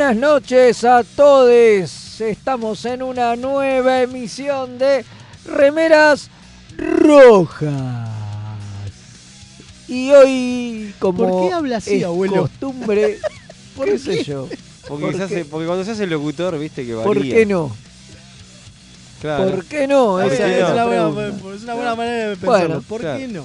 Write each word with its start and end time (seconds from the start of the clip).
Buenas 0.00 0.16
noches 0.16 0.82
a 0.84 1.04
todos. 1.04 2.20
Estamos 2.22 2.86
en 2.86 3.02
una 3.02 3.36
nueva 3.36 4.00
emisión 4.00 4.78
de 4.78 5.04
Remeras 5.44 6.30
Rojas. 6.78 8.08
Y 9.88 10.10
hoy, 10.12 10.94
como 10.98 11.28
¿Por 11.28 11.48
qué 11.48 11.52
habla 11.52 11.76
así, 11.76 11.96
es 11.96 12.04
abuelo? 12.04 12.34
costumbre, 12.44 13.18
¿Por 13.76 13.84
qué 13.84 13.92
qué? 13.92 13.98
sé 13.98 14.24
yo, 14.24 14.48
Porque, 14.88 15.04
¿Por 15.04 15.16
se 15.16 15.22
hace- 15.24 15.34
qué? 15.34 15.44
porque 15.44 15.66
cuando 15.66 15.84
se 15.84 15.90
hace 15.90 16.06
locutor, 16.06 16.58
viste 16.58 16.86
que 16.86 16.94
varía. 16.94 17.04
¿por 17.12 17.22
qué 17.22 17.44
no? 17.44 17.70
Claro. 19.20 19.50
¿Por 19.50 19.64
qué 19.66 19.86
no? 19.86 20.12
¿Por 20.12 20.32
Esa 20.32 20.46
qué 20.46 20.60
es 20.62 20.66
una 20.70 20.86
buena, 20.86 21.28
es 21.56 21.62
una 21.62 21.74
buena 21.74 21.94
manera 21.94 22.28
de 22.30 22.34
Bueno, 22.36 22.52
pensarlo. 22.58 22.82
¿Por 22.88 23.00
claro. 23.02 23.18
qué 23.18 23.28
no? 23.28 23.44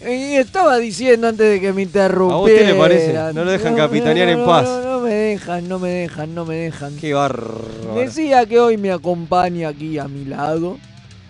Y 0.00 0.36
estaba 0.36 0.78
diciendo 0.78 1.26
antes 1.26 1.50
de 1.50 1.60
que 1.60 1.72
me 1.72 1.82
interrumpieran. 1.82 2.38
¿A 2.40 2.42
usted 2.42 2.66
le 2.66 2.74
parece? 2.74 3.12
No 3.34 3.44
lo 3.44 3.50
dejan 3.50 3.74
capitanear 3.74 4.28
en 4.28 4.38
no, 4.38 4.46
paz. 4.46 4.66
Me 5.08 5.14
dejan, 5.14 5.66
no 5.70 5.78
me 5.78 5.88
dejan, 5.88 6.34
no 6.34 6.44
me 6.44 6.54
dejan. 6.54 6.94
Qué 6.98 7.14
bárbaro. 7.14 7.62
Decía 7.96 8.44
que 8.44 8.60
hoy 8.60 8.76
me 8.76 8.92
acompaña 8.92 9.68
aquí 9.68 9.96
a 9.98 10.06
mi 10.06 10.26
lado 10.26 10.76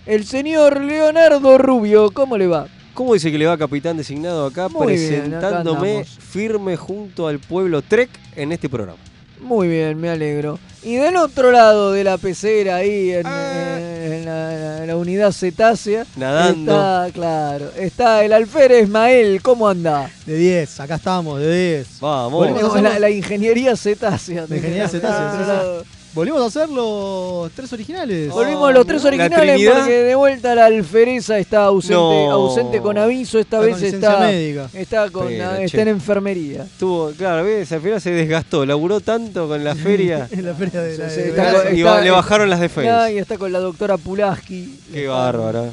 el 0.05 0.25
señor 0.25 0.81
Leonardo 0.81 1.59
Rubio. 1.59 2.11
¿Cómo 2.11 2.37
le 2.37 2.49
va? 2.49 2.66
¿Cómo 2.93 3.15
dice 3.15 3.31
que 3.31 3.39
le 3.39 3.47
va 3.47 3.56
capitán 3.56 3.97
designado 3.97 4.47
acá 4.47 4.69
Muy 4.69 4.97
bien, 4.97 5.33
acá 5.33 5.62
presentándome 5.62 6.05
firme 6.05 6.75
junto 6.77 7.28
al 7.28 7.39
pueblo 7.39 7.81
Trek 7.81 8.11
en 8.34 8.50
este 8.50 8.69
programa? 8.69 8.99
Muy 9.41 9.69
bien, 9.69 9.97
me 10.00 10.09
alegro. 10.09 10.59
Y 10.83 10.97
del 10.97 11.15
otro 11.15 11.53
lado 11.53 11.93
de 11.93 12.03
la 12.03 12.19
pecera, 12.19 12.77
ahí 12.77 13.12
en, 13.12 13.27
Ah. 13.27 13.78
En 14.13 14.25
la, 14.25 14.79
en 14.83 14.87
la 14.87 14.97
unidad 14.97 15.33
cetácea, 15.33 16.05
Nadando. 16.17 16.73
está, 16.73 17.09
claro, 17.13 17.71
está 17.77 18.25
el 18.25 18.33
alférez 18.33 18.89
Mael. 18.89 19.41
¿Cómo 19.43 19.69
anda? 19.69 20.11
De 20.27 20.37
10, 20.37 20.81
acá 20.81 20.97
estamos, 20.97 21.41
de 21.41 21.75
10. 21.77 22.01
Vamos. 22.01 22.49
Hacerlo- 22.49 22.81
la, 22.83 22.99
la 22.99 23.11
ingeniería 23.11 23.77
cetácea. 23.77 24.47
La 24.49 24.57
ingeniería 24.57 24.89
cetácea, 24.89 25.33
sí, 25.33 25.85
sí. 25.85 25.97
Volvimos 26.19 26.43
a 26.43 26.47
hacer 26.47 26.69
los 26.69 27.53
tres 27.53 27.73
originales. 27.73 28.29
Volvimos 28.31 28.69
a 28.69 28.73
los 28.73 28.84
tres 28.84 29.05
originales 29.05 29.71
porque 29.73 29.93
de 30.03 30.15
vuelta 30.17 30.53
la 30.56 30.67
alfereza 30.67 31.39
está 31.39 31.67
ausente, 31.67 31.95
No. 31.95 32.31
ausente 32.33 32.81
con 32.81 32.99
aviso. 32.99 33.39
Esta 33.39 33.59
Está 33.59 33.67
vez 33.81 33.83
está, 33.95 34.19
médica. 34.21 34.69
está, 34.75 35.11
con, 35.11 35.28
Pero, 35.28 35.53
está 35.53 35.83
en 35.83 35.89
enfermería. 35.89 36.67
Tuvo, 36.77 37.12
claro, 37.12 37.45
¿ves? 37.45 37.71
al 37.71 37.81
final 37.81 38.01
se 38.01 38.11
desgastó, 38.11 38.67
laburó 38.67 38.99
tanto 38.99 39.47
con 39.47 39.62
la 39.62 39.77
feria 39.77 40.27
En 40.33 40.45
la 40.45 40.55
feria 40.55 40.83
de 40.83 40.99
la 40.99 41.09
Sí, 41.09 41.21
de 41.21 41.28
está 41.28 41.45
Vegas. 41.45 41.62
con- 41.62 41.77
y 41.77 42.05
le 42.05 42.11
bajaron 42.11 42.51
las 42.51 42.59
Ah, 42.59 42.62
defensas. 42.62 43.11
y 43.12 43.19
está 43.19 43.39
con 43.39 43.53
la 43.53 43.61
doctora 43.61 43.97
Pulaski. 43.97 44.77
Qué 44.93 45.03
Está- 45.05 45.12
bárbaro. 45.15 45.67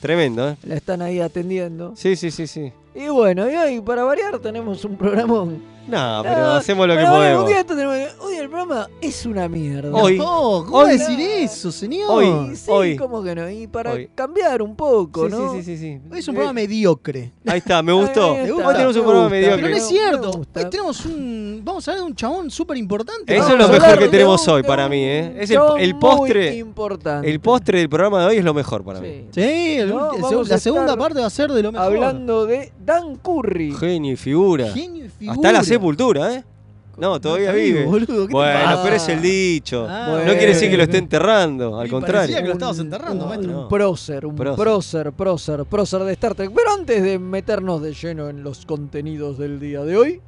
Tremendo, 0.00 0.50
¿eh? 0.50 0.56
La 0.64 0.74
están 0.74 1.00
ahí 1.00 1.20
atendiendo. 1.20 1.94
Sí, 1.96 2.16
sí, 2.16 2.30
sí, 2.30 2.46
sí. 2.46 2.70
Y 2.94 3.08
bueno, 3.08 3.50
y 3.50 3.54
hoy 3.56 3.80
para 3.80 4.04
variar 4.04 4.38
tenemos 4.40 4.84
un 4.84 4.98
programón. 4.98 5.73
No, 5.86 6.20
pero 6.22 6.36
No, 6.40 6.52
hacemos 6.54 6.86
lo 6.88 6.96
que 6.96 7.04
un 7.04 7.10
podemos. 7.10 7.46
día 7.48 7.60
esto 7.60 7.74
tenemos- 7.76 7.96
hoy 8.20 8.34
el 8.36 8.48
programa 8.48 8.88
es 9.00 9.26
una 9.26 9.48
mierda. 9.48 9.90
Hoy. 9.92 10.16
No, 10.18 10.64
¿cómo 10.64 10.78
Hoy- 10.78 10.92
decir 10.98 11.20
eso, 11.20 11.70
señor? 11.70 12.06
Hoy. 12.10 12.56
Sí, 12.56 12.70
hoy. 12.70 12.96
¿cómo 12.96 13.22
que 13.22 13.34
no? 13.34 13.50
Y 13.50 13.66
para 13.66 13.92
Hoy. 13.92 14.08
cambiar 14.14 14.62
un 14.62 14.74
poco, 14.76 15.26
Sí, 15.26 15.30
¿no? 15.32 15.52
sí, 15.54 15.62
sí, 15.62 15.76
sí, 15.76 15.78
sí. 15.78 16.00
Hoy 16.10 16.18
es 16.18 16.28
un 16.28 16.34
Eh, 16.34 16.36
programa 16.36 16.52
mediocre. 16.54 17.32
Ahí 17.46 17.58
está, 17.58 17.82
me 17.82 17.92
gustó. 17.92 18.32
Ahí 18.32 18.40
está, 18.48 18.54
Hoy 18.54 18.74
tenemos 18.74 18.96
un 18.96 19.02
me 19.02 19.06
programa 19.08 19.20
gusta. 19.22 19.30
mediocre. 19.30 19.56
Pero 19.62 19.68
no 19.68 19.76
es 19.76 19.82
Me 19.82 19.88
cierto. 19.88 20.32
gusta. 20.32 20.60
Hoy 20.60 20.70
tenemos 20.70 21.06
un. 21.06 21.60
Vamos 21.64 21.88
a 21.88 21.90
hablar 21.90 22.04
de 22.04 22.10
un 22.10 22.16
chabón 22.16 22.50
súper 22.50 22.76
importante. 22.78 23.34
Eso 23.36 23.42
es 23.44 23.52
Vamos 23.52 23.58
lo 23.58 23.64
a 23.64 23.68
mejor 23.68 23.84
hablar 23.84 23.98
que 23.98 24.04
de 24.06 24.10
tenemos 24.10 24.46
un- 24.48 24.54
hoy 24.54 24.62
de 24.62 24.68
para 24.68 24.84
un 24.84 24.90
mí, 24.90 25.04
¿eh? 25.04 25.36
Es 25.38 25.50
el, 25.50 25.58
muy 25.60 25.94
postre. 25.94 26.54
importante. 26.56 27.30
El 27.30 27.40
postre 27.40 27.78
del 27.78 27.88
programa 27.88 28.20
de 28.22 28.26
hoy 28.28 28.36
es 28.38 28.44
lo 28.44 28.54
mejor 28.54 28.84
para 28.84 29.00
mí. 29.00 29.26
Sí. 29.32 29.42
Sí, 29.42 29.76
el 29.78 29.88
No, 29.90 30.10
ulti- 30.10 30.16
el 30.16 30.22
vamos 30.22 30.46
seg- 30.48 30.50
a 30.50 30.54
la 30.54 30.58
segunda 30.58 30.96
parte 30.96 31.20
va 31.20 31.26
a 31.26 31.30
ser 31.30 31.52
de 31.52 31.62
lo 31.62 31.72
mejor. 31.72 31.86
Hablando 31.86 32.46
de 32.46 32.72
Dan 32.84 33.16
Curry. 33.16 33.72
Genio 33.72 34.12
y 34.12 34.16
figura. 34.16 34.68
Genio 34.72 35.04
y 35.04 35.08
figura. 35.08 35.34
Hasta 35.36 35.52
la 35.52 35.64
sepultura, 35.74 36.34
¿eh? 36.34 36.44
No, 36.96 37.20
todavía 37.20 37.50
vivo, 37.50 37.78
vive. 37.78 37.84
boludo, 37.86 38.06
¿qué 38.22 38.26
te 38.28 38.32
Bueno, 38.32 38.60
pasa? 38.66 38.82
pero 38.84 38.94
es 38.96 39.08
el 39.08 39.20
dicho. 39.20 39.86
Ah, 39.90 40.04
no 40.06 40.12
bueno. 40.14 40.32
quiere 40.34 40.46
decir 40.54 40.70
que 40.70 40.76
lo 40.76 40.84
esté 40.84 40.98
enterrando, 40.98 41.80
al 41.80 41.88
Y 41.88 41.90
contrario. 41.90 42.20
parecía 42.20 42.40
que 42.42 42.46
lo 42.46 42.52
estabas 42.52 42.78
Un- 42.78 42.84
enterrando, 42.86 43.24
un, 43.24 43.30
maestro. 43.30 43.60
Un 43.62 43.68
prócer, 43.68 44.26
un 44.26 44.36
Prócer. 44.36 44.62
prócer, 44.64 45.12
prócer, 45.12 45.64
prócer 45.64 46.00
de 46.04 46.12
Star 46.12 46.34
Trek. 46.36 46.52
Pero 46.54 46.70
antes 46.72 47.02
de 47.02 47.18
meternos 47.18 47.82
de 47.82 47.92
lleno 47.94 48.28
en 48.28 48.44
los 48.44 48.64
contenidos 48.64 49.38
del 49.38 49.58
día 49.58 49.82
de 49.82 49.96
hoy, 49.96 50.20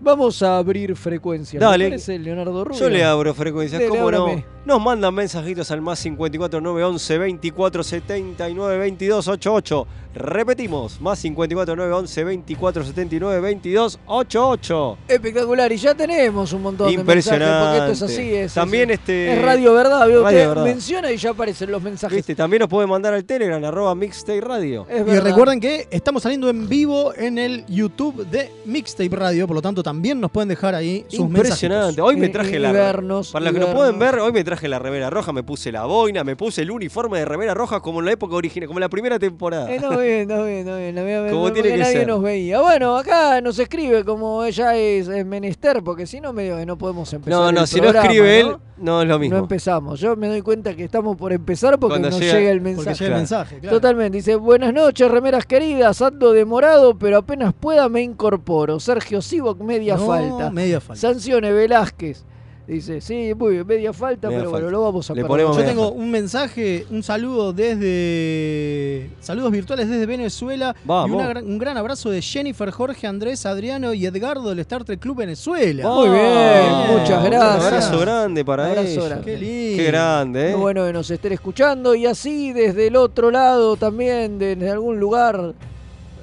vamos 0.00 0.42
a 0.42 0.56
abrir 0.58 0.96
frecuencias. 0.96 1.60
Dale. 1.60 1.84
¿Le 1.84 1.90
parece, 1.90 2.18
Leonardo 2.18 2.64
Rubio? 2.64 2.80
Yo 2.80 2.88
le 2.90 3.04
abro 3.04 3.32
frecuencias, 3.32 3.78
Dele, 3.80 3.90
¿cómo 3.96 4.10
no? 4.10 4.42
Nos 4.64 4.78
mandan 4.80 5.14
mensajitos 5.14 5.70
al 5.70 5.80
más 5.80 5.98
54 6.00 6.60
911 6.60 7.18
24 7.18 7.82
79 7.82 8.78
22 8.78 9.26
88. 9.28 9.86
Repetimos, 10.12 11.00
más 11.00 11.18
54 11.20 11.76
911 11.76 12.24
24 12.24 12.84
79 12.84 13.40
22 13.40 13.98
88. 14.06 14.98
Espectacular, 15.08 15.72
y 15.72 15.76
ya 15.78 15.94
tenemos 15.94 16.52
un 16.52 16.62
montón 16.62 16.88
de 16.88 16.92
Impresionante. 16.92 17.46
mensajes, 17.46 17.78
porque 17.80 17.92
esto 17.92 18.04
es 18.04 18.12
así, 18.12 18.34
es, 18.34 18.54
También 18.54 18.90
es, 18.90 18.98
este. 18.98 19.32
es 19.32 19.42
Radio 19.42 19.72
Verdad, 19.72 20.08
Usted 20.10 20.22
Verdad. 20.48 20.64
menciona 20.64 21.10
y 21.12 21.16
ya 21.16 21.30
aparecen 21.30 21.70
los 21.70 21.80
mensajes. 21.82 22.16
¿Viste? 22.16 22.34
También 22.34 22.60
nos 22.60 22.68
pueden 22.68 22.90
mandar 22.90 23.14
al 23.14 23.24
Telegram, 23.24 23.64
arroba 23.64 23.94
Mixtape 23.94 24.40
Radio. 24.42 24.86
Es 24.90 25.06
Y 25.06 25.20
recuerden 25.20 25.58
que 25.60 25.88
estamos 25.90 26.22
saliendo 26.24 26.50
en 26.50 26.68
vivo 26.68 27.14
en 27.14 27.38
el 27.38 27.64
YouTube 27.66 28.26
de 28.26 28.50
Mixtape 28.66 29.14
Radio, 29.16 29.46
por 29.46 29.56
lo 29.56 29.62
tanto 29.62 29.82
también 29.82 30.20
nos 30.20 30.30
pueden 30.30 30.48
dejar 30.50 30.74
ahí 30.74 31.06
sus 31.08 31.20
Impresionante. 31.20 31.76
mensajitos. 32.02 32.08
Hoy 32.08 32.16
me 32.16 32.28
traje 32.28 32.56
y 32.56 32.58
la. 32.58 32.72
vernos, 32.72 33.30
para 33.30 33.44
los 33.46 33.54
que 33.54 33.60
no 33.60 33.72
pueden 33.72 33.98
ver, 33.98 34.18
hoy 34.18 34.32
me 34.32 34.42
traje 34.42 34.49
la 34.68 34.78
remera 34.78 35.10
roja, 35.10 35.32
me 35.32 35.42
puse 35.42 35.70
la 35.72 35.84
boina, 35.84 36.24
me 36.24 36.36
puse 36.36 36.62
el 36.62 36.70
uniforme 36.70 37.18
de 37.18 37.24
remera 37.24 37.54
roja 37.54 37.80
como 37.80 38.00
en 38.00 38.06
la 38.06 38.12
época 38.12 38.34
original, 38.36 38.66
como 38.66 38.78
en 38.78 38.82
la 38.82 38.88
primera 38.88 39.18
temporada. 39.18 39.70
Eh, 39.72 39.78
no, 39.80 39.90
bien, 39.98 40.28
no, 40.28 40.44
bien, 40.44 40.66
no, 40.66 40.76
bien. 40.76 40.94
no, 40.94 41.04
bien, 41.04 41.28
Como 41.30 41.42
porque 41.44 41.62
tiene 41.62 41.76
que 41.76 41.82
nadie 41.82 41.92
ser. 41.98 42.06
nos 42.08 42.22
veía. 42.22 42.60
Bueno, 42.60 42.96
acá 42.96 43.40
nos 43.40 43.58
escribe 43.58 44.04
como 44.04 44.44
ella 44.44 44.76
es, 44.76 45.08
es 45.08 45.26
menester, 45.26 45.82
porque 45.82 46.06
si 46.06 46.20
no, 46.20 46.32
medio 46.32 46.56
que 46.56 46.66
no 46.66 46.76
podemos 46.78 47.12
empezar. 47.12 47.38
no, 47.40 47.52
no, 47.52 47.60
el 47.62 47.66
si 47.66 47.80
no 47.80 47.88
escribe 47.90 48.40
él, 48.40 48.46
¿no? 48.48 48.60
no 48.78 49.02
es 49.02 49.08
lo 49.08 49.18
mismo. 49.18 49.36
No 49.36 49.42
empezamos. 49.42 50.00
Yo 50.00 50.16
me 50.16 50.28
doy 50.28 50.42
cuenta 50.42 50.74
que 50.74 50.84
estamos 50.84 51.16
por 51.16 51.32
empezar 51.32 51.78
porque 51.78 51.92
Cuando 51.98 52.10
nos 52.10 52.18
llega- 52.20 52.32
llega, 52.38 52.50
el 52.50 52.58
Porque 52.60 52.74
mensaje. 52.76 52.90
llega 53.04 53.04
el 53.04 53.08
Claro. 53.08 53.18
mensaje, 53.20 53.60
claro. 53.60 53.76
Totalmente. 53.76 54.16
Dice, 54.18 54.36
buenas 54.36 54.72
noches, 54.72 55.10
remeras 55.10 55.46
queridas. 55.46 56.00
Ando 56.02 56.32
demorado, 56.32 56.98
pero 56.98 57.18
apenas 57.18 57.52
pueda 57.52 57.88
me 57.88 58.02
incorporo. 58.02 58.80
Sergio 58.80 59.20
Sivok, 59.22 59.60
media 59.60 59.96
No, 59.96 60.06
falta. 60.06 60.50
Media 60.50 60.80
falta. 60.80 61.00
Sancione 61.00 61.52
Velázquez. 61.52 62.24
Dice, 62.66 63.00
sí, 63.00 63.32
muy 63.36 63.54
bien, 63.54 63.66
media 63.66 63.92
falta, 63.92 64.28
Media 64.28 64.40
pero 64.42 64.50
falta. 64.52 64.64
bueno, 64.66 64.78
lo 64.78 64.84
vamos 64.84 65.10
a 65.10 65.14
Le 65.14 65.24
ponemos 65.24 65.56
Yo 65.56 65.64
tengo 65.64 65.84
falta. 65.88 65.98
un 65.98 66.10
mensaje, 66.10 66.86
un 66.90 67.02
saludo 67.02 67.52
desde. 67.52 69.10
Saludos 69.20 69.50
virtuales 69.50 69.88
desde 69.88 70.06
Venezuela. 70.06 70.76
Vamos. 70.84 71.10
Y 71.20 71.26
una 71.30 71.40
un 71.40 71.58
gran 71.58 71.76
abrazo 71.76 72.10
de 72.10 72.22
Jennifer, 72.22 72.70
Jorge, 72.70 73.06
Andrés, 73.08 73.44
Adriano 73.44 73.92
y 73.92 74.06
Edgardo 74.06 74.50
del 74.50 74.60
Star 74.60 74.84
Trek 74.84 75.00
Club 75.00 75.16
Venezuela. 75.18 75.88
Muy 75.88 76.10
bien, 76.10 76.98
muchas 77.00 77.24
Un 77.24 77.30
gracias. 77.30 77.64
abrazo 77.66 77.98
grande 77.98 78.44
para 78.44 78.66
Abrazo 78.66 78.88
ellos. 78.88 79.04
grande. 79.08 79.24
Qué 79.24 79.36
lindo. 79.38 79.76
Qué 79.76 79.84
grande, 79.86 80.48
¿eh? 80.48 80.52
Muy 80.52 80.60
bueno 80.60 80.86
que 80.86 80.92
nos 80.92 81.10
estén 81.10 81.32
escuchando 81.32 81.94
y 81.96 82.06
así 82.06 82.52
desde 82.52 82.86
el 82.86 82.94
otro 82.96 83.32
lado 83.32 83.74
también, 83.76 84.38
desde 84.38 84.70
algún 84.70 85.00
lugar 85.00 85.54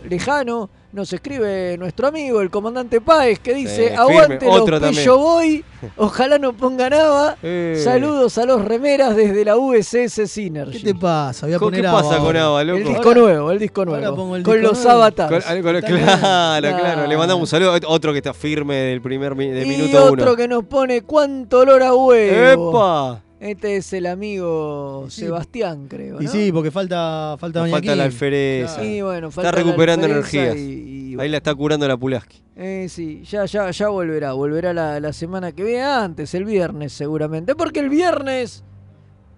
lejano, 0.08 0.70
nos 0.98 1.14
escribe 1.14 1.78
nuestro 1.78 2.08
amigo, 2.08 2.42
el 2.42 2.50
comandante 2.50 3.00
Páez, 3.00 3.40
que 3.40 3.54
dice, 3.54 3.88
Sí, 3.90 3.96
aguante 3.96 4.40
firme, 4.40 4.50
otro 4.50 4.72
los 4.74 4.82
también. 4.82 5.04
Pello 5.06 5.18
Boy, 5.18 5.64
ojalá 5.96 6.38
no 6.38 6.52
ponga 6.52 6.90
nada. 6.90 7.38
Eh. 7.42 7.80
Saludos 7.82 8.38
a 8.38 8.46
los 8.46 8.66
remeras 8.66 9.16
desde 9.16 9.46
la 9.46 9.56
USS 9.56 10.28
Synergy. 10.30 10.80
¿Qué 10.80 10.94
te 10.94 10.96
pasa? 10.96 11.46
Voy 11.46 11.56
a 11.56 11.60
¿Con 11.60 11.68
poner 11.68 11.82
¿Qué 11.82 11.88
pasa 11.88 12.18
con 12.18 12.36
Ava, 12.36 12.64
loco? 12.66 12.78
El 12.80 12.84
disco 12.84 13.08
Ahora- 13.08 13.22
nuevo, 13.22 13.52
el 13.52 13.60
disco 13.60 13.86
nuevo. 13.86 14.16
pongo 14.16 14.36
el 14.36 14.44
con 14.44 14.54
disco 14.56 14.68
los 14.74 14.84
nuevo. 14.84 14.92
avatars. 15.04 15.46
Con- 15.46 15.62
con- 15.62 15.82
claro, 15.82 16.78
claro. 16.78 17.08
Le 17.08 17.18
mandamos 17.18 17.42
un 17.44 17.48
saludo. 17.48 17.74
Otro 17.88 18.12
que 18.12 18.18
está 18.18 18.34
firme 18.34 18.76
del 18.76 19.02
primer 19.02 19.36
mi- 19.36 19.48
de 19.50 19.64
y 19.66 19.70
minuto 19.70 20.04
otro 20.06 20.24
uno. 20.26 20.36
que 20.36 20.48
nos 20.48 20.66
pone 20.66 21.04
cuánto 21.04 21.60
olor 21.60 21.84
a 21.84 21.94
huevo. 21.94 22.72
¡Epa! 22.72 23.24
Este 23.40 23.78
es 23.78 23.94
el 23.94 24.08
amigo 24.08 25.06
sí. 25.10 25.22
Sebastián, 25.22 25.88
creo. 25.88 26.20
Y 26.22 26.28
sí, 26.28 26.52
porque 26.52 26.72
falta, 26.72 27.36
falta 27.40 27.60
doña 27.60 27.72
falta 27.72 27.96
la 27.96 28.04
alfereza. 28.06 28.76
Claro. 28.76 28.90
Sí, 28.90 29.02
bueno, 29.04 29.28
Está 29.30 29.42
falta 29.44 29.52
recuperando 29.52 30.08
energías. 30.08 30.56
y- 30.56 31.14
y 31.14 31.20
Ahí 31.20 31.30
la 31.30 31.38
está 31.38 31.54
curando 31.56 31.88
la 31.88 31.98
Pulaski. 31.98 32.42
Eh, 32.56 32.88
sí, 32.90 33.24
ya, 33.30 33.46
ya, 33.46 33.70
ya 33.72 33.90
volverá, 33.90 34.34
volverá 34.34 34.74
la, 34.74 35.00
la 35.00 35.14
semana 35.14 35.52
que 35.52 35.64
viene, 35.64 35.84
antes, 35.84 36.34
el 36.34 36.46
viernes 36.46 36.94
seguramente, 36.94 37.54
porque 37.56 37.80
el 37.80 37.90
viernes, 37.90 38.64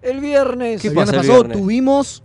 el 0.02 0.20
viernes 0.20 0.80
¿Qué 0.80 0.88
El 0.88 0.94
viernes? 0.94 1.52
tuvimos 1.52 2.22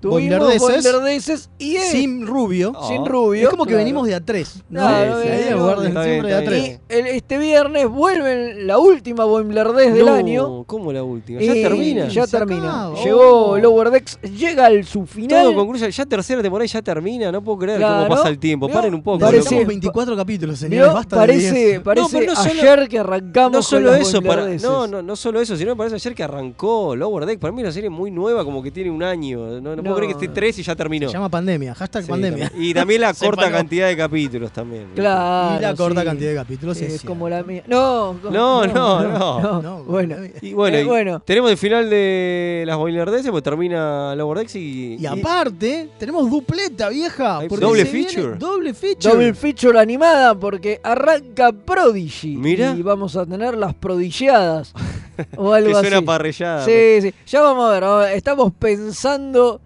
tuvimos 0.00 0.20
boilerdeses 0.20 0.60
boilerdeses 0.92 1.50
y 1.58 1.76
es- 1.76 1.90
sin 1.90 2.26
rubio. 2.26 2.72
Oh. 2.76 2.88
sin 2.88 3.04
rubio. 3.06 3.42
es 3.44 3.48
como 3.50 3.64
que 3.64 3.70
claro. 3.70 3.84
venimos 3.84 4.06
de 4.06 4.16
A3. 4.16 4.62
¿no? 4.70 4.80
Claro, 4.80 5.16
Sí, 5.20 5.22
bien, 5.22 5.32
ahí 5.34 5.40
en 5.40 5.46
bien, 5.48 5.58
lugar 5.58 5.80
de 5.80 5.88
está 5.88 6.04
siempre 6.04 6.26
bien, 6.28 6.38
de 6.38 6.44
está 6.44 6.50
A3. 6.50 6.62
bien. 6.62 6.80
Y 6.88 6.94
el- 6.94 7.06
este 7.16 7.38
viernes 7.38 7.88
vuelven 7.88 8.66
la 8.66 8.78
última 8.78 9.24
boilerdez 9.24 9.94
del 9.94 10.06
No, 10.06 10.12
año. 10.14 10.64
¿Cómo 10.64 10.92
la 10.92 11.02
última? 11.02 11.40
¿Ya 11.40 11.54
y 11.54 11.62
termina? 11.62 12.08
Ya 12.08 12.26
termina. 12.26 12.86
acaba. 12.88 13.02
Llegó 13.04 13.20
Oh. 13.50 13.58
Lower 13.58 13.90
Decks, 13.90 14.18
llega 14.22 14.66
al 14.66 14.84
su 14.84 15.06
final. 15.06 15.44
Todo 15.44 15.54
concluye. 15.54 15.90
Ya 15.90 16.06
tercera 16.06 16.42
temporada 16.42 16.64
y 16.64 16.68
ya 16.68 16.82
termina. 16.82 17.30
No 17.30 17.42
puedo 17.42 17.58
creer 17.58 17.78
Claro. 17.78 18.04
cómo 18.04 18.16
pasa 18.16 18.28
el 18.28 18.38
tiempo. 18.38 18.68
Paren 18.68 18.94
un 18.94 19.02
poco. 19.02 19.18
Parece- 19.18 19.36
loco. 19.36 19.50
Necesitamos 19.50 19.68
24 19.68 20.16
capítulos. 20.16 20.60
Basta 20.60 21.16
de 21.16 21.20
Parece, 21.20 21.52
10. 21.66 21.80
parece 21.80 22.20
No, 22.20 22.26
no 22.26 22.36
solo- 22.36 22.50
ayer 22.60 22.88
que 22.88 22.98
arrancamos. 22.98 23.52
No 23.52 23.62
solo 23.62 23.94
eso, 23.94 24.22
para, 24.22 24.46
no, 24.48 24.86
no, 24.86 25.02
no 25.02 25.16
solo 25.16 25.40
eso, 25.40 25.56
sino 25.56 25.70
me 25.72 25.76
parece 25.76 25.96
ayer 25.96 26.14
que 26.14 26.22
arrancó 26.22 26.96
Lower 26.96 27.26
Deck. 27.26 27.38
Para 27.38 27.52
mí 27.52 27.60
es 27.60 27.64
una 27.64 27.72
serie 27.72 27.90
muy 27.90 28.10
nueva, 28.10 28.44
como 28.44 28.62
que 28.62 28.70
tiene 28.70 28.90
un 28.90 29.02
año. 29.02 29.60
No, 29.60 29.76
puedo 29.90 29.96
creer 30.06 30.16
que 30.16 30.24
esté 30.24 30.34
tres 30.34 30.58
y 30.58 30.62
ya 30.62 30.74
terminó. 30.76 31.08
Se 31.08 31.14
llama 31.14 31.28
pandemia, 31.28 31.74
hashtag 31.74 32.04
Sí, 32.04 32.10
pandemia. 32.10 32.52
Y 32.56 32.74
también 32.74 33.00
la 33.02 33.14
Se 33.14 33.24
corta 33.24 33.42
paró. 33.42 33.56
cantidad 33.56 33.88
de 33.88 33.96
capítulos 33.96 34.52
también. 34.52 34.86
Claro. 34.94 35.58
y 35.58 35.62
la 35.62 35.74
corta 35.74 36.00
sí. 36.00 36.06
cantidad 36.06 36.30
de 36.30 36.36
capítulos 36.36 36.76
Sí, 36.78 36.84
es 36.84 37.02
como 37.02 37.28
la 37.28 37.42
mía. 37.42 37.62
No, 37.66 38.14
No, 38.30 38.66
no, 38.66 39.02
no. 39.08 39.62
No, 39.62 39.84
Bueno, 39.84 40.16
Y 40.40 40.52
bueno, 40.52 40.76
Eh, 40.76 40.82
y 40.82 40.84
bueno. 40.84 41.20
tenemos 41.24 41.50
el 41.50 41.56
final 41.56 41.88
de 41.90 42.64
las 42.66 42.76
Boilerdeces, 42.76 43.30
pues 43.30 43.42
termina 43.42 44.14
Lower 44.14 44.38
Decks 44.38 44.56
y. 44.56 44.96
Y 45.00 45.06
aparte, 45.06 45.88
tenemos 45.98 46.30
dupleta, 46.30 46.88
vieja. 46.88 47.38
Hay 47.38 47.48
porque 47.48 47.64
doble 47.64 47.84
se 47.86 47.92
viene 47.92 48.08
feature. 48.10 48.38
Doble 48.38 48.74
feature. 48.74 49.10
Double 49.14 49.34
feature 49.34 49.78
animada 49.78 50.34
porque 50.34 50.80
arranca 50.82 51.52
Prodigy. 51.52 52.36
Mira. 52.36 52.74
Y 52.76 52.82
vamos 52.82 53.16
a 53.16 53.26
tener 53.26 53.56
las 53.56 53.74
prodigiadas. 53.74 54.72
o 55.36 55.52
algo 55.54 55.68
que 55.68 55.74
suena 55.80 55.96
así. 55.98 56.04
parrillada. 56.06 56.64
Sí, 56.64 56.98
sí. 57.02 57.14
Ya 57.26 57.40
vamos 57.42 57.68
a 57.68 57.72
ver. 57.72 57.82
vamos 57.82 58.04
a 58.04 58.06
ver. 58.08 58.16
Estamos 58.16 58.52
pensando. 58.58 59.60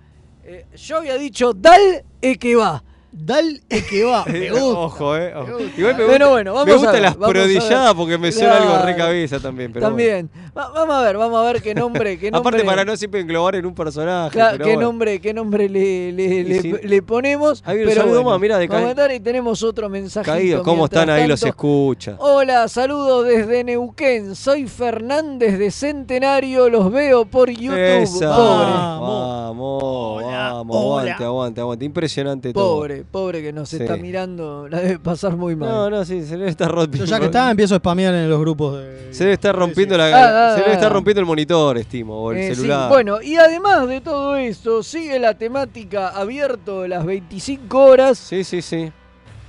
Eh, 0.47 0.67
yo 0.77 0.99
había 0.99 1.17
dicho 1.17 1.53
Dal 1.55 2.05
e 2.21 2.37
que 2.37 2.57
va. 2.57 2.85
Dal 3.17 3.61
que 3.89 4.03
va. 4.05 4.25
Me 4.27 4.51
gusta. 4.51 4.67
Ojo, 4.79 5.17
eh. 5.17 5.33
ojo. 5.37 5.47
Me 5.47 5.53
gusta. 5.53 5.81
Igual 5.81 5.97
me, 5.97 6.05
Bueno, 6.05 6.27
gusta- 6.27 6.31
bueno, 6.31 6.53
vamos 6.55 6.67
me 6.67 6.73
a 6.73 6.75
gustan 6.75 6.93
ver, 6.95 7.03
las 7.03 7.15
vamos 7.17 7.29
a 7.29 7.33
prodigiadas 7.33 7.95
porque 7.95 8.19
me 8.19 8.33
suena 8.33 8.57
algo 8.57 8.75
re 8.79 8.83
Claro. 8.95 8.99
cabeza 8.99 9.39
también. 9.41 9.73
Pero 9.73 9.87
También. 9.87 10.31
Va- 10.57 10.71
vamos 10.71 10.97
a 10.97 11.03
ver, 11.03 11.17
vamos 11.17 11.39
a 11.41 11.53
ver 11.53 11.63
qué 11.63 11.75
nombre. 11.75 12.19
Qué 12.19 12.31
nombre 12.33 12.49
Aparte, 12.51 12.67
para 12.67 12.85
no 12.85 12.97
siempre 12.97 13.21
englobar 13.21 13.55
en 13.55 13.67
un 13.67 13.75
personaje. 13.75 14.37
Cla- 14.37 14.51
pero 14.53 14.65
qué 14.65 14.71
bueno. 14.75 14.89
nombre, 14.89 15.21
qué 15.21 15.33
nombre 15.33 15.69
le, 15.69 16.13
le, 16.13 17.03
ponemos. 17.03 17.63
Ahí 17.65 17.79
pero 17.85 17.93
saludo 17.93 18.15
bueno, 18.23 18.31
más, 18.31 18.41
mirá, 18.41 18.59
de 18.59 18.67
vamos 18.67 18.99
a 18.99 19.15
y 19.15 19.21
tenemos 19.21 19.63
otro 19.63 19.89
mensaje. 19.89 20.27
Caído, 20.29 20.63
¿cómo 20.63 20.87
están 20.87 21.09
ahí 21.09 21.29
los 21.29 21.43
escuchas? 21.43 22.17
Hola, 22.19 22.67
saludos 22.69 23.27
desde 23.27 23.63
Neuquén. 23.63 24.35
Soy 24.35 24.67
Fernández 24.67 25.59
de 25.59 25.71
Centenario. 25.71 26.69
Los 26.69 26.91
veo 26.91 27.27
por 27.27 27.49
YouTube. 27.51 27.79
Esa. 27.79 28.35
Pobre, 28.37 28.65
Vamos, 28.75 29.83
Hola, 30.25 30.53
vamos, 30.53 30.77
hola. 30.77 31.01
aguante, 31.13 31.25
aguante, 31.25 31.61
aguante. 31.61 31.85
Impresionante 31.85 32.53
todo. 32.53 32.77
pobre, 32.77 33.04
pobre 33.05 33.43
que 33.43 33.53
nos 33.53 33.69
Sí. 33.69 33.77
está 33.77 33.97
mirando. 33.97 34.67
La 34.71 34.81
debe 34.81 34.99
pasar 34.99 35.37
muy 35.37 35.55
mal. 35.57 35.69
No, 35.69 35.91
no, 35.91 36.05
sí, 36.05 36.23
se 36.25 36.37
debe 36.37 36.51
estar 36.51 36.69
Yo 36.69 36.75
rompiendo. 36.75 37.07
ya 37.07 37.19
que 37.21 37.27
está, 37.27 37.51
empiezo 37.51 37.75
a 37.75 37.79
spamear 37.79 38.15
en 38.15 38.29
los 38.29 38.41
grupos 38.41 38.79
de. 38.79 39.13
Se 39.15 39.25
debe 39.25 39.35
estar 39.35 39.55
rompiendo 39.55 39.97
la, 39.97 40.07
Ah, 40.07 40.53
ah, 40.53 40.55
se 40.55 40.61
debe 40.61 40.73
ah. 40.73 40.75
estar 40.75 40.93
rompiendo 40.93 41.21
el 41.21 41.27
monitor, 41.27 41.79
estimo, 41.79 42.23
o 42.23 42.33
el 42.33 42.39
Eh, 42.39 42.49
sí, 42.51 42.55
celular. 42.57 42.89
Bueno, 42.89 43.23
y 43.23 43.37
además 43.37 43.87
de 43.89 44.01
todo 44.01 44.37
esto, 44.37 44.83
sigue 44.83 45.19
la 45.19 45.35
temática 45.35 46.09
abierto 46.09 46.83
de 46.83 46.89
las 46.89 47.05
25 47.05 47.79
horas. 47.85 48.19
Sí, 48.19 48.43
sí, 48.45 48.61
sí. 48.63 48.91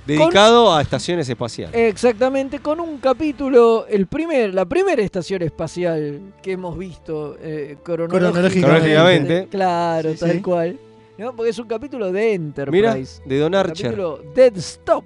Dedicado 0.06 0.72
a 0.72 0.82
estaciones 0.82 1.28
espaciales. 1.28 1.74
Exactamente, 1.74 2.60
con 2.60 2.78
un 2.78 2.98
capítulo, 2.98 3.86
el 3.88 4.06
primer, 4.06 4.54
la 4.54 4.64
primera 4.64 5.02
estación 5.02 5.42
espacial 5.42 6.20
que 6.40 6.52
hemos 6.52 6.78
visto 6.78 7.36
eh, 7.40 7.76
cronológicamente. 7.82 8.60
Cronológicamente. 8.60 9.48
Claro, 9.50 10.12
Sí, 10.12 10.18
tal 10.20 10.30
sí. 10.30 10.40
cual. 10.42 10.78
¿No? 11.18 11.34
Porque 11.34 11.50
es 11.50 11.58
un 11.58 11.66
capítulo 11.66 12.12
de 12.12 12.34
Enterprise. 12.34 13.20
Mira, 13.24 13.28
de 13.34 13.38
Don 13.38 13.54
Archer. 13.54 13.86
capítulo 13.86 14.20
Dead 14.34 14.56
Stop. 14.58 15.04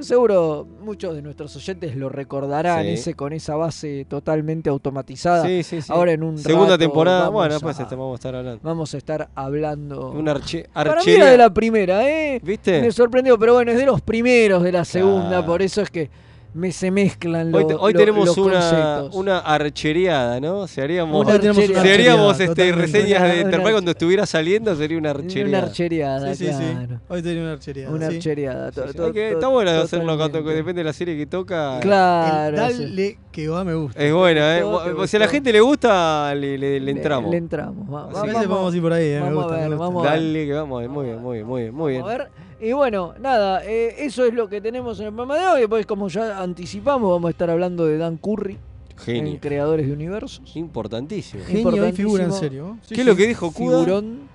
Seguro 0.00 0.64
muchos 0.80 1.12
de 1.16 1.22
nuestros 1.22 1.54
oyentes 1.56 1.96
lo 1.96 2.08
recordarán, 2.08 2.84
Sí. 2.84 2.90
ese 2.90 3.14
con 3.14 3.32
esa 3.32 3.56
base 3.56 4.06
totalmente 4.08 4.70
automatizada. 4.70 5.44
Sí, 5.44 5.64
sí, 5.64 5.82
sí. 5.82 5.92
Ahora 5.92 6.12
en 6.12 6.22
un 6.22 6.38
Segunda 6.38 6.66
rato 6.74 6.78
temporada. 6.78 7.28
Bueno, 7.30 7.56
a- 7.56 7.60
pues 7.60 7.80
este 7.80 7.96
vamos 7.96 8.12
a 8.12 8.14
estar 8.14 8.36
hablando. 8.36 8.60
Vamos 8.62 8.94
a 8.94 8.96
estar 8.96 9.28
hablando. 9.34 10.12
Una 10.12 10.30
arche 10.32 10.68
Para 10.72 10.94
mí 11.02 11.10
era 11.10 11.26
de 11.26 11.36
la 11.36 11.52
primera, 11.52 12.08
¿eh? 12.08 12.40
¿Viste? 12.44 12.80
Me 12.80 12.92
sorprendió, 12.92 13.36
pero 13.40 13.54
bueno, 13.54 13.72
es 13.72 13.76
de 13.78 13.86
los 13.86 14.00
primeros 14.00 14.62
de 14.62 14.70
la 14.70 14.84
segunda, 14.84 15.44
por 15.44 15.62
eso 15.62 15.82
es 15.82 15.90
que 15.90 16.08
me 16.54 16.72
se 16.72 16.90
mezclan 16.90 17.54
Hoy, 17.54 17.62
los 17.62 17.68
te- 17.68 17.74
hoy 17.74 17.92
lo- 17.92 17.98
tenemos 17.98 18.26
los 18.26 18.38
una, 18.38 19.02
una 19.12 19.38
archeriada, 19.38 20.40
¿no? 20.40 20.66
Si 20.66 20.80
haríamos, 20.80 21.24
Una 21.24 21.34
Hoy 21.34 21.40
si 21.54 21.88
haríamos 21.90 22.40
este, 22.40 22.72
reseñas 22.72 23.22
de 23.22 23.44
arche- 23.46 23.70
cuando 23.72 23.90
estuviera 23.90 24.26
saliendo, 24.26 24.74
sería 24.74 24.98
una 24.98 25.10
archería. 25.10 25.46
Una 25.46 25.58
archeriada, 25.58 26.34
Sí, 26.34 26.46
sí, 26.46 26.52
sí. 26.52 26.64
claro. 26.74 27.00
Hoy 27.08 27.22
tenía 27.22 27.42
una 27.42 27.52
archería. 27.52 27.90
Una 27.90 28.08
sí. 28.08 28.16
archeriada. 28.16 28.72
to- 28.72 28.82
Sí, 28.84 28.88
sí. 28.92 28.96
to- 28.96 29.12
está 29.14 29.48
bueno 29.48 29.70
hacerlo 29.70 30.16
cuando 30.16 30.42
depende 30.42 30.80
de 30.80 30.84
la 30.84 30.92
serie 30.92 31.16
que 31.16 31.26
toca. 31.26 31.78
Claro. 31.80 32.56
El 32.66 32.72
sí. 32.74 32.82
dale 32.82 33.18
que 33.30 33.48
va 33.48 33.62
me 33.64 33.74
gusta. 33.74 34.02
Es 34.02 34.12
buena, 34.12 34.58
¿eh? 34.58 34.60
Todo 34.62 35.06
Si 35.06 35.16
a 35.16 35.20
la 35.20 35.28
gente 35.28 35.52
le 35.52 35.60
gusta, 35.60 36.34
le, 36.34 36.58
le- 36.58 36.80
le 36.80 36.90
entramos. 36.90 37.30
Le, 37.30 37.36
entramos. 37.36 37.92
Va- 37.94 38.04
Así 38.06 38.14
va- 38.14 38.20
a 38.20 38.24
que- 38.24 38.30
veces 38.32 38.48
vamos 38.48 38.72
a 38.72 38.76
ir 38.76 38.82
por 38.82 38.92
ahí, 38.94 39.04
eh, 39.06 39.20
me 39.20 39.20
vamos 39.32 39.44
a 39.52 39.56
me 39.56 39.62
gusta. 39.68 39.76
vamos. 39.76 40.02
Dale, 40.04 40.46
que 40.46 40.52
vamos. 40.54 40.88
Muy 40.88 41.04
bien, 41.06 41.18
muy 41.22 41.36
bien, 41.36 41.46
muy 41.46 41.62
bien. 41.62 41.74
Muy 41.74 41.92
bien. 41.92 42.02
A 42.04 42.06
ver, 42.06 42.28
y 42.60 42.72
bueno, 42.72 43.14
nada, 43.20 43.64
eh, 43.64 43.94
eso 43.98 44.24
es 44.24 44.34
lo 44.34 44.48
que 44.48 44.60
tenemos 44.60 44.98
en 45.00 45.06
el 45.06 45.12
programa 45.12 45.38
de 45.38 45.46
hoy. 45.46 45.60
Después, 45.60 45.86
como 45.86 46.08
ya 46.08 46.40
anticipamos, 46.40 47.10
vamos 47.10 47.28
a 47.28 47.30
estar 47.30 47.50
hablando 47.50 47.86
de 47.86 47.98
Dan 47.98 48.16
Curry 48.16 48.54
en 48.54 48.98
Genio. 48.98 49.38
Creadores 49.40 49.86
de 49.86 49.92
Universos. 49.92 50.56
Importantísimo. 50.56 51.44
Genio 51.46 51.88
y 51.88 51.92
figura 51.92 52.24
en 52.24 52.32
serio. 52.32 52.78
Sí, 52.82 52.94
¿Qué 52.94 53.02
es 53.02 53.06
lo 53.06 53.14
que 53.16 53.26
dijo 53.26 53.52
Kuda? 53.52 53.84
Figurón. 53.84 54.28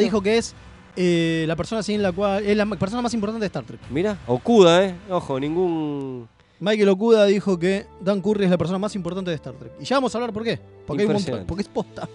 Dijo 0.00 0.22
que 0.22 0.38
es 0.38 0.54
eh, 0.96 1.44
la 1.46 1.56
persona 1.56 1.82
sin 1.82 2.02
la 2.02 2.12
cual 2.12 2.44
es 2.44 2.56
la 2.56 2.66
persona 2.66 3.02
más 3.02 3.14
importante 3.14 3.40
de 3.40 3.46
Star 3.46 3.64
Trek. 3.64 3.80
Mira, 3.90 4.18
Okuda, 4.26 4.84
¿eh? 4.84 4.94
Ojo, 5.10 5.38
ningún. 5.38 6.28
Michael 6.60 6.88
Okuda 6.88 7.26
dijo 7.26 7.58
que 7.58 7.86
Dan 8.00 8.20
Curry 8.20 8.44
es 8.44 8.50
la 8.50 8.58
persona 8.58 8.78
más 8.78 8.94
importante 8.96 9.30
de 9.30 9.36
Star 9.36 9.54
Trek. 9.54 9.72
Y 9.80 9.84
ya 9.84 9.96
vamos 9.96 10.14
a 10.14 10.18
hablar 10.18 10.32
por 10.32 10.42
qué. 10.42 10.58
Porque 10.86 11.02
hay 11.02 11.06
un 11.06 11.12
montón, 11.14 11.34
Impresionante. 11.34 11.48
porque 11.48 11.62
es 11.62 11.68
posta. 11.68 12.08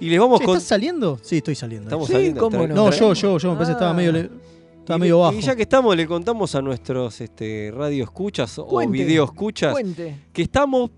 Y 0.00 0.08
les 0.10 0.18
vamos 0.20 0.38
Che, 0.40 0.46
con. 0.46 0.56
¿Estás 0.56 0.68
saliendo? 0.68 1.18
Sí, 1.22 1.38
estoy 1.38 1.54
saliendo. 1.54 1.88
Estamos 1.88 2.06
Sí, 2.06 2.12
saliendo. 2.12 2.40
cómo 2.40 2.66
no. 2.66 2.90
Yo, 2.90 3.12
yo, 3.14 3.38
yo 3.38 3.50
me 3.50 3.54
parece 3.56 3.70
que 3.70 3.74
estaba 3.74 3.90
Ah. 3.90 3.94
medio, 3.94 4.12
le- 4.12 4.30
estaba 4.78 4.96
y, 4.96 5.00
medio 5.00 5.18
bajo. 5.20 5.34
y 5.34 5.40
ya 5.40 5.56
que 5.56 5.62
estamos, 5.62 5.96
le 5.96 6.06
contamos 6.06 6.54
a 6.54 6.62
nuestros 6.62 7.20
este, 7.20 7.70
radio 7.74 8.04
escuchas 8.04 8.58
o 8.58 8.78
video 8.88 9.24
escuchas 9.24 9.72
Cuente. 9.72 10.16
que 10.32 10.42
estamos 10.42 10.90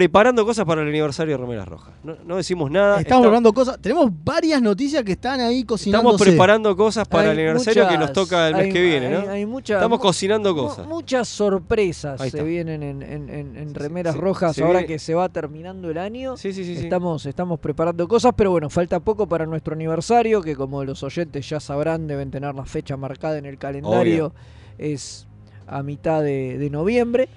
preparando 0.00 0.44
cosas 0.44 0.66
para 0.66 0.82
el 0.82 0.88
aniversario 0.88 1.38
de 1.38 1.42
Remeras 1.42 1.66
Rojas. 1.66 1.94
No, 2.04 2.14
no 2.26 2.36
decimos 2.36 2.70
nada. 2.70 3.00
Estamos 3.00 3.22
está- 3.22 3.26
hablando 3.28 3.54
cosas. 3.54 3.78
Tenemos 3.80 4.10
varias 4.22 4.60
noticias 4.60 5.02
que 5.02 5.12
están 5.12 5.40
ahí 5.40 5.64
cocinándose. 5.64 6.14
estamos 6.16 6.20
preparando 6.20 6.76
cosas 6.76 7.08
para 7.08 7.30
Hay 7.30 7.30
el 7.30 7.38
aniversario 7.38 7.88
que 7.88 7.96
nos 7.96 8.12
toca 8.12 8.48
el 8.48 8.56
mes 8.56 8.64
hay- 8.66 8.72
que 8.74 8.82
viene, 8.82 9.08
¿no? 9.08 9.30
hay 9.30 9.46
muchas- 9.46 9.76
Estamos 9.78 9.98
cocinando 9.98 10.54
cosas. 10.54 10.86
Muchas 10.86 11.26
sorpresas 11.28 12.20
se 12.20 12.42
vienen 12.42 12.82
en, 12.82 13.02
en- 13.02 13.30
en- 13.30 13.56
en 13.56 13.68
Sí, 13.68 13.74
remeras 13.74 14.14
sí, 14.16 14.20
rojas 14.20 14.58
ahora 14.58 14.80
viene- 14.80 14.86
que 14.86 14.98
se 14.98 15.14
va 15.14 15.30
terminando 15.30 15.88
el 15.90 15.96
año. 15.96 16.36
Sí, 16.36 16.52
sí, 16.52 16.62
sí. 16.66 16.76
sí. 16.76 16.82
Estamos, 16.84 17.24
estamos 17.24 17.58
preparando 17.58 18.06
cosas, 18.06 18.34
pero 18.36 18.50
bueno, 18.50 18.68
falta 18.68 19.00
poco 19.00 19.26
para 19.26 19.46
nuestro 19.46 19.72
aniversario, 19.72 20.42
que 20.42 20.54
como 20.56 20.84
los 20.84 21.02
oyentes 21.04 21.48
ya 21.48 21.58
sabrán, 21.58 22.06
deben 22.06 22.30
tener 22.30 22.54
la 22.54 22.66
fecha 22.66 22.98
marcada 22.98 23.38
en 23.38 23.46
el 23.46 23.56
calendario. 23.56 24.34
Es 24.76 25.26
a 25.66 25.82
mitad 25.82 26.22
de, 26.22 26.58
de 26.58 26.68
noviembre, 26.68 27.30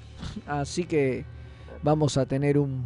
así 0.46 0.84
que 0.84 1.24
vamos 1.84 2.18
a 2.18 2.26
tener 2.26 2.58
un, 2.58 2.84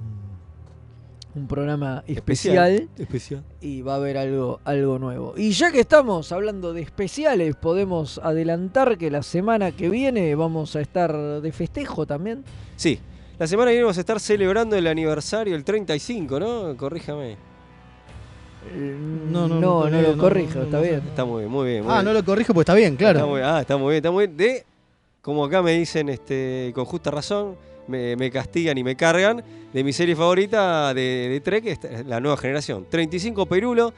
un 1.35 1.47
programa 1.47 2.03
especial, 2.07 2.89
Especial. 2.97 3.43
y 3.61 3.81
va 3.81 3.93
a 3.93 3.95
haber 3.97 4.17
algo, 4.17 4.59
algo 4.65 4.99
nuevo. 4.99 5.33
Y 5.37 5.51
ya 5.51 5.71
que 5.71 5.79
estamos 5.79 6.31
hablando 6.31 6.73
de 6.73 6.81
especiales, 6.81 7.55
podemos 7.55 8.19
adelantar 8.23 8.97
que 8.97 9.09
la 9.09 9.23
semana 9.23 9.71
que 9.71 9.89
viene 9.89 10.35
vamos 10.35 10.75
a 10.75 10.81
estar 10.81 11.41
de 11.41 11.51
festejo 11.51 12.05
también. 12.05 12.43
Sí. 12.75 12.99
La 13.39 13.47
semana 13.47 13.69
que 13.71 13.73
viene 13.73 13.83
vamos 13.85 13.97
a 13.97 14.01
estar 14.01 14.19
celebrando 14.19 14.75
el 14.75 14.85
aniversario, 14.87 15.55
el 15.55 15.63
35, 15.63 16.39
¿no? 16.39 16.77
Corríjame. 16.77 17.35
No, 18.75 19.47
no, 19.47 19.59
no, 19.59 19.89
no, 19.89 20.01
lo 20.01 20.15
no, 20.15 20.21
corrijo, 20.21 20.59
no, 20.59 20.63
está 20.65 20.77
no, 20.77 20.83
bien. 20.83 21.01
no. 21.03 21.09
Está 21.09 21.25
muy 21.25 21.39
bien, 21.41 21.51
muy 21.51 21.67
bien. 21.67 21.83
muy 21.83 21.91
Ah, 21.91 21.95
bien. 21.95 22.05
no 22.05 22.13
lo 22.13 22.23
corrijo 22.23 22.53
porque 22.53 22.61
está 22.61 22.73
bien, 22.75 22.93
Está 22.93 23.11
claro. 23.11 23.27
muy, 23.27 23.41
ah, 23.41 23.59
está 23.59 23.75
muy 23.75 23.89
bien, 23.89 23.97
está 23.97 24.11
muy 24.11 24.27
bien. 24.27 24.37
De, 24.37 24.65
como 25.21 25.43
acá 25.43 25.61
me 25.61 25.73
dicen 25.73 26.07
este, 26.09 26.71
con 26.73 26.85
justa 26.85 27.11
razón, 27.11 27.55
me, 27.87 28.31
castigan 28.31 28.77
y 28.77 28.83
me 28.83 28.95
cargan, 28.95 29.43
de 29.73 29.83
mi 29.83 29.93
serie 29.93 30.15
favorita 30.15 30.93
de, 30.93 31.41
Trek, 31.43 32.05
la 32.05 32.19
nueva 32.19 32.37
generación. 32.37 32.85
35 32.89 33.45
Perulo. 33.45 33.93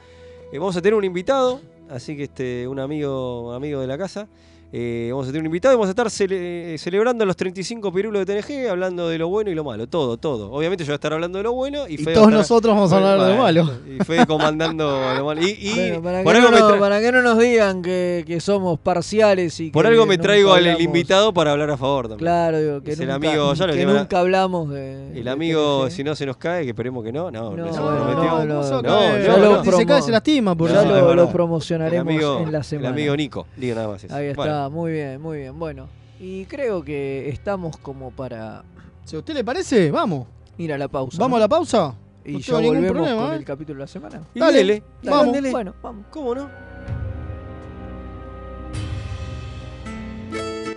Eh, 0.52 0.58
vamos 0.58 0.76
a 0.76 0.82
tener 0.82 0.94
un 0.94 1.04
invitado, 1.04 1.60
así 1.90 2.16
que 2.16 2.24
este, 2.24 2.68
un 2.68 2.78
amigo, 2.78 3.52
amigo 3.52 3.80
de 3.80 3.86
la 3.86 3.98
casa. 3.98 4.28
Eh, 4.72 5.08
vamos 5.12 5.26
a 5.26 5.30
tener 5.30 5.42
un 5.42 5.46
invitado 5.46 5.72
y 5.74 5.76
vamos 5.76 5.86
a 5.86 5.90
estar 5.90 6.08
cele- 6.08 6.76
celebrando 6.76 7.24
los 7.24 7.36
35 7.36 7.92
Perulos 7.92 8.26
de 8.26 8.42
TNG, 8.42 8.68
hablando 8.68 9.08
de 9.08 9.16
lo 9.16 9.28
bueno 9.28 9.48
y 9.50 9.54
lo 9.54 9.62
malo, 9.64 9.86
todo, 9.86 10.16
todo. 10.16 10.50
Obviamente 10.50 10.82
yo 10.84 10.88
voy 10.88 10.94
a 10.94 10.96
estar 10.96 11.12
hablando 11.12 11.38
de 11.38 11.44
lo 11.44 11.52
bueno 11.52 11.86
y, 11.88 11.94
Y 11.94 11.96
Fede 11.98 12.14
todos 12.14 12.26
estar- 12.28 12.38
nosotros 12.38 12.74
vamos 12.74 12.92
a 12.92 12.96
hablar 12.96 13.20
de 13.20 13.32
lo 13.36 13.42
malo. 13.42 13.70
Y 13.88 14.04
Fede 14.04 14.26
comandando 14.26 14.84
lo 15.16 15.24
malo. 15.24 15.40
Y, 15.40 15.50
y 15.50 15.72
Bueno, 15.74 16.02
para, 16.02 16.22
por 16.24 16.32
que 16.32 16.38
algo 16.40 16.50
no 16.50 16.70
me 16.74 16.78
para 16.80 17.00
que 17.00 17.12
no 17.12 17.22
nos 17.22 17.38
digan 17.38 17.80
que, 17.80 18.24
que 18.26 18.40
somos 18.40 18.78
parciales 18.80 19.58
y 19.60 19.70
por 19.70 19.84
que 19.84 19.88
algo 19.92 20.04
me 20.04 20.18
traigo 20.18 20.52
al 20.52 20.64
hablamos- 20.66 20.80
invitado 20.82 21.32
para 21.32 21.52
hablar 21.52 21.70
a 21.70 21.76
favor 21.76 22.08
también. 22.08 22.18
Claro, 22.18 22.58
digo, 22.60 22.82
que 22.82 22.92
Es 22.92 23.00
el 23.00 23.06
nunca, 23.08 23.28
amigo, 23.28 23.54
ya 23.54 23.66
lo 23.68 23.72
que 23.72 23.86
nunca 23.86 24.18
hablamos 24.18 24.68
de. 24.70 25.18
El 25.18 25.28
amigo, 25.28 25.88
si 25.90 26.02
no 26.02 26.16
se 26.16 26.26
nos 26.26 26.36
cae, 26.36 26.64
que 26.64 26.70
esperemos 26.70 27.04
que 27.04 27.12
no. 27.12 27.30
No, 27.30 27.56
No, 27.56 27.66
no, 27.66 27.72
se 27.72 27.80
bueno, 27.80 27.96
prometió. 28.04 28.24
no, 28.24 28.44
no, 28.44 28.54
no, 28.54 28.62
se 28.64 28.70
no, 28.72 28.82
cae, 28.82 29.28
no, 29.28 29.36
no, 29.38 29.52
no. 29.58 29.64
Si 29.64 29.70
se 29.70 29.86
cae, 29.86 30.02
se 30.02 30.10
lastima. 30.10 30.54
Por 30.56 30.72
ya 30.72 30.82
lo, 30.84 31.14
lo 31.14 31.30
promocionaremos 31.30 32.12
el 32.12 32.16
amigo, 32.16 32.40
en 32.44 32.52
la 32.52 32.58
el 32.58 32.64
semana. 32.64 32.88
amigo 32.90 33.16
Nico, 33.16 33.46
digo 33.56 33.74
nada 33.76 33.88
más 33.88 34.02
eso. 34.04 34.14
Ahí 34.14 34.26
está, 34.26 34.55
Muy 34.70 34.92
bien, 34.92 35.20
muy 35.20 35.38
bien. 35.38 35.58
Bueno, 35.58 35.88
y 36.18 36.44
creo 36.46 36.82
que 36.82 37.28
estamos 37.28 37.76
como 37.78 38.10
para 38.10 38.64
Si 39.04 39.16
a 39.16 39.18
usted 39.18 39.34
le 39.34 39.44
parece, 39.44 39.90
vamos. 39.90 40.26
ir 40.58 40.72
a 40.72 40.78
la 40.78 40.88
pausa. 40.88 41.18
¿Vamos 41.18 41.36
a 41.36 41.40
la 41.40 41.48
pausa? 41.48 41.94
Y 42.24 42.32
no 42.50 42.60
ningún 42.60 42.76
volvemos 42.78 42.92
problema, 42.92 43.22
con 43.26 43.32
¿eh? 43.34 43.36
el 43.36 43.44
capítulo 43.44 43.78
de 43.78 43.82
la 43.84 43.86
semana. 43.86 44.22
y 44.34 44.40
Dale, 44.40 44.82
vamos. 45.04 45.24
mándele. 45.26 45.50
Bueno, 45.52 45.74
vamos. 45.82 46.06
¿Cómo 46.10 46.34
no? 46.34 46.75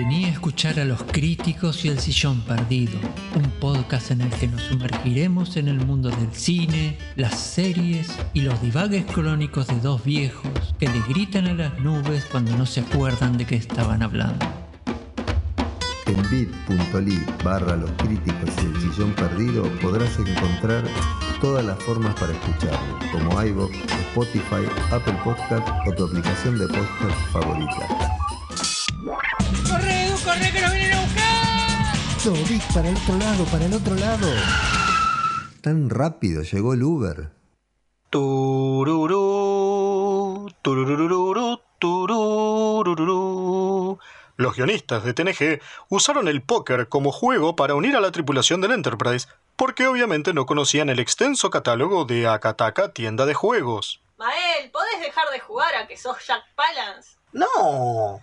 Vení 0.00 0.24
a 0.24 0.28
escuchar 0.28 0.80
a 0.80 0.86
los 0.86 1.02
críticos 1.02 1.84
y 1.84 1.88
el 1.88 1.98
sillón 1.98 2.40
perdido, 2.40 2.98
un 3.36 3.50
podcast 3.60 4.10
en 4.10 4.22
el 4.22 4.30
que 4.30 4.48
nos 4.48 4.62
sumergiremos 4.62 5.58
en 5.58 5.68
el 5.68 5.76
mundo 5.84 6.08
del 6.08 6.32
cine, 6.32 6.96
las 7.16 7.38
series 7.38 8.08
y 8.32 8.40
los 8.40 8.62
divagues 8.62 9.04
crónicos 9.04 9.66
de 9.66 9.78
dos 9.78 10.02
viejos 10.02 10.74
que 10.78 10.88
le 10.88 11.02
gritan 11.06 11.48
a 11.48 11.52
las 11.52 11.78
nubes 11.80 12.24
cuando 12.24 12.56
no 12.56 12.64
se 12.64 12.80
acuerdan 12.80 13.36
de 13.36 13.44
qué 13.44 13.56
estaban 13.56 14.02
hablando. 14.02 14.46
En 16.06 16.30
bit.ly 16.30 17.22
barra 17.44 17.76
los 17.76 17.90
críticos 17.98 18.48
y 18.62 18.66
el 18.68 18.80
sillón 18.80 19.12
perdido 19.12 19.64
podrás 19.82 20.18
encontrar 20.18 20.82
todas 21.42 21.62
las 21.62 21.78
formas 21.82 22.14
para 22.14 22.32
escucharlo, 22.32 22.98
como 23.12 23.42
iVoox, 23.42 23.72
Spotify, 24.08 24.64
Apple 24.92 25.18
Podcast 25.22 25.68
o 25.86 25.92
tu 25.92 26.06
aplicación 26.06 26.58
de 26.58 26.68
podcast 26.68 27.20
favorita. 27.32 28.10
¡Corre, 29.68 30.06
Edu, 30.06 30.16
corre, 30.24 30.52
que 30.52 30.60
nos 30.60 30.72
vienen 30.72 30.94
a 30.94 31.00
buscar! 31.02 31.96
No, 32.24 32.32
Vic, 32.48 32.62
para 32.72 32.88
el 32.88 32.96
otro 32.96 33.16
lado, 33.16 33.44
para 33.44 33.64
el 33.64 33.74
otro 33.74 33.94
lado. 33.94 34.28
Tan 35.60 35.90
rápido 35.90 36.42
llegó 36.42 36.74
el 36.74 36.82
Uber. 36.82 37.30
Tururú, 38.10 39.20
tururururu, 40.62 41.60
tururururu. 41.78 43.30
Los 44.36 44.56
guionistas 44.56 45.04
de 45.04 45.12
TNG 45.12 45.60
usaron 45.90 46.26
el 46.26 46.42
póker 46.42 46.88
como 46.88 47.12
juego 47.12 47.56
para 47.56 47.74
unir 47.74 47.94
a 47.94 48.00
la 48.00 48.10
tripulación 48.10 48.62
del 48.62 48.72
Enterprise, 48.72 49.28
porque 49.54 49.86
obviamente 49.86 50.32
no 50.32 50.46
conocían 50.46 50.88
el 50.88 50.98
extenso 50.98 51.50
catálogo 51.50 52.06
de 52.06 52.26
Akataka 52.26 52.92
tienda 52.94 53.26
de 53.26 53.34
juegos. 53.34 54.00
Mael, 54.16 54.70
¿podés 54.70 55.00
dejar 55.00 55.28
de 55.30 55.40
jugar 55.40 55.74
a 55.74 55.86
que 55.86 55.96
sos 55.96 56.16
Jack 56.26 56.42
Palance? 56.54 57.18
No, 57.32 58.22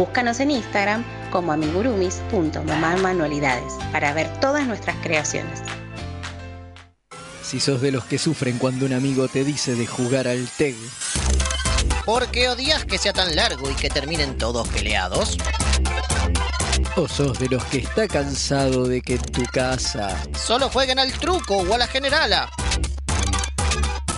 Búscanos 0.00 0.40
en 0.40 0.50
Instagram 0.50 1.04
como 1.30 1.52
amigurumis.mamamanualidades 1.52 3.74
para 3.92 4.14
ver 4.14 4.32
todas 4.40 4.66
nuestras 4.66 4.96
creaciones. 5.02 5.60
Si 7.42 7.60
sos 7.60 7.82
de 7.82 7.92
los 7.92 8.06
que 8.06 8.16
sufren 8.16 8.56
cuando 8.56 8.86
un 8.86 8.94
amigo 8.94 9.28
te 9.28 9.44
dice 9.44 9.74
de 9.74 9.86
jugar 9.86 10.26
al 10.26 10.48
TEG. 10.56 10.74
¿Por 12.06 12.28
qué 12.28 12.48
odias 12.48 12.86
que 12.86 12.96
sea 12.96 13.12
tan 13.12 13.36
largo 13.36 13.70
y 13.70 13.74
que 13.74 13.90
terminen 13.90 14.38
todos 14.38 14.66
peleados? 14.68 15.36
¿O 16.96 17.06
sos 17.06 17.38
de 17.38 17.50
los 17.50 17.62
que 17.66 17.80
está 17.80 18.08
cansado 18.08 18.86
de 18.86 19.02
que 19.02 19.16
en 19.16 19.22
tu 19.22 19.42
casa 19.52 20.16
Solo 20.32 20.70
jueguen 20.70 20.98
al 20.98 21.12
truco 21.12 21.58
o 21.58 21.74
a 21.74 21.78
la 21.78 21.86
generala. 21.86 22.48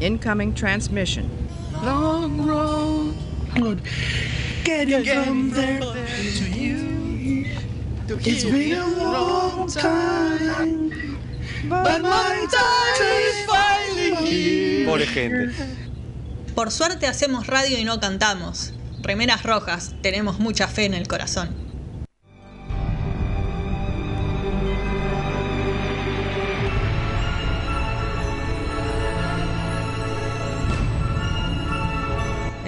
Incoming 0.00 0.54
transmission. 0.54 1.28
Long 1.82 2.46
road, 2.46 3.82
getting 4.64 5.04
from 5.04 5.50
there 5.50 5.80
to 5.80 6.44
you. 6.50 7.46
It's 8.08 8.44
been 8.44 8.78
a 8.78 8.86
long 8.86 9.68
time, 9.68 11.18
but 11.68 12.00
my 12.00 12.46
time 12.50 13.02
is 13.02 13.46
finally 13.46 14.14
here. 14.26 14.86
Pobre 14.86 15.06
gente. 15.06 15.54
Por 16.54 16.70
suerte 16.70 17.06
hacemos 17.06 17.46
radio 17.46 17.78
y 17.78 17.84
no 17.84 18.00
cantamos. 18.00 18.72
Remeras 19.02 19.42
rojas, 19.42 19.94
tenemos 20.02 20.38
mucha 20.38 20.66
fe 20.66 20.86
en 20.86 20.94
el 20.94 21.06
corazón. 21.08 21.59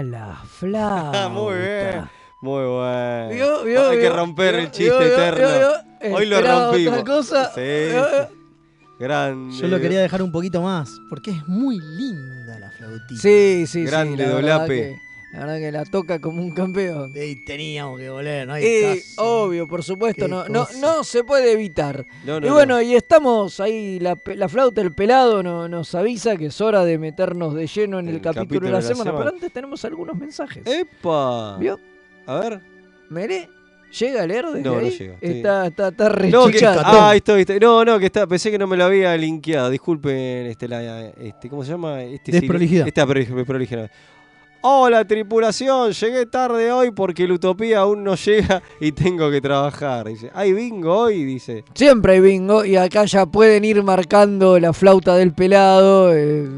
Ah, 0.12 0.26
la 0.28 0.36
flauta. 0.44 1.28
Muy 1.28 1.54
bien. 1.56 2.10
Muy 2.40 2.64
bueno. 2.64 3.28
Vio, 3.30 3.64
vio, 3.64 3.88
Hay 3.90 3.98
que 3.98 4.08
romper 4.08 4.54
el 4.54 4.70
chiste 4.70 5.14
eterno. 5.14 5.68
Hoy 6.14 6.26
lo 6.26 6.40
rompimos. 6.40 6.94
otra 7.00 7.04
cosa. 7.04 7.52
Sí, 7.54 7.60
sí. 7.60 8.36
Grande. 8.98 9.56
Yo 9.56 9.68
lo 9.68 9.80
quería 9.80 10.00
dejar 10.00 10.22
un 10.22 10.30
poquito 10.32 10.60
más, 10.62 10.90
porque 11.08 11.30
es 11.30 11.48
muy 11.48 11.78
linda 11.78 12.58
la 12.58 12.70
flautita. 12.70 13.20
Sí, 13.20 13.64
sí, 13.66 13.84
Grande, 13.84 14.24
sí. 14.24 14.30
Verdad, 14.30 14.58
Dolape. 14.58 14.98
La 15.32 15.38
verdad 15.40 15.58
que 15.58 15.72
la 15.72 15.84
toca 15.84 16.18
como 16.20 16.42
un 16.42 16.50
campeón. 16.52 17.12
Y 17.14 17.44
teníamos 17.44 17.98
que 18.00 18.10
volver, 18.10 18.46
no 18.46 18.54
hay 18.54 18.64
caso. 18.96 19.22
obvio, 19.44 19.68
por 19.68 19.82
supuesto, 19.84 20.26
no, 20.26 20.48
no, 20.48 20.66
no 20.80 21.04
se 21.04 21.22
puede 21.24 21.52
evitar. 21.52 22.04
No, 22.24 22.40
no, 22.40 22.46
y 22.46 22.50
bueno, 22.50 22.80
y 22.82 22.94
estamos 22.94 23.60
ahí, 23.60 23.98
la, 24.00 24.16
flauta, 24.48 24.80
el 24.80 24.92
pelado 24.92 25.42
no- 25.42 25.68
nos 25.68 25.94
avisa 25.94 26.36
que 26.36 26.46
es 26.46 26.60
hora 26.60 26.84
de 26.84 26.98
meternos 26.98 27.54
de 27.54 27.66
lleno 27.66 27.98
en 28.00 28.08
el, 28.08 28.20
capítulo, 28.20 28.66
de 28.66 28.72
la, 28.72 28.82
semana, 28.82 29.16
Pero 29.16 29.28
antes 29.28 29.52
tenemos 29.52 29.84
algunos 29.84 30.16
mensajes. 30.16 30.64
¡Epa! 30.66 31.56
¿Vio? 31.58 31.78
A 32.26 32.40
ver. 32.40 32.60
Mere, 33.08 33.48
¿llega 33.98 34.22
a 34.22 34.26
leer 34.26 34.46
desde 34.46 34.62
No, 34.62 34.74
no 34.76 34.80
llega, 34.82 35.14
estoy- 35.14 35.30
Está, 35.30 35.66
está, 35.66 35.88
está 35.88 36.08
No, 36.08 36.46
que, 36.48 36.58
ah, 36.64 37.12
estoy. 37.14 37.44
No, 37.60 37.84
no, 37.84 37.98
que 37.98 38.06
está, 38.06 38.26
pensé 38.26 38.50
que 38.50 38.58
no 38.58 38.66
me 38.66 38.76
lo 38.76 38.84
había 38.84 39.16
linkeado. 39.16 39.70
Disculpen, 39.70 40.46
este, 40.46 40.66
la, 40.68 41.06
este, 41.08 41.48
¿cómo 41.48 41.64
se 41.64 41.70
llama? 41.70 42.02
Este, 42.02 42.32
Desprolijidad. 42.32 42.86
Esta 42.88 43.06
pro- 43.06 43.44
prolijidad. 43.46 43.90
Hola, 44.62 45.06
tripulación. 45.06 45.92
Llegué 45.92 46.26
tarde 46.26 46.70
hoy 46.70 46.90
porque 46.90 47.26
la 47.26 47.34
utopía 47.34 47.78
aún 47.80 48.04
no 48.04 48.14
llega 48.14 48.62
y 48.80 48.92
tengo 48.92 49.30
que 49.30 49.40
trabajar. 49.40 50.06
Dice, 50.08 50.30
¿hay 50.34 50.52
bingo 50.52 50.94
hoy? 50.98 51.24
Dice. 51.24 51.64
Siempre 51.74 52.14
hay 52.14 52.20
bingo 52.20 52.64
y 52.64 52.76
acá 52.76 53.06
ya 53.06 53.24
pueden 53.26 53.64
ir 53.64 53.82
marcando 53.82 54.58
la 54.58 54.72
flauta 54.72 55.16
del 55.16 55.32
pelado. 55.32 56.14
eh, 56.14 56.48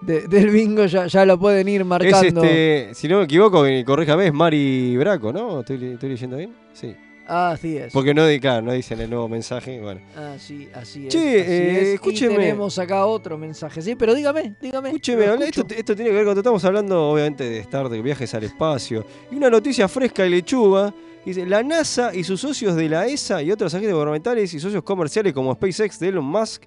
de- 0.00 0.26
del 0.26 0.50
bingo 0.50 0.84
ya, 0.86 1.06
ya 1.06 1.24
lo 1.24 1.38
pueden 1.38 1.68
ir 1.68 1.82
Es 1.82 1.86
marcando. 1.86 2.42
este, 2.42 2.90
si 2.92 3.06
no 3.06 3.18
me 3.18 3.24
equivoco, 3.24 3.62
que 3.62 3.84
corríjame, 3.84 4.26
es 4.26 4.32
Mari 4.32 4.96
Braco, 4.96 5.32
¿no? 5.32 5.60
¿Estoy, 5.60 5.78
le- 5.78 5.92
estoy 5.92 6.08
leyendo 6.08 6.36
bien? 6.38 6.52
Sí. 6.72 6.92
Así 7.26 7.76
es. 7.76 7.92
Porque 7.92 8.12
no, 8.14 8.22
claro, 8.40 8.62
no 8.62 8.72
dicen 8.72 9.00
el 9.00 9.08
nuevo 9.08 9.28
mensaje. 9.28 9.80
Bueno. 9.80 10.00
Así, 10.16 10.68
así 10.74 11.06
es. 11.06 11.12
Che, 11.12 11.18
así 11.18 11.50
eh, 11.52 11.80
es. 11.82 11.88
Y 11.88 11.92
escúcheme. 11.94 12.36
tenemos 12.36 12.78
acá 12.78 13.06
otro 13.06 13.38
mensaje. 13.38 13.80
Sí, 13.80 13.94
pero 13.94 14.14
dígame, 14.14 14.54
dígame. 14.60 14.88
Escúcheme, 14.88 15.24
esto, 15.46 15.64
tiene 15.64 16.10
que 16.10 16.16
ver 16.16 16.24
con 16.24 16.36
estamos 16.36 16.64
hablando, 16.64 17.10
obviamente, 17.10 17.48
de 17.48 17.58
Star 17.60 17.88
Trek, 17.88 18.02
viajes 18.02 18.34
al 18.34 18.44
espacio. 18.44 19.06
Y 19.30 19.36
una 19.36 19.48
noticia 19.50 19.88
fresca 19.88 20.26
y 20.26 20.30
lechuga. 20.30 20.92
Dice, 21.24 21.46
la 21.46 21.62
NASA 21.62 22.12
y 22.12 22.24
sus 22.24 22.40
socios 22.40 22.74
de 22.74 22.88
la 22.88 23.06
ESA 23.06 23.40
y 23.42 23.52
otros 23.52 23.72
agentes 23.72 23.94
gubernamentales 23.94 24.52
y 24.54 24.58
socios 24.58 24.82
comerciales 24.82 25.32
como 25.32 25.54
SpaceX 25.54 26.00
de 26.00 26.08
Elon 26.08 26.24
Musk 26.24 26.64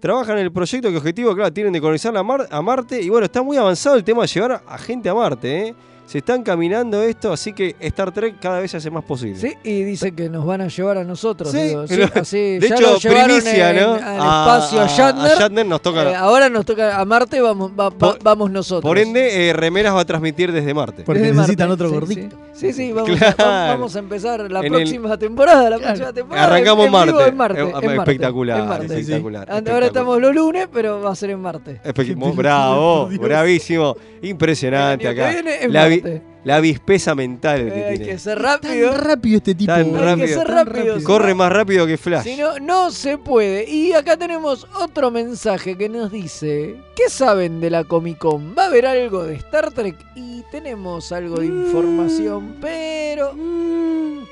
trabajan 0.00 0.38
en 0.38 0.44
el 0.44 0.52
proyecto 0.52 0.90
que 0.90 0.96
objetivo, 0.96 1.34
claro, 1.34 1.52
tienen 1.52 1.72
de 1.72 1.80
colonizar 1.82 2.12
Mar- 2.24 2.48
a 2.50 2.62
Marte. 2.62 3.00
Y 3.02 3.10
bueno, 3.10 3.26
está 3.26 3.42
muy 3.42 3.58
avanzado 3.58 3.96
el 3.96 4.04
tema 4.04 4.22
de 4.22 4.28
llevar 4.28 4.62
a 4.66 4.78
gente 4.78 5.08
a 5.10 5.14
Marte, 5.14 5.68
¿eh? 5.68 5.74
Se 6.06 6.18
están 6.18 6.42
caminando 6.42 7.02
esto, 7.02 7.32
así 7.32 7.52
que 7.54 7.74
Star 7.80 8.12
Trek 8.12 8.36
cada 8.38 8.60
vez 8.60 8.70
se 8.70 8.76
hace 8.76 8.90
más 8.90 9.02
posible. 9.04 9.36
Sí, 9.40 9.54
y 9.64 9.82
dice 9.84 10.12
que 10.12 10.28
nos 10.28 10.44
van 10.44 10.60
a 10.60 10.68
llevar 10.68 10.98
a 10.98 11.04
nosotros. 11.04 11.50
Sí, 11.50 11.58
digo, 11.62 11.86
sí, 11.88 11.96
lo- 11.96 12.04
así, 12.14 12.58
de 12.58 12.68
ya 12.68 12.74
hecho, 12.76 12.98
primicia, 13.08 13.70
en- 13.70 13.76
¿no? 13.80 13.94
al 13.94 14.02
A- 14.02 14.58
espacio 14.58 14.80
a, 14.80 14.84
a- 14.84 14.86
Shatner. 14.86 15.32
a 15.32 15.38
Shatner 15.38 15.66
nos 15.66 15.80
toca- 15.80 16.10
Eh, 16.10 16.14
ahora 16.14 16.50
nos 16.50 16.66
toca 16.66 17.00
a 17.00 17.04
Marte, 17.06 17.40
vamos, 17.40 17.72
va- 17.72 17.88
va- 17.88 18.16
vamos 18.22 18.50
nosotros. 18.50 18.82
Por 18.88 18.98
ende, 18.98 19.48
eh, 19.48 19.52
Remeras 19.54 19.94
va 19.94 20.00
a 20.00 20.04
transmitir 20.04 20.52
desde 20.52 20.74
Marte. 20.74 21.04
Porque 21.04 21.22
Desde 21.22 21.34
necesitan 21.36 21.70
Marte, 21.70 21.84
otro 21.84 21.88
sí, 21.88 21.94
gordito. 22.14 22.36
Sí, 22.52 22.72
sí, 22.74 22.92
vamos, 22.92 23.10
a, 23.10 23.16
Claro. 23.34 23.36
va- 23.50 23.66
vamos 23.68 23.96
a 23.96 23.98
empezar 23.98 24.50
la 24.52 24.58
En 24.60 24.64
el- 24.66 24.72
próxima 24.72 25.16
temporada. 25.18 25.70
La 25.70 25.78
próxima 25.78 26.12
temporada 26.12 26.46
Arrancamos 26.46 26.86
en 26.86 26.92
Marte. 26.92 27.28
en 27.28 27.36
Marte. 27.36 27.60
Eh, 27.60 27.62
en 27.62 27.72
Marte, 27.72 27.94
espectacular, 27.96 28.60
en 28.60 28.68
Marte. 28.68 28.84
espectacular, 29.00 29.50
Ahora 29.50 29.86
estamos 29.86 30.20
los 30.20 30.34
lunes, 30.34 30.68
pero 30.70 31.00
va 31.00 31.12
a 31.12 31.16
ser 31.16 31.30
en 31.30 31.40
Marte. 31.40 31.80
Bravo, 32.36 33.08
bravísimo, 33.08 33.96
impresionante 34.22 35.08
acá. 35.08 35.32
La, 35.68 35.93
vi- 36.00 36.20
la 36.44 36.60
vispeza 36.60 37.14
mental 37.14 37.72
que 37.72 37.84
hay 37.84 37.96
tiene. 37.96 38.12
que 38.12 38.18
ser 38.18 38.38
rápido. 38.38 38.90
Tan 38.90 39.00
rápido 39.04 39.36
este 39.38 39.54
tipo. 39.54 39.72
Tan 39.72 39.86
Hay 39.86 39.92
que 39.92 39.98
rápido. 40.00 40.26
ser 40.38 40.46
Tan 40.46 40.66
rápido. 40.66 41.02
Corre 41.04 41.28
no- 41.30 41.34
más 41.36 41.52
rápido 41.52 41.86
que 41.86 41.96
Flash. 41.96 42.24
Si 42.24 42.36
no, 42.36 42.58
no 42.60 42.90
se 42.90 43.16
puede. 43.18 43.68
Y 43.70 43.92
acá 43.92 44.16
tenemos 44.16 44.66
otro 44.78 45.10
mensaje 45.10 45.76
que 45.78 45.88
nos 45.88 46.12
dice: 46.12 46.76
¿Qué 46.96 47.08
saben 47.08 47.60
de 47.60 47.70
la 47.70 47.84
Comic 47.84 48.18
Con? 48.18 48.54
¿Va 48.56 48.64
a 48.64 48.66
haber 48.66 48.86
algo 48.86 49.24
de 49.24 49.36
Star 49.36 49.72
Trek? 49.72 49.96
Y 50.16 50.42
tenemos 50.50 51.10
algo 51.12 51.36
de 51.36 51.46
información, 51.46 52.56
pero. 52.60 53.30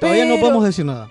Todavía 0.01 0.25
no 0.25 0.35
pero 0.35 0.41
podemos 0.41 0.65
decir 0.65 0.85
nada. 0.85 1.09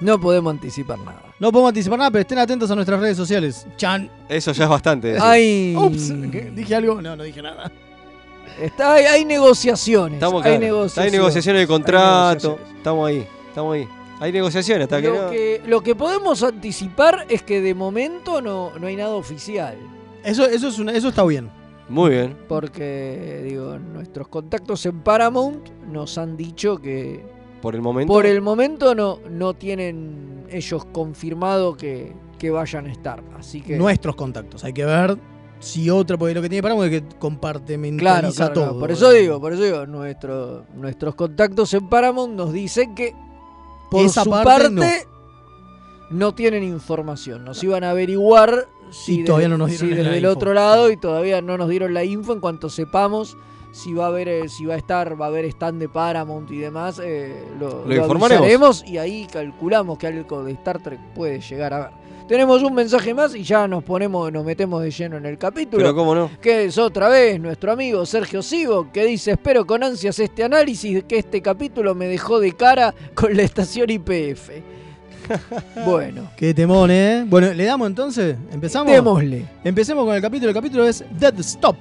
No 0.00 0.20
podemos 0.20 0.50
anticipar 0.52 0.98
nada. 0.98 1.22
No 1.38 1.52
podemos 1.52 1.68
anticipar 1.70 1.98
nada, 1.98 2.10
pero 2.10 2.22
estén 2.22 2.38
atentos 2.38 2.68
a 2.70 2.74
nuestras 2.74 2.98
redes 3.00 3.16
sociales. 3.16 3.66
Chan. 3.76 4.10
Eso 4.28 4.50
ya 4.52 4.64
es 4.64 4.70
bastante. 4.70 5.08
decir. 5.08 5.22
Hay. 5.22 5.74
Ups, 5.76 6.12
¿qué? 6.32 6.50
¿dije 6.54 6.74
algo? 6.74 7.00
No, 7.00 7.14
no 7.16 7.22
dije 7.22 7.40
nada. 7.40 7.70
Está, 8.60 8.94
hay, 8.94 9.04
hay 9.04 9.24
negociaciones. 9.24 10.14
Estamos 10.14 10.44
hay, 10.44 10.52
claro. 10.58 10.60
negociaciones. 10.64 11.12
Hay 11.12 11.18
negociaciones 11.18 11.62
de 11.62 11.66
contrato. 11.66 12.48
negociaciones. 12.48 12.76
Estamos 12.78 13.08
ahí. 13.08 13.26
Estamos 13.48 13.74
ahí. 13.74 13.88
Hay 14.20 14.32
negociaciones 14.32 14.84
hasta 14.84 15.00
que 15.02 15.08
Lo 15.08 15.22
no. 15.24 15.30
que, 15.30 15.62
lo 15.66 15.80
que 15.82 15.94
podemos 15.96 16.42
anticipar 16.42 17.26
es 17.28 17.42
que 17.42 17.60
de 17.60 17.74
momento 17.74 18.40
no, 18.40 18.70
no 18.78 18.86
hay 18.86 18.94
nada 18.96 19.14
oficial. 19.16 19.76
Eso, 20.24 20.46
eso, 20.46 20.68
es 20.68 20.78
una- 20.78 20.92
eso 20.92 21.08
está 21.08 21.24
bien. 21.24 21.50
Muy 21.88 22.10
bien. 22.10 22.36
Porque, 22.48 23.42
digo, 23.44 23.78
nuestros 23.78 24.28
contactos 24.28 24.86
en 24.86 25.00
Paramount 25.00 25.68
nos 25.90 26.16
han 26.18 26.36
dicho 26.36 26.78
que 26.78 27.24
Por 27.60 27.74
el 27.74 27.82
momento. 27.82 28.12
por 28.12 28.24
el 28.24 28.40
momento 28.40 28.94
no, 28.94 29.18
no 29.28 29.54
tienen 29.54 30.44
ellos 30.48 30.84
confirmado 30.92 31.76
que, 31.76 32.12
que 32.38 32.50
vayan 32.50 32.86
a 32.86 32.92
estar. 32.92 33.22
Así 33.36 33.60
que. 33.60 33.76
Nuestros 33.76 34.14
contactos. 34.14 34.62
Hay 34.62 34.72
que 34.72 34.84
ver 34.84 35.18
si 35.62 35.88
otra, 35.90 36.16
porque 36.18 36.34
lo 36.34 36.42
que 36.42 36.48
tiene 36.48 36.62
Paramount 36.62 36.92
es 36.92 37.00
que 37.02 37.18
compartimentaliza 37.18 38.20
Claro, 38.20 38.32
claro, 38.34 38.52
todo. 38.52 38.64
claro. 38.64 38.78
Por 38.80 38.90
eso 38.90 39.10
digo, 39.12 39.40
por 39.40 39.52
eso 39.52 39.62
digo, 39.62 39.86
nuestro, 39.86 40.64
nuestros 40.74 41.14
contactos 41.14 41.72
en 41.74 41.88
Paramount 41.88 42.34
nos 42.34 42.52
dicen 42.52 42.94
que 42.94 43.14
por 43.90 44.04
Esa 44.04 44.24
su 44.24 44.30
parte 44.30 44.44
parte, 44.70 45.06
no. 46.10 46.34
tienen 46.34 46.62
información. 46.64 47.44
Nos 47.44 47.62
iban 47.62 47.84
a 47.84 47.90
averiguar 47.90 48.66
si, 48.90 49.20
Y 49.20 49.24
todavía 49.24 49.46
de- 49.48 49.50
no 49.50 49.58
nos 49.58 49.70
si 49.70 49.78
dieron 49.86 50.04
desde 50.04 50.18
el 50.18 50.24
info. 50.24 50.32
otro 50.36 50.52
lado 50.54 50.90
y 50.90 50.96
todavía 50.96 51.40
no 51.40 51.56
nos 51.56 51.68
dieron 51.68 51.94
la 51.94 52.04
info 52.04 52.32
en 52.32 52.40
cuanto 52.40 52.68
sepamos 52.68 53.36
si 53.70 53.94
va 53.94 54.04
a 54.04 54.08
haber, 54.08 54.28
eh, 54.28 54.48
si 54.50 54.66
va 54.66 54.74
a 54.74 54.76
estar, 54.76 55.18
va 55.18 55.26
a 55.26 55.28
haber 55.28 55.46
stand 55.46 55.80
de 55.80 55.88
Paramount 55.88 56.50
y 56.50 56.58
demás, 56.58 57.00
eh, 57.02 57.42
lo, 57.58 57.86
Lo 57.86 57.94
informaremos. 57.96 58.84
y 58.86 58.98
ahí 58.98 59.26
calculamos 59.32 59.96
que 59.96 60.08
algo 60.08 60.44
de 60.44 60.52
Star 60.52 60.82
Trek 60.82 61.00
puede 61.14 61.40
llegar 61.40 61.72
a 61.72 61.78
ver. 61.78 61.90
Tenemos 62.28 62.62
un 62.62 62.74
mensaje 62.74 63.12
más 63.14 63.34
y 63.34 63.42
ya 63.42 63.66
nos 63.68 63.82
ponemos, 63.84 64.32
nos 64.32 64.44
metemos 64.44 64.82
de 64.82 64.90
lleno 64.90 65.16
en 65.16 65.26
el 65.26 65.38
capítulo 65.38 65.78
Pero 65.78 65.94
cómo 65.94 66.14
no. 66.14 66.30
que 66.40 66.64
es 66.64 66.78
otra 66.78 67.08
vez 67.08 67.40
nuestro 67.40 67.72
amigo 67.72 68.06
Sergio 68.06 68.42
Sigo, 68.42 68.90
que 68.92 69.04
dice, 69.04 69.32
espero 69.32 69.66
con 69.66 69.82
ansias 69.82 70.18
este 70.18 70.44
análisis, 70.44 71.04
que 71.04 71.18
este 71.18 71.42
capítulo 71.42 71.94
me 71.94 72.06
dejó 72.06 72.40
de 72.40 72.52
cara 72.52 72.94
con 73.14 73.36
la 73.36 73.42
estación 73.42 73.90
IPF. 73.90 74.50
bueno, 75.86 76.30
Qué 76.36 76.54
temón, 76.54 76.90
¿eh? 76.90 77.24
Bueno, 77.28 77.52
¿le 77.52 77.64
damos 77.64 77.86
entonces? 77.86 78.36
¿Empezamos? 78.52 78.92
démosle. 78.92 79.44
Empecemos 79.64 80.04
con 80.04 80.14
el 80.14 80.22
capítulo. 80.22 80.48
El 80.50 80.54
capítulo 80.54 80.86
es 80.86 81.04
Dead 81.18 81.38
Stop. 81.40 81.76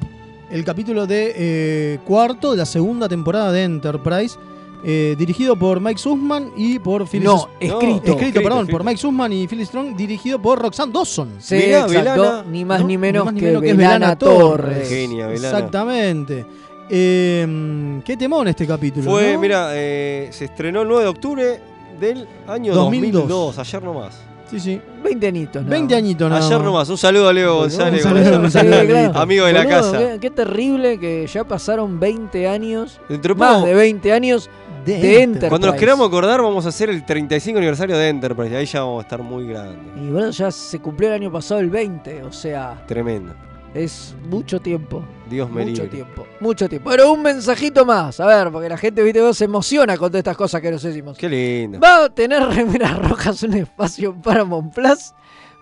El 0.50 0.64
capítulo 0.66 1.08
de 1.08 1.34
eh, 1.36 2.00
cuarto 2.06 2.52
de 2.52 2.58
la 2.58 2.66
segunda 2.66 3.08
temporada 3.08 3.52
de 3.52 3.64
Enterprise. 3.64 4.38
Eh, 4.84 5.16
dirigido 5.18 5.56
por 5.56 5.80
Mike 5.80 6.00
Sussman 6.00 6.52
y 6.56 6.80
por 6.80 7.08
Phil 7.08 7.24
No, 7.24 7.36
S- 7.60 7.72
escrito. 7.72 8.12
escrito, 8.14 8.42
perdón, 8.42 8.60
escrito. 8.62 8.78
por 8.78 8.84
Mike 8.86 8.98
Sussman 8.98 9.32
y 9.34 9.48
Phil 9.48 9.66
Strong, 9.66 9.96
dirigido 9.96 10.42
por 10.42 10.60
Roxanne 10.60 10.92
Dawson. 10.92 11.30
Sí, 11.40 11.56
Mirá, 11.56 11.82
exacto, 11.82 12.22
Velana, 12.22 12.44
ni 12.50 12.66
más 12.66 12.82
¿no? 12.82 12.88
ni 12.88 12.98
menos 12.98 13.22
Ni 13.22 13.26
más 13.26 13.34
ni 13.36 13.40
que, 13.40 13.46
menos 13.48 13.62
que 13.62 13.70
es 13.70 13.78
Velana 13.78 13.94
Velana 13.98 14.16
Torres. 14.18 14.74
Torres. 14.74 14.90
Genia, 14.90 15.28
Velana. 15.28 15.58
Exactamente. 15.58 16.46
Eh, 16.90 18.02
qué 18.04 18.18
temón 18.18 18.48
este 18.48 18.68
capítulo. 18.68 19.10
Fue, 19.12 19.34
¿no? 19.34 19.40
mira, 19.40 19.70
eh, 19.74 20.28
se 20.32 20.46
estrenó 20.46 20.82
el 20.82 20.88
9 20.88 21.04
de 21.04 21.10
octubre 21.10 21.62
del 22.00 22.28
año 22.48 22.74
2002. 22.74 23.22
2002, 23.28 23.60
ayer 23.60 23.84
nomás. 23.84 24.20
Sí, 24.50 24.60
sí. 24.60 24.82
20 25.02 25.28
añitos. 25.28 25.62
nada 25.64 25.70
20 25.72 25.94
más. 25.96 26.04
añitos 26.04 26.30
nada 26.30 26.46
Ayer 26.46 26.58
más. 26.58 26.66
nomás. 26.66 26.90
Un 26.90 26.98
saludo 26.98 27.30
a 27.30 27.34
Leo 27.34 27.56
González. 27.56 28.06
un 28.06 28.12
saludo, 28.12 28.40
un 28.42 28.52
saludo. 28.52 28.86
claro. 28.86 29.20
Amigo 29.20 29.46
de 29.46 29.54
la 29.54 29.64
Boludo, 29.64 29.78
casa. 29.78 29.98
Qué, 29.98 30.18
qué 30.20 30.30
terrible 30.32 31.00
que 31.00 31.26
ya 31.28 31.46
pasaron 31.46 31.98
20 32.02 32.48
años, 32.50 33.00
más 33.38 33.56
poco, 33.56 33.66
de 33.68 33.74
20 33.74 34.12
años 34.12 34.50
De 34.86 34.94
de 34.94 34.98
Enterprise. 34.98 35.24
Enterprise. 35.24 35.50
Cuando 35.50 35.68
nos 35.68 35.76
queramos 35.78 36.08
acordar, 36.08 36.42
vamos 36.42 36.66
a 36.66 36.70
hacer 36.70 36.90
el 36.90 37.06
35 37.06 37.58
aniversario 37.58 37.98
de 37.98 38.10
Enterprise. 38.10 38.52
y 38.54 38.56
Ahí 38.56 38.66
ya 38.66 38.82
vamos 38.82 39.00
a 39.00 39.02
estar 39.04 39.22
muy 39.22 39.48
grandes. 39.48 40.04
Y 40.04 40.10
bueno, 40.10 40.30
ya 40.32 40.50
se 40.52 40.80
cumplió 40.80 41.10
el 41.10 41.16
año 41.16 41.32
pasado 41.32 41.60
el 41.60 41.70
20, 41.70 42.24
o 42.24 42.32
sea, 42.32 42.84
Tremendo. 42.88 43.34
Es 43.74 44.16
mucho 44.30 44.60
tiempo. 44.60 45.02
Dios 45.30 45.50
me 45.50 45.62
Mucho 45.66 45.84
libre. 45.84 45.88
tiempo. 45.98 46.28
Mucho 46.42 46.68
tiempo. 46.68 46.90
Pero 46.90 47.14
un 47.14 47.22
mensajito 47.22 47.86
más. 47.86 48.20
A 48.20 48.26
ver, 48.26 48.52
porque 48.52 48.68
la 48.68 48.76
gente, 48.76 49.02
viste, 49.02 49.34
se 49.34 49.46
emociona 49.46 49.96
con 49.96 50.10
todas 50.10 50.20
estas 50.20 50.36
cosas 50.36 50.60
que 50.62 50.72
nos 50.72 50.82
decimos. 50.84 51.18
Qué 51.18 51.30
lindo. 51.30 51.80
Va 51.80 52.04
a 52.04 52.10
tener 52.10 52.44
remeras 52.44 52.98
rojas 53.08 53.42
un 53.44 53.54
espacio 53.54 54.10
en 54.10 54.22
Paramount 54.22 54.74
Plus. 54.74 55.14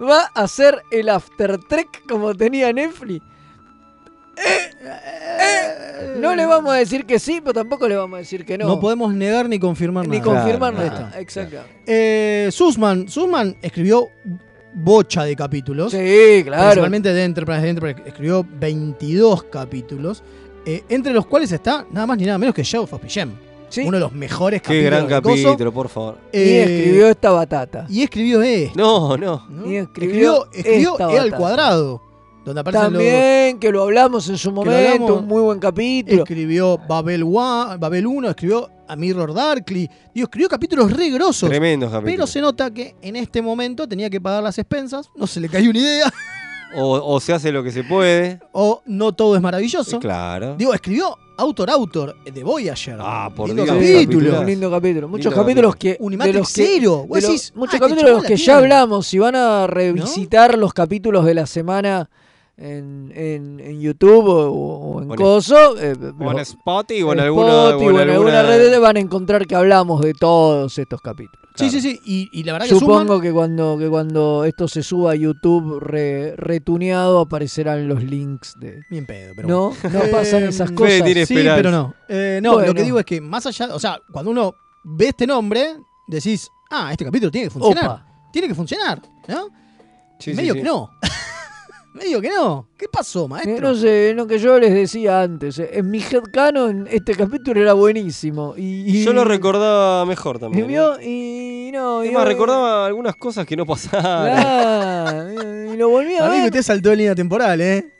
Va 0.02 0.24
a 0.34 0.42
hacer 0.42 0.82
el 0.90 1.08
After 1.10 1.60
Trek 1.68 2.02
como 2.10 2.34
tenía 2.34 2.74
Netflix. 2.74 3.24
Eh, 4.40 4.72
eh, 4.82 6.14
no 6.18 6.36
le 6.36 6.46
vamos 6.46 6.72
a 6.74 6.78
decir 6.78 7.06
que 7.06 7.20
sí, 7.20 7.40
pero 7.42 7.54
tampoco 7.54 7.88
le 7.88 7.96
vamos 7.96 8.16
a 8.18 8.20
decir 8.20 8.46
que 8.46 8.58
no. 8.58 8.68
No, 8.68 8.80
podemos 8.80 9.14
negar 9.14 9.48
ni 9.50 9.60
confirmar 9.60 10.08
Ni 10.08 10.20
nada. 10.20 10.24
confirmar 10.34 10.74
Claro, 10.74 10.90
nada. 10.90 11.08
claro. 11.10 11.22
Exacto. 11.22 11.58
Eh, 11.86 12.50
Sussman, 12.52 13.08
Sussman 13.10 13.58
escribió 13.62 14.10
bocha 14.74 15.24
de 15.24 15.36
capítulos. 15.36 15.92
Sí, 15.92 16.42
claro. 16.46 16.64
Principalmente 16.66 17.14
de 17.14 17.24
Enterprise. 17.24 17.62
de 17.62 17.70
Enterprise 17.70 18.02
escribió 18.08 18.46
22 18.60 19.44
capítulos, 19.44 20.24
eh, 20.66 20.84
entre 20.90 21.14
los 21.14 21.26
cuales 21.26 21.52
está 21.52 21.86
nada 21.92 22.06
más 22.08 22.18
ni 22.18 22.26
nada 22.26 22.38
menos 22.38 22.56
que 22.56 22.64
Shadow 22.64 22.88
of 22.90 23.02
Pijam. 23.02 23.32
Uno 23.86 23.98
de 23.98 24.00
los 24.00 24.14
mejores 24.14 24.62
Qué 24.64 24.66
capítulos. 24.84 24.90
gran 24.92 25.08
del 25.08 25.22
coso. 25.22 25.44
capítulo, 25.52 25.72
por 25.74 25.90
favor. 25.90 26.18
Y 26.34 26.38
Eh, 26.40 26.64
escribió 26.64 27.08
esta 27.08 27.30
batata. 27.32 27.86
Y 27.88 28.02
escribió 28.02 28.42
esto. 28.42 28.74
No, 28.76 29.16
no. 29.16 29.46
Y 29.70 29.76
Escribió, 29.76 30.48
escribió 30.52 30.92
esta 30.94 31.12
E 31.14 31.20
al 31.20 31.36
cuadrado. 31.36 32.02
Donde 32.54 32.72
los- 32.72 32.82
También, 32.82 33.60
que 33.60 33.72
lo 33.72 33.84
hablamos 33.84 34.28
en 34.30 34.38
su 34.38 34.52
momento, 34.52 34.78
hablamos. 34.94 35.12
un 35.22 35.28
muy 35.28 35.42
buen 35.42 35.60
capítulo. 35.60 36.24
Escribió 36.24 36.78
Babel, 36.88 37.24
One- 37.24 37.78
Babel 37.78 38.08
1, 38.08 38.30
escribió 38.30 38.70
a 38.88 38.96
Mirror 38.96 39.34
Darkly. 39.34 39.90
Digo, 40.14 40.26
escribió 40.26 40.50
capítulos 40.50 40.92
re 40.92 41.10
grosos. 41.10 41.50
Tremendos 41.50 41.90
capítulos. 41.92 42.14
Pero 42.16 42.28
se 42.28 42.42
nota 42.42 42.72
que 42.72 42.96
en 43.02 43.16
este 43.16 43.42
momento 43.42 43.88
tenía 43.88 44.10
que 44.10 44.20
pagar 44.20 44.42
las 44.44 44.58
expensas. 44.58 45.10
No 45.16 45.28
se 45.28 45.40
le 45.40 45.50
cayó 45.50 45.70
una 45.70 45.80
idea. 45.80 46.14
O, 46.76 47.16
o 47.16 47.20
se 47.20 47.34
hace 47.34 47.52
lo 47.52 47.64
que 47.64 47.72
se 47.72 47.84
puede. 47.84 48.40
O 48.52 48.82
no 48.86 49.12
todo 49.14 49.36
es 49.36 49.42
maravilloso. 49.42 50.00
Claro. 50.00 50.56
Digo, 50.56 50.72
escribió 50.74 51.16
Autor 51.38 51.72
Autor 51.72 52.16
de 52.32 52.44
Voyager. 52.44 52.98
Ah, 53.00 53.32
por 53.36 53.48
Lindo 53.48 53.64
Dios. 53.64 53.76
capítulo. 53.76 54.40
Un 54.42 54.46
lindo 54.46 54.70
capítulo. 54.70 55.08
Muchos 55.08 55.26
Lindo 55.32 55.42
capítulos 55.42 55.74
capítulo. 55.76 55.98
que. 55.98 56.04
Unimatrix 56.04 56.34
de 56.36 56.40
los 56.40 56.54
que- 56.54 56.66
Zero. 56.66 56.92
de 57.02 57.08
Vos 57.08 57.10
los- 57.10 57.24
decís, 57.24 57.54
muchos 57.56 57.74
ah, 57.76 57.80
capítulos 57.80 58.06
de 58.06 58.12
los 58.12 58.24
que 58.24 58.36
ya 58.38 58.58
hablamos. 58.58 59.08
Si 59.08 59.18
van 59.18 59.36
a 59.36 59.66
revisitar 59.66 60.58
los 60.60 60.72
capítulos 60.74 61.26
de 61.26 61.34
la 61.34 61.48
semana 61.48 62.08
en, 62.60 63.12
en, 63.16 63.60
en 63.60 63.80
YouTube 63.82 64.28
o, 64.28 64.50
o 64.52 65.02
en 65.02 65.12
O 65.12 65.16
Coso. 65.16 65.78
eh, 65.80 65.96
O 66.20 66.32
en 66.32 66.40
Spotify 66.40 67.04
o 67.04 67.14
en 67.14 67.20
alguna, 67.22 67.70
Spotify 67.70 67.86
o 67.86 67.90
en 67.90 67.96
o 67.96 68.02
en 68.02 68.10
alguna 68.10 68.40
alguna- 68.42 68.44
red 68.58 68.80
van 68.82 68.98
a 68.98 69.00
encontrar 69.00 69.48
que 69.48 69.56
hablamos 69.56 70.02
de 70.02 70.14
todos 70.14 70.78
estos 70.78 71.02
capítulos. 71.02 71.40
Sí, 71.56 71.70
sí, 71.70 71.82
sí. 71.82 72.00
Y, 72.06 72.30
y 72.32 72.44
la 72.44 72.54
verdad 72.54 72.68
que 72.68 72.76
Supongo 72.76 73.20
que 73.20 73.34
cuando, 73.34 73.78
que 73.78 73.90
cuando 73.90 74.46
esto 74.46 74.68
se 74.68 74.82
suba 74.84 75.12
a 75.12 75.16
YouTube 75.16 75.80
re- 75.80 76.34
retuneado 76.38 77.20
aparecerán 77.20 77.88
los 77.88 78.02
links 78.04 78.54
de. 78.60 78.82
Bien 78.90 79.06
pedo, 79.06 79.34
pero 79.36 79.48
No, 79.48 79.70
bueno. 79.82 80.00
no 80.06 80.12
pasan 80.12 80.44
Eh, 80.44 80.48
esas 80.50 80.72
cosas. 80.72 81.02
Sí, 81.28 81.36
pero 81.36 81.72
no. 81.72 81.94
Eh, 82.08 82.40
no, 82.42 82.60
lo 82.62 82.74
que 82.74 82.84
digo 82.84 83.00
es 83.00 83.06
que 83.06 83.20
más 83.20 83.46
allá, 83.46 83.74
o 83.74 83.80
sea, 83.80 84.00
cuando 84.12 84.32
uno 84.32 84.54
ve 84.84 85.08
este 85.10 85.28
nombre, 85.28 85.76
decís, 86.08 86.50
ah, 86.72 86.90
este 86.92 87.04
capítulo 87.06 87.30
tiene 87.32 87.48
que 87.48 87.52
funcionar. 87.52 87.86
Opa. 87.86 88.06
Tiene 88.32 88.48
que 88.48 88.56
funcionar, 88.56 89.02
¿no? 89.28 89.48
Sí, 90.20 90.32
sí, 90.32 90.34
Medio 90.38 90.54
sí. 90.54 90.60
que 90.60 90.66
no. 90.66 90.90
Medio 91.94 92.22
que 92.22 92.30
no. 92.30 92.68
¿Qué 92.78 92.88
pasó, 92.88 93.26
Eh, 93.26 93.28
maestro? 93.30 93.70
no 93.70 93.76
sé, 93.76 94.14
lo 94.16 94.28
que 94.28 94.38
yo 94.38 94.60
les 94.60 94.74
decía 94.74 95.22
antes. 95.24 95.58
eh, 95.60 95.70
En 95.74 95.90
mi 95.90 96.00
headcanon 96.00 96.88
este 96.90 97.16
capítulo 97.16 97.60
era 97.62 97.74
buenísimo. 97.74 98.54
Y, 98.56 99.00
y- 99.00 99.04
Yo 99.04 99.12
lo 99.12 99.26
recordaba 99.26 100.06
mejor 100.06 100.38
y 100.38 100.40
también. 100.40 100.66
¿eh? 100.66 100.68
vio, 100.68 101.02
y 101.02 101.72
no, 101.74 102.04
Es 102.04 102.12
y 102.12 102.14
más, 102.14 102.26
recordaba 102.26 102.86
algunas 102.86 103.16
cosas 103.16 103.46
que 103.46 103.56
no 103.58 103.66
pasaron. 103.66 104.40
Claro, 104.40 105.74
y 105.74 105.78
lo 105.78 105.90
volví 105.90 106.14
a 106.16 106.26
A 106.26 106.30
mí 106.30 106.36
que 106.36 106.42
ver. 106.42 106.46
usted 106.50 106.62
saltó 106.64 106.92
en 106.92 106.98
línea 107.00 107.16
temporal, 107.16 107.60
¿eh? 107.62 107.92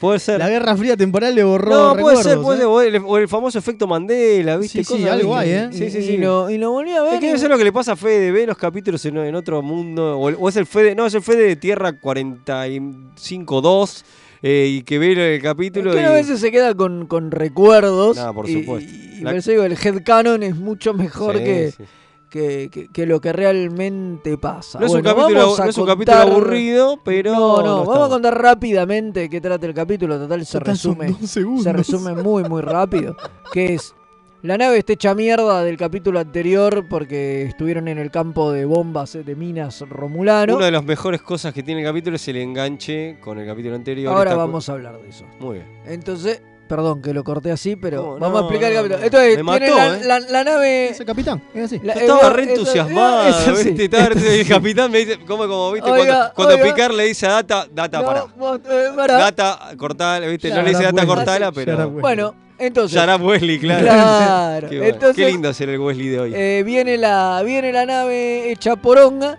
Puede 0.00 0.18
ser. 0.18 0.38
La 0.38 0.48
Guerra 0.48 0.74
Fría 0.76 0.96
temporal 0.96 1.34
le 1.34 1.44
borró 1.44 1.70
No, 1.70 1.90
puede 1.90 1.96
recuerdos, 2.16 2.22
ser, 2.24 2.38
puede 2.40 2.88
¿eh? 2.88 2.92
ser. 2.92 3.02
O 3.06 3.18
el, 3.18 3.28
famoso 3.28 3.58
efecto 3.58 3.86
Mandela, 3.86 4.56
¿viste? 4.56 4.82
Sí, 4.82 4.96
sí, 4.96 5.06
algo 5.06 5.38
¿eh? 5.42 5.68
Sí, 5.72 5.90
sí, 5.90 5.98
Y 5.98 6.02
sí. 6.02 6.16
lo, 6.16 6.48
y 6.50 6.56
lo 6.58 6.70
volví 6.72 6.90
a 6.92 7.02
ver. 7.02 7.14
Es 7.14 7.20
que 7.20 7.26
y- 7.26 7.28
debe 7.28 7.38
ser 7.38 7.50
lo 7.50 7.58
que 7.58 7.64
le 7.64 7.72
pasa 7.72 7.92
a 7.92 7.96
Fede, 7.96 8.32
ve 8.32 8.46
los 8.46 8.56
capítulos 8.56 9.04
en, 9.04 9.18
en 9.18 9.34
otro 9.34 9.60
mundo, 9.60 10.18
o, 10.18 10.48
es 10.48 10.56
el 10.56 10.64
Fede, 10.66 10.94
no, 10.94 11.04
es 11.04 11.12
el 11.14 11.20
Fede 11.22 11.42
de 11.46 11.56
Tierra 11.56 11.92
45-2, 11.92 14.02
eh, 14.42 14.66
y 14.70 14.82
que 14.82 14.98
ve 14.98 15.34
el 15.34 15.42
capítulo 15.42 15.92
que 15.92 16.00
y... 16.00 16.04
a 16.04 16.12
veces 16.12 16.40
se 16.40 16.50
queda 16.50 16.74
con, 16.74 17.06
con 17.06 17.30
recuerdos. 17.30 18.16
No, 18.16 18.34
por 18.34 18.48
y- 18.48 18.54
supuesto. 18.54 18.90
Y, 18.90 19.20
La- 19.20 19.30
por 19.30 19.38
eso 19.38 19.50
digo, 19.50 19.64
el 19.64 19.72
headcanon 19.72 20.42
es 20.42 20.56
mucho 20.56 20.94
mejor 20.94 21.38
Sí, 21.38 21.44
que, 21.44 21.72
sí. 21.76 21.84
Que, 22.30 22.70
que- 22.72 22.88
que 22.88 23.04
lo 23.06 23.20
que 23.20 23.32
realmente 23.32 24.38
pasa. 24.38 24.78
No 24.80 24.86
es, 24.86 24.92
un 24.92 25.02
capítulo, 25.02 25.40
vamos 25.40 25.60
a 25.60 25.64
no 25.64 25.70
es 25.70 25.78
un 25.78 25.86
capítulo 25.86 26.16
contar- 26.16 26.30
aburrido, 26.32 27.00
pero... 27.04 27.32
No, 27.32 27.56
no, 27.58 27.62
no 27.62 27.84
vamos 27.84 28.06
a 28.06 28.08
contar 28.08 28.40
rápidamente 28.40 29.28
qué 29.28 29.40
trata 29.40 29.66
el 29.66 29.74
capítulo. 29.74 30.18
Total, 30.18 30.46
se 30.46 30.58
Total, 30.58 30.72
resume. 30.74 31.14
Se 31.26 31.72
resume 31.72 32.14
muy, 32.14 32.44
muy 32.44 32.62
rápido. 32.62 33.16
Que 33.52 33.74
es. 33.74 33.94
La 34.42 34.56
nave 34.56 34.78
está 34.78 34.94
hecha 34.94 35.14
mierda 35.14 35.62
del 35.62 35.76
capítulo 35.76 36.18
anterior 36.18 36.86
porque 36.88 37.42
estuvieron 37.42 37.88
en 37.88 37.98
el 37.98 38.10
campo 38.10 38.50
de 38.52 38.64
bombas 38.64 39.14
eh, 39.16 39.22
de 39.22 39.36
minas 39.36 39.82
romulano. 39.82 40.56
Una 40.56 40.64
de 40.64 40.70
las 40.70 40.82
mejores 40.82 41.20
cosas 41.20 41.52
que 41.52 41.62
tiene 41.62 41.82
el 41.82 41.86
capítulo 41.86 42.16
es 42.16 42.26
el 42.26 42.36
enganche 42.38 43.18
con 43.20 43.38
el 43.38 43.46
capítulo 43.46 43.74
anterior. 43.74 44.14
Ahora 44.14 44.34
vamos 44.36 44.66
a 44.70 44.72
hablar 44.72 44.98
de 44.98 45.10
eso. 45.10 45.26
Muy 45.40 45.56
bien. 45.56 45.66
Entonces, 45.84 46.40
perdón 46.70 47.02
que 47.02 47.12
lo 47.12 47.22
corté 47.24 47.50
así, 47.52 47.76
pero 47.76 48.16
No, 48.18 48.18
vamos 48.20 48.30
no, 48.30 48.38
a 48.38 48.40
explicar 48.42 48.72
no, 48.72 48.78
el 48.80 48.88
capítulo. 48.90 48.98
no. 48.98 49.04
Entonces, 49.04 49.44
Me 49.44 49.58
tiene 49.58 49.74
mató, 49.74 49.76
la, 49.76 49.96
¿eh? 49.96 50.00
la- 50.04 50.20
la 50.20 50.44
nave. 50.44 50.88
Ese 50.88 51.04
capitán, 51.04 51.42
es 51.52 51.64
así. 51.64 51.80
la- 51.82 51.94
Yo 51.94 52.00
estaba 52.00 52.28
eh, 52.28 52.30
re 52.30 52.42
eso- 52.44 52.52
entusiasmado, 52.52 53.28
eso 53.28 53.56
sí. 53.56 53.64
¿viste? 53.70 53.84
Estaba 53.84 54.06
re- 54.06 54.40
el 54.40 54.48
capitán 54.48 54.90
me 54.90 54.98
dice, 54.98 55.18
como, 55.26 55.42
como, 55.48 55.72
¿viste? 55.72 55.90
Oiga, 55.90 56.04
cuando 56.04 56.34
cuando 56.34 56.54
oiga. 56.54 56.64
Picard 56.74 56.92
le 56.94 57.04
dice 57.04 57.26
a 57.26 57.30
Data, 57.32 57.66
Data, 57.70 57.98
No, 58.00 58.06
pará. 58.06 58.24
vos, 58.36 58.60
eh, 58.70 58.88
pará. 58.96 59.18
Data, 59.18 59.58
cortala, 59.76 60.26
¿viste? 60.28 60.48
Ya 60.48 60.56
no 60.56 60.62
le 60.62 60.68
dice 60.70 60.82
Data, 60.84 61.04
cortala, 61.06 61.46
Ya 61.46 61.52
pero... 61.52 61.90
Bueno, 61.90 62.34
entonces. 62.58 62.92
Yará 62.94 63.16
Wesley, 63.16 63.58
claro. 63.58 63.82
Claro. 63.84 64.68
Qué, 64.68 64.78
bueno. 64.78 64.94
Entonces, 64.94 65.16
Qué 65.24 65.30
lindo 65.32 65.52
ser 65.52 65.68
el 65.70 65.80
Wesley 65.80 66.08
de 66.08 66.20
hoy. 66.20 66.32
eh, 66.34 66.62
viene, 66.64 66.96
la, 66.98 67.42
viene 67.44 67.72
la 67.72 67.84
nave 67.86 68.50
hecha 68.52 68.76
poronga. 68.76 69.38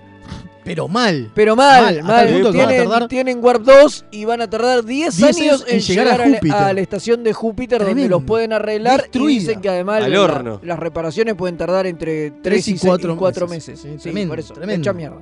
Pero 0.63 0.87
mal. 0.87 1.31
Pero 1.33 1.55
mal, 1.55 2.01
Mal, 2.01 2.03
mal. 2.03 2.27
que 2.27 2.51
Tienen, 2.51 2.87
tardar- 2.89 3.07
tienen 3.07 3.43
Warp 3.43 3.63
2 3.63 4.05
y 4.11 4.25
van 4.25 4.41
a 4.41 4.49
tardar 4.49 4.83
10 4.85 5.17
10 5.17 5.37
años 5.37 5.65
en 5.67 5.79
llegar, 5.79 6.07
a, 6.21 6.27
la, 6.27 6.35
Júpiter. 6.35 6.55
a 6.57 6.73
la 6.73 6.81
estación 6.81 7.23
de 7.23 7.33
Júpiter 7.33 7.83
donde 7.83 8.07
los 8.07 8.23
pueden 8.23 8.53
arreglar 8.53 9.01
Destruida. 9.01 9.31
y 9.31 9.39
dicen 9.39 9.61
que 9.61 9.69
además 9.69 10.03
Al 10.03 10.11
la- 10.11 10.21
horno. 10.21 10.59
las 10.63 10.77
reparaciones 10.79 11.35
pueden 11.35 11.57
tardar 11.57 11.87
entre 11.87 12.29
3 12.31 12.41
Tres 12.43 12.67
y 12.67 12.71
y 12.75 12.77
4 12.79 13.17
cuatro 13.17 13.47
meses. 13.47 13.79
meses. 13.79 13.81
Sí, 13.81 13.97
Sí, 13.97 14.03
tremendo, 14.03 14.31
por 14.33 14.39
eso, 14.39 14.53
tremendo. 14.53 14.81
hecha 14.83 14.93
mierda. 14.93 15.17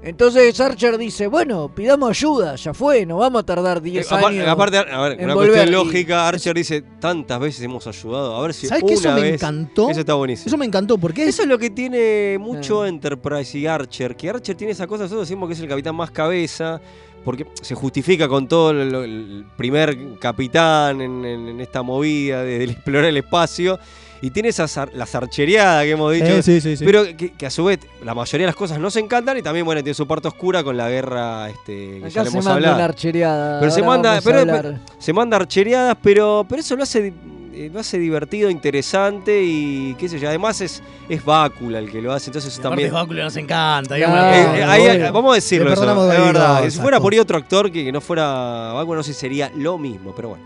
Entonces 0.00 0.58
Archer 0.60 0.96
dice, 0.96 1.26
bueno, 1.26 1.72
pidamos 1.74 2.10
ayuda, 2.10 2.54
ya 2.54 2.72
fue, 2.72 3.04
no 3.04 3.18
vamos 3.18 3.40
a 3.42 3.46
tardar 3.46 3.82
10 3.82 4.10
Eh, 4.10 4.14
años. 4.14 4.46
aparte, 4.46 4.78
a 4.78 5.00
ver, 5.00 5.18
una 5.20 5.34
cuestión 5.34 5.68
Y- 5.68 5.70
lógica, 5.72 6.28
Archer 6.28 6.54
dice, 6.54 6.82
tantas 7.00 7.40
veces 7.40 7.62
hemos 7.62 7.84
ayudado, 7.86 8.36
a 8.36 8.42
ver 8.42 8.54
si 8.54 8.68
¿Sabes 8.68 8.84
una 8.84 8.88
que 8.88 8.94
eso 8.94 9.12
me 9.12 9.28
encantó? 9.30 9.90
Eso 9.90 10.00
está 10.00 10.14
buenísimo. 10.14 10.46
Eso 10.46 10.56
me 10.56 10.66
encantó 10.66 10.98
porque 10.98 11.22
es 11.24 11.28
Eso 11.30 11.42
es 11.42 11.48
lo 11.48 11.58
que 11.58 11.70
tiene 11.70 12.38
mucho 12.38 12.82
Ah. 12.82 12.88
Enterprise 12.88 13.58
y 13.58 13.66
Archer, 13.66 14.14
que 14.16 14.30
Archer 14.30 14.54
tiene 14.56 14.72
esa 14.72 14.86
cosa, 14.86 15.02
nosotros 15.02 15.28
decimos 15.28 15.48
que 15.48 15.54
es 15.54 15.60
el 15.60 15.68
capitán 15.68 15.96
más 15.96 16.12
cabeza, 16.12 16.80
porque 17.24 17.46
se 17.60 17.74
justifica 17.74 18.28
con 18.28 18.46
todo 18.46 18.70
el, 18.70 18.94
el 18.94 19.46
primer 19.56 20.16
capitán 20.20 21.00
en, 21.00 21.24
en- 21.24 21.48
en 21.48 21.60
esta 21.60 21.82
movida 21.82 22.44
de, 22.44 22.58
de 22.60 22.64
explorar 22.66 23.06
el 23.06 23.16
espacio, 23.16 23.80
y 24.20 24.30
tiene 24.30 24.48
esa 24.48 24.64
zar- 24.64 24.90
la 24.94 25.06
zarchereada 25.06 25.82
que 25.84 25.90
hemos 25.92 26.12
dicho, 26.12 26.26
Eh, 26.26 26.42
sí, 26.42 26.60
sí, 26.60 26.76
sí. 26.76 26.84
pero 26.84 27.04
que, 27.16 27.32
que 27.32 27.46
a 27.46 27.50
su 27.50 27.64
vez 27.64 27.78
la 28.04 28.14
mayoría 28.14 28.46
de 28.46 28.50
las 28.50 28.56
cosas 28.56 28.78
nos 28.78 28.96
encantan 28.96 29.38
y 29.38 29.42
también, 29.42 29.64
bueno, 29.64 29.82
tiene 29.82 29.94
su 29.94 30.06
parte 30.06 30.28
oscura 30.28 30.62
con 30.64 30.76
la 30.76 30.88
guerra 30.90 31.48
este, 31.50 32.00
que 32.00 32.00
ya 32.00 32.06
Acá 32.08 32.24
le 32.24 32.30
se 32.30 32.36
hemos 32.36 32.44
manda 32.44 32.74
una 32.74 32.84
archereada. 32.84 33.60
Pero 33.60 33.72
se 33.72 33.82
manda, 33.82 34.20
pero, 34.22 34.74
se 34.98 35.12
manda 35.12 35.36
archereadas, 35.36 35.96
pero, 36.02 36.44
pero 36.48 36.60
eso 36.60 36.74
lo 36.76 36.82
hace, 36.82 37.12
eh, 37.54 37.70
lo 37.72 37.80
hace 37.80 37.98
divertido, 37.98 38.50
interesante 38.50 39.40
y 39.42 39.94
qué 39.98 40.08
sé 40.08 40.18
yo. 40.18 40.28
Además 40.28 40.60
es, 40.60 40.82
es 41.08 41.24
Bácula 41.24 41.78
el 41.78 41.90
que 41.90 42.00
lo 42.02 42.12
hace, 42.12 42.30
entonces 42.30 42.58
también. 42.60 42.92
Báculo 42.92 43.22
nos 43.22 43.36
encanta. 43.36 43.96
Eh, 43.98 44.02
eh, 44.02 44.64
ahí- 44.64 45.10
vamos 45.12 45.32
a 45.32 45.34
decirlo, 45.36 45.72
eso, 45.72 45.80
perdonamos 45.82 46.12
es 46.14 46.20
verdad. 46.24 46.68
Si 46.70 46.78
fuera 46.80 46.98
por 47.00 47.12
ahí 47.12 47.18
otro 47.20 47.36
actor 47.38 47.70
que, 47.70 47.84
que 47.84 47.92
no 47.92 48.00
fuera 48.00 48.72
Bácula, 48.74 48.98
no 48.98 49.02
sé 49.02 49.12
si 49.14 49.20
sería 49.20 49.50
lo 49.56 49.78
mismo, 49.78 50.12
pero 50.14 50.30
bueno. 50.30 50.44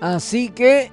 Así 0.00 0.48
que, 0.50 0.90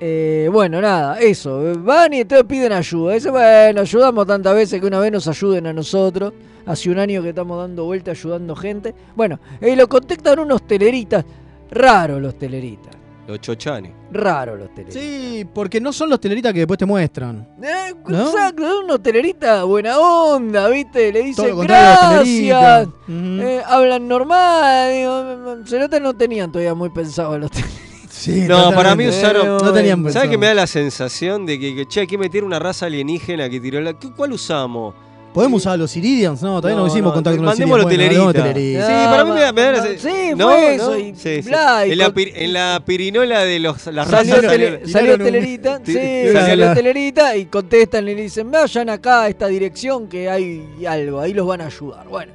eh, 0.00 0.48
bueno, 0.52 0.80
nada, 0.80 1.18
eso. 1.20 1.66
eh, 1.68 1.74
Van 1.76 2.12
y 2.14 2.20
entonces 2.20 2.46
piden 2.46 2.72
ayuda. 2.72 3.14
Dicen, 3.14 3.32
bueno, 3.32 3.80
ayudamos 3.80 4.26
tantas 4.26 4.54
veces 4.54 4.80
que 4.80 4.86
una 4.86 5.00
vez 5.00 5.12
nos 5.12 5.26
ayuden 5.28 5.66
a 5.66 5.72
nosotros. 5.72 6.32
Hace 6.66 6.90
un 6.90 6.98
año 6.98 7.22
que 7.22 7.30
estamos 7.30 7.58
dando 7.58 7.84
vuelta 7.84 8.10
ayudando 8.10 8.54
gente. 8.54 8.94
Bueno, 9.16 9.40
y 9.60 9.74
lo 9.74 9.88
contactan 9.88 10.38
unos 10.38 10.66
teleritas. 10.66 11.24
Raros 11.70 12.20
los 12.20 12.38
teleritas. 12.38 12.94
Los 13.26 13.40
chochani. 13.40 13.90
Raros 14.10 14.58
los 14.58 14.74
teleritas. 14.74 15.02
Sí, 15.02 15.46
porque 15.52 15.80
no 15.80 15.92
son 15.92 16.08
los 16.10 16.18
teleritas 16.20 16.52
que 16.52 16.60
después 16.60 16.78
te 16.78 16.86
muestran. 16.86 17.46
Eh, 17.62 17.94
¿No? 18.06 18.26
Exacto, 18.30 18.80
unos 18.84 19.02
teleritas 19.02 19.64
buena 19.64 19.98
onda, 19.98 20.68
¿viste? 20.68 21.12
Le 21.12 21.22
dicen 21.24 21.58
gracias. 21.60 22.24
teleritas. 22.24 22.86
Ujú. 22.86 23.40
eh, 23.42 23.62
hablan 23.66 24.08
normal. 24.08 24.92
Digo, 24.92 25.66
se 25.66 25.78
nota 25.78 26.00
no 26.00 26.14
tenían 26.14 26.50
todavía 26.52 26.74
muy 26.74 26.88
pensado 26.90 27.38
los 27.38 27.50
teleritas. 27.50 27.87
Sí, 28.18 28.42
No, 28.48 28.72
para 28.72 28.94
mí 28.96 29.04
totalmente. 29.04 29.08
usaron. 29.18 29.46
No 29.64 29.72
tenían 29.72 30.12
¿Sabes 30.12 30.28
que 30.30 30.38
me 30.38 30.46
da 30.46 30.54
la 30.54 30.66
sensación 30.66 31.46
de 31.46 31.58
que, 31.58 31.74
que, 31.74 31.86
che, 31.86 32.00
hay 32.00 32.06
que 32.06 32.18
meter 32.18 32.42
una 32.44 32.58
raza 32.58 32.86
alienígena 32.86 33.48
que 33.48 33.60
tiró 33.60 33.80
la. 33.80 33.94
¿qué- 33.98 34.10
¿Cuál 34.12 34.32
usamos? 34.32 34.94
¿Podemos 35.32 35.60
usar 35.60 35.78
los 35.78 35.94
Iridians? 35.94 36.42
No, 36.42 36.56
todavía 36.60 36.76
no, 36.78 36.86
No, 36.86 36.88
hicimos 36.92 37.10
no, 37.10 37.14
contacto 37.14 37.36
con 37.36 37.44
los 37.46 37.52
mandémoslo 37.58 37.92
Iridians. 37.92 38.24
Bueno, 38.24 38.32
telerita. 38.42 38.86
Sí, 38.86 38.92
para 39.08 39.24
mí 39.24 39.30
me 39.32 39.40
da- 39.40 39.52
me 39.52 39.60
da- 39.62 39.82
Ah, 39.84 39.86
sí, 39.96 40.08
fue 40.36 40.74
eso, 40.74 40.98
y 40.98 41.14
Sí, 41.14 41.42
sí. 41.42 41.48
En 41.50 41.98
la, 41.98 42.08
pir- 42.14 42.32
en 42.34 42.52
la 42.54 42.82
pirinola 42.86 43.44
de 43.44 43.58
los, 43.60 43.86
las 43.88 44.08
Salió, 44.08 44.34
razas 44.36 44.50
tele- 44.50 44.80
salió- 44.88 45.14
un- 45.14 45.18
Telerita, 45.22 45.80
sí, 45.84 45.92
salió 45.92 46.32
salió 46.40 46.64
la- 46.66 46.74
Telerita 46.74 47.36
y 47.36 47.44
contestan 47.46 48.08
y 48.08 48.14
le 48.14 48.22
dicen, 48.22 48.50
vayan 48.50 48.88
acá 48.88 49.22
a 49.22 49.28
esta 49.28 49.46
dirección 49.46 50.08
que 50.08 50.28
hay 50.30 50.66
algo, 50.88 51.20
ahí 51.20 51.34
los 51.34 51.46
van 51.46 51.60
a 51.60 51.66
ayudar. 51.66 52.08
Bueno, 52.08 52.32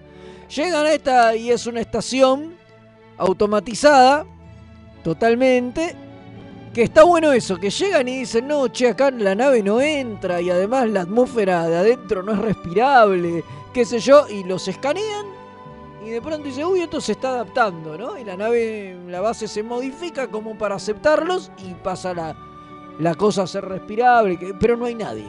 llegan 0.56 0.86
a 0.86 0.94
esta 0.94 1.36
y 1.36 1.50
es 1.50 1.66
una 1.66 1.82
estación 1.82 2.54
automatizada, 3.18 4.26
totalmente, 5.04 5.96
que 6.74 6.84
está 6.84 7.04
bueno 7.04 7.32
eso, 7.32 7.58
que 7.58 7.70
llegan 7.70 8.08
y 8.08 8.20
dicen, 8.20 8.48
no, 8.48 8.68
che, 8.70 8.90
acá 8.90 9.12
la 9.12 9.36
nave 9.36 9.62
no 9.62 9.80
entra 9.82 10.42
y 10.42 10.50
además 10.50 10.90
la 10.90 11.02
atmósfera 11.02 11.68
de 11.68 11.78
adentro 11.78 12.24
no 12.24 12.34
es 12.34 12.40
respirable, 12.40 13.44
qué 13.74 13.86
sé 13.86 14.00
yo, 14.00 14.28
y 14.28 14.44
los 14.44 14.68
escanean 14.68 15.44
y 16.06 16.10
de 16.10 16.22
pronto 16.22 16.48
dice, 16.48 16.66
uy, 16.66 16.82
esto 16.82 17.00
se 17.00 17.14
está 17.14 17.30
adaptando, 17.30 17.98
¿no? 17.98 18.18
Y 18.18 18.26
la 18.26 18.36
nave, 18.36 18.98
la 19.08 19.22
base 19.22 19.48
se 19.48 19.64
modifica 19.64 20.28
como 20.28 20.58
para 20.58 20.76
aceptarlos 20.76 21.50
y 21.58 21.74
pasa 21.76 22.14
la, 22.14 22.36
la 23.00 23.16
cosa 23.16 23.44
a 23.44 23.48
ser 23.48 23.64
respirable, 23.64 24.38
pero 24.60 24.76
no 24.76 24.86
hay 24.86 24.96
nadie. 24.96 25.28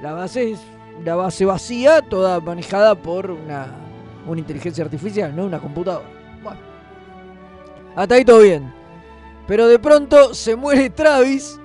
La 0.00 0.12
base 0.12 0.52
es 0.52 0.60
una 0.98 1.16
base 1.16 1.44
vacía, 1.44 2.00
toda 2.00 2.40
manejada 2.40 2.94
por 2.94 3.30
una, 3.30 3.66
una 4.26 4.40
inteligencia 4.40 4.84
artificial, 4.84 5.36
no 5.36 5.44
una 5.44 5.60
computadora. 5.60 6.17
Hasta 7.98 8.14
ahí 8.14 8.24
todo 8.24 8.40
bien. 8.40 8.72
Pero 9.48 9.66
de 9.66 9.78
pronto 9.78 10.32
se 10.34 10.54
muere 10.54 10.88
Travis 10.90 11.58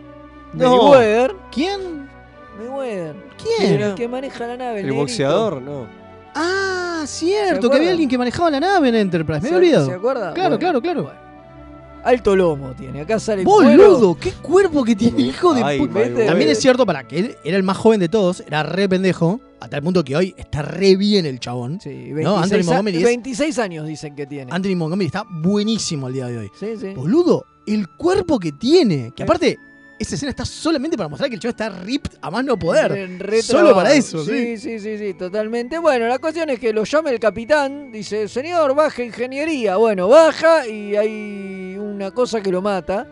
No. 0.53 0.89
Mayweather. 0.91 1.35
¿Quién? 1.51 2.09
Mayweather. 2.57 3.15
¿Quién? 3.37 3.81
El 3.81 3.93
que 3.95 4.07
maneja 4.07 4.47
la 4.47 4.57
nave. 4.57 4.79
El 4.79 4.85
negrito. 4.87 4.95
boxeador, 5.01 5.61
no. 5.61 5.85
Ah, 6.33 7.03
¿Se 7.05 7.25
cierto, 7.27 7.69
que 7.69 7.77
había 7.77 7.91
alguien 7.91 8.09
que 8.09 8.17
manejaba 8.17 8.49
la 8.49 8.59
nave 8.59 8.89
en 8.89 8.95
Enterprise. 8.95 9.41
Me 9.41 9.49
¿Se- 9.49 9.55
había 9.55 9.67
olvidado. 9.67 9.85
¿Se 9.85 9.93
acuerda? 9.93 10.33
Claro, 10.33 10.57
Bueno, 10.57 10.81
claro, 10.81 10.81
claro. 11.03 11.11
Alto 12.03 12.35
lomo 12.35 12.73
tiene. 12.73 13.01
Acá 13.01 13.19
sale 13.19 13.43
Boludo, 13.43 14.15
cuero. 14.15 14.17
qué 14.19 14.31
cuerpo 14.33 14.83
que 14.83 14.95
tiene, 14.95 15.21
hijo 15.21 15.53
de 15.53 15.63
Ay, 15.63 15.79
puta. 15.79 16.01
También 16.25 16.49
es 16.49 16.59
cierto 16.59 16.85
para 16.85 17.07
que 17.07 17.19
él 17.19 17.35
era 17.43 17.55
el 17.57 17.63
más 17.63 17.77
joven 17.77 17.99
de 17.99 18.09
todos, 18.09 18.43
era 18.45 18.63
re 18.63 18.89
pendejo, 18.89 19.39
a 19.61 19.69
tal 19.69 19.81
punto 19.81 20.03
que 20.03 20.15
hoy 20.15 20.33
está 20.37 20.61
re 20.61 20.95
bien 20.97 21.25
el 21.25 21.39
chabón. 21.39 21.79
Sí, 21.81 21.89
¿no? 22.09 22.35
26, 22.35 22.43
Anthony 22.43 22.55
a- 22.59 22.63
Montgomery 22.65 22.97
es- 22.97 23.03
26 23.03 23.59
años 23.59 23.87
dicen 23.87 24.15
que 24.15 24.25
tiene. 24.25 24.51
Anthony 24.51 24.75
Montgomery 24.75 25.05
está 25.07 25.23
buenísimo 25.29 26.07
al 26.07 26.13
día 26.13 26.27
de 26.27 26.37
hoy. 26.39 26.49
Sí, 26.59 26.75
sí. 26.79 26.93
Boludo, 26.93 27.45
el 27.65 27.87
cuerpo 27.87 28.37
que 28.39 28.51
tiene. 28.51 29.11
Que 29.15 29.23
aparte, 29.23 29.57
esa 30.03 30.15
escena 30.15 30.29
está 30.29 30.45
solamente 30.45 30.95
para 30.95 31.09
mostrar 31.09 31.29
que 31.29 31.35
el 31.35 31.41
chaval 31.41 31.51
está 31.51 31.69
ripped 31.83 32.11
a 32.21 32.29
más 32.31 32.45
no 32.45 32.57
poder. 32.57 32.91
Re- 32.91 33.17
re 33.17 33.41
Solo 33.41 33.73
para 33.73 33.93
eso, 33.93 34.23
sí. 34.23 34.57
Sí, 34.57 34.57
sí, 34.57 34.79
sí, 34.79 34.97
sí, 34.97 35.13
totalmente. 35.15 35.77
Bueno, 35.79 36.07
la 36.07 36.19
cuestión 36.19 36.49
es 36.49 36.59
que 36.59 36.71
lo 36.71 36.83
llama 36.83 37.09
el 37.09 37.19
capitán, 37.19 37.91
dice, 37.91 38.27
señor, 38.27 38.73
baja 38.75 39.03
ingeniería. 39.03 39.75
Bueno, 39.77 40.07
baja 40.07 40.67
y 40.67 40.95
hay 40.95 41.77
una 41.79 42.11
cosa 42.11 42.41
que 42.41 42.51
lo 42.51 42.61
mata. 42.61 43.07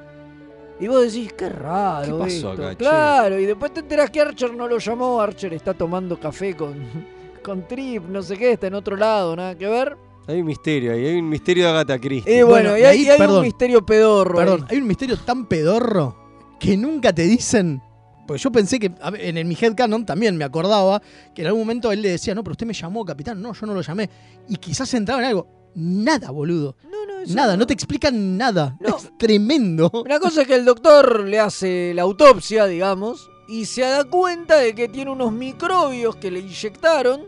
Y 0.80 0.88
vos 0.88 1.04
decís, 1.04 1.32
qué 1.34 1.48
raro. 1.50 2.18
¿Qué 2.18 2.24
pasó 2.24 2.52
esto". 2.52 2.64
acá, 2.64 2.70
che? 2.72 2.76
Claro, 2.78 3.40
y 3.40 3.46
después 3.46 3.74
te 3.74 3.82
enterás 3.82 4.10
que 4.10 4.22
Archer 4.22 4.54
no 4.56 4.68
lo 4.68 4.78
llamó. 4.80 5.22
Archer 5.22 5.54
está 5.54 5.74
tomando 5.74 6.20
café 6.20 6.56
con, 6.56 6.74
con 7.44 7.68
Trip, 7.68 8.04
no 8.10 8.22
sé 8.24 8.36
qué, 8.38 8.54
está 8.54 8.68
en 8.68 8.74
otro 8.76 8.96
lado, 8.96 9.36
nada 9.36 9.56
que 9.58 9.68
ver. 9.68 9.96
Hay 10.28 10.40
un 10.40 10.46
misterio 10.48 10.94
ahí, 10.94 11.06
hay 11.06 11.18
un 11.20 11.30
misterio 11.30 11.66
de 11.66 11.70
Agatha 11.72 12.00
Christie. 12.00 12.40
Y 12.40 12.42
bueno, 12.44 12.78
y, 12.78 12.82
y 12.82 12.84
hay, 12.84 12.98
ahí, 13.00 13.06
y 13.06 13.10
hay 13.10 13.22
un 13.22 13.42
misterio 13.42 13.86
pedorro. 13.86 14.40
ahí. 14.40 14.46
Perdón, 14.46 14.66
hay 14.70 14.78
un 14.78 14.88
misterio 14.88 15.18
tan 15.18 15.46
pedorro 15.48 16.16
que 16.62 16.78
nunca 16.78 17.12
te 17.12 17.24
dicen. 17.24 17.82
Pues 18.28 18.44
yo 18.44 18.52
pensé 18.52 18.80
que 18.80 18.92
a 19.02 19.10
ver, 19.10 19.22
en 19.26 19.38
el 19.38 19.46
mi 19.46 19.58
headcanon 19.60 20.06
también 20.06 20.38
me 20.38 20.46
acordaba 20.46 21.02
que 21.34 21.42
en 21.42 21.48
algún 21.48 21.64
momento 21.64 21.92
él 21.92 22.04
le 22.04 22.12
decía, 22.12 22.36
no, 22.36 22.44
pero 22.44 22.52
usted 22.52 22.68
me 22.68 22.74
llamó, 22.74 23.04
capitán. 23.04 23.42
No, 23.42 23.52
yo 23.54 23.66
no 23.66 23.74
lo 23.74 23.82
llamé. 23.82 24.10
Y 24.48 24.58
quizás 24.58 24.94
entraba 24.94 25.22
en 25.22 25.28
algo. 25.28 25.48
Nada, 25.74 26.30
boludo. 26.30 26.76
eso 27.24 27.34
nada, 27.34 27.54
no. 27.54 27.62
no 27.62 27.68
te 27.68 27.74
explican 27.74 28.38
nada. 28.38 28.78
Es 28.80 29.12
tremendo. 29.18 29.92
La 30.08 30.20
cosa 30.20 30.44
es 30.44 30.48
que 30.48 30.56
el 30.56 30.66
doctor 30.66 31.22
le 31.22 31.40
hace 31.40 31.94
la 31.96 32.04
autopsia, 32.04 32.68
digamos, 32.68 33.30
y 33.50 33.66
se 33.66 33.82
da 33.82 34.04
cuenta 34.04 34.58
de 34.58 34.76
que 34.76 34.88
tiene 34.88 35.12
unos 35.12 35.32
microbios 35.32 36.16
que 36.18 36.30
le 36.30 36.42
inyectaron 36.42 37.24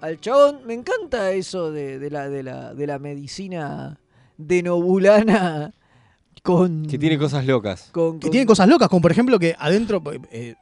al 0.00 0.18
chabón. 0.20 0.62
Me 0.66 0.74
encanta 0.74 1.30
eso 1.30 1.70
de, 1.70 2.00
de 2.00 2.10
la, 2.10 2.28
de, 2.28 2.42
la, 2.42 2.74
de 2.74 2.86
la 2.86 2.98
medicina 2.98 4.00
denobulana 4.36 5.74
con... 6.56 6.86
Que 6.86 6.98
tiene 6.98 7.18
cosas 7.18 7.44
locas. 7.46 7.88
con- 7.92 8.18
Que 8.18 8.26
con- 8.26 8.30
tiene 8.30 8.46
cosas 8.46 8.68
locas, 8.68 8.88
como 8.88 9.02
por 9.02 9.10
ejemplo 9.12 9.38
que 9.38 9.54
adentro, 9.58 10.02
eh, 10.32 10.54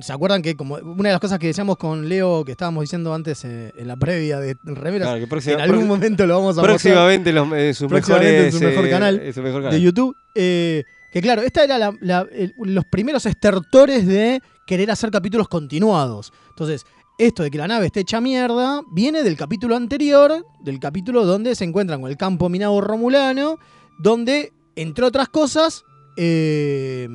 ¿se 0.00 0.12
acuerdan 0.12 0.42
que 0.42 0.54
como 0.54 0.74
una 0.76 1.08
de 1.08 1.12
las 1.14 1.20
cosas 1.20 1.38
que 1.38 1.46
decíamos 1.46 1.76
con 1.78 2.08
Leo, 2.08 2.44
que 2.44 2.52
estábamos 2.52 2.82
diciendo 2.82 3.14
antes 3.14 3.44
eh, 3.44 3.72
en 3.78 3.88
la 3.88 3.96
previa 3.96 4.38
de 4.38 4.56
Remeras, 4.64 5.08
Claro, 5.08 5.20
que 5.20 5.26
próxima- 5.26 5.54
en 5.54 5.60
algún 5.62 5.86
momento 5.88 6.26
lo 6.26 6.34
vamos 6.34 6.58
a 6.58 6.60
mostrar. 6.60 6.70
Próximamente 6.76 7.32
los, 7.32 7.52
eh, 7.54 7.74
sus 7.74 7.88
próximamente 7.88 8.32
mejores, 8.32 8.54
en 8.54 8.60
su 8.60 8.64
mejor 8.66 8.86
eh, 8.86 8.90
canal, 8.90 9.20
en 9.20 9.32
su 9.34 9.42
mejor 9.42 9.70
de. 9.70 9.80
YouTube. 9.80 10.14
eh, 10.34 10.84
que 11.12 11.20
claro, 11.20 11.42
esta 11.42 11.64
era 11.64 11.76
la- 11.78 11.92
la- 12.00 12.26
el- 12.32 12.54
los 12.58 12.84
primeros 12.84 13.26
estertores 13.26 14.06
de 14.06 14.40
querer 14.66 14.90
hacer 14.90 15.10
capítulos 15.10 15.48
continuados. 15.48 16.32
Entonces, 16.50 16.84
esto 17.18 17.42
de 17.42 17.50
que 17.50 17.58
la 17.58 17.66
nave 17.66 17.86
esté 17.86 18.00
hecha 18.00 18.20
mierda 18.20 18.80
viene 18.92 19.22
del 19.22 19.36
capítulo 19.36 19.74
anterior, 19.76 20.46
del 20.62 20.78
capítulo 20.78 21.26
donde 21.26 21.54
se 21.54 21.64
encuentran 21.64 22.00
con 22.00 22.10
el 22.10 22.16
campo 22.16 22.48
minado 22.48 22.80
romulano, 22.80 23.58
donde, 23.98 24.52
entre 24.82 25.04
otras 25.04 25.28
cosas, 25.28 25.84
eh, 26.16 27.08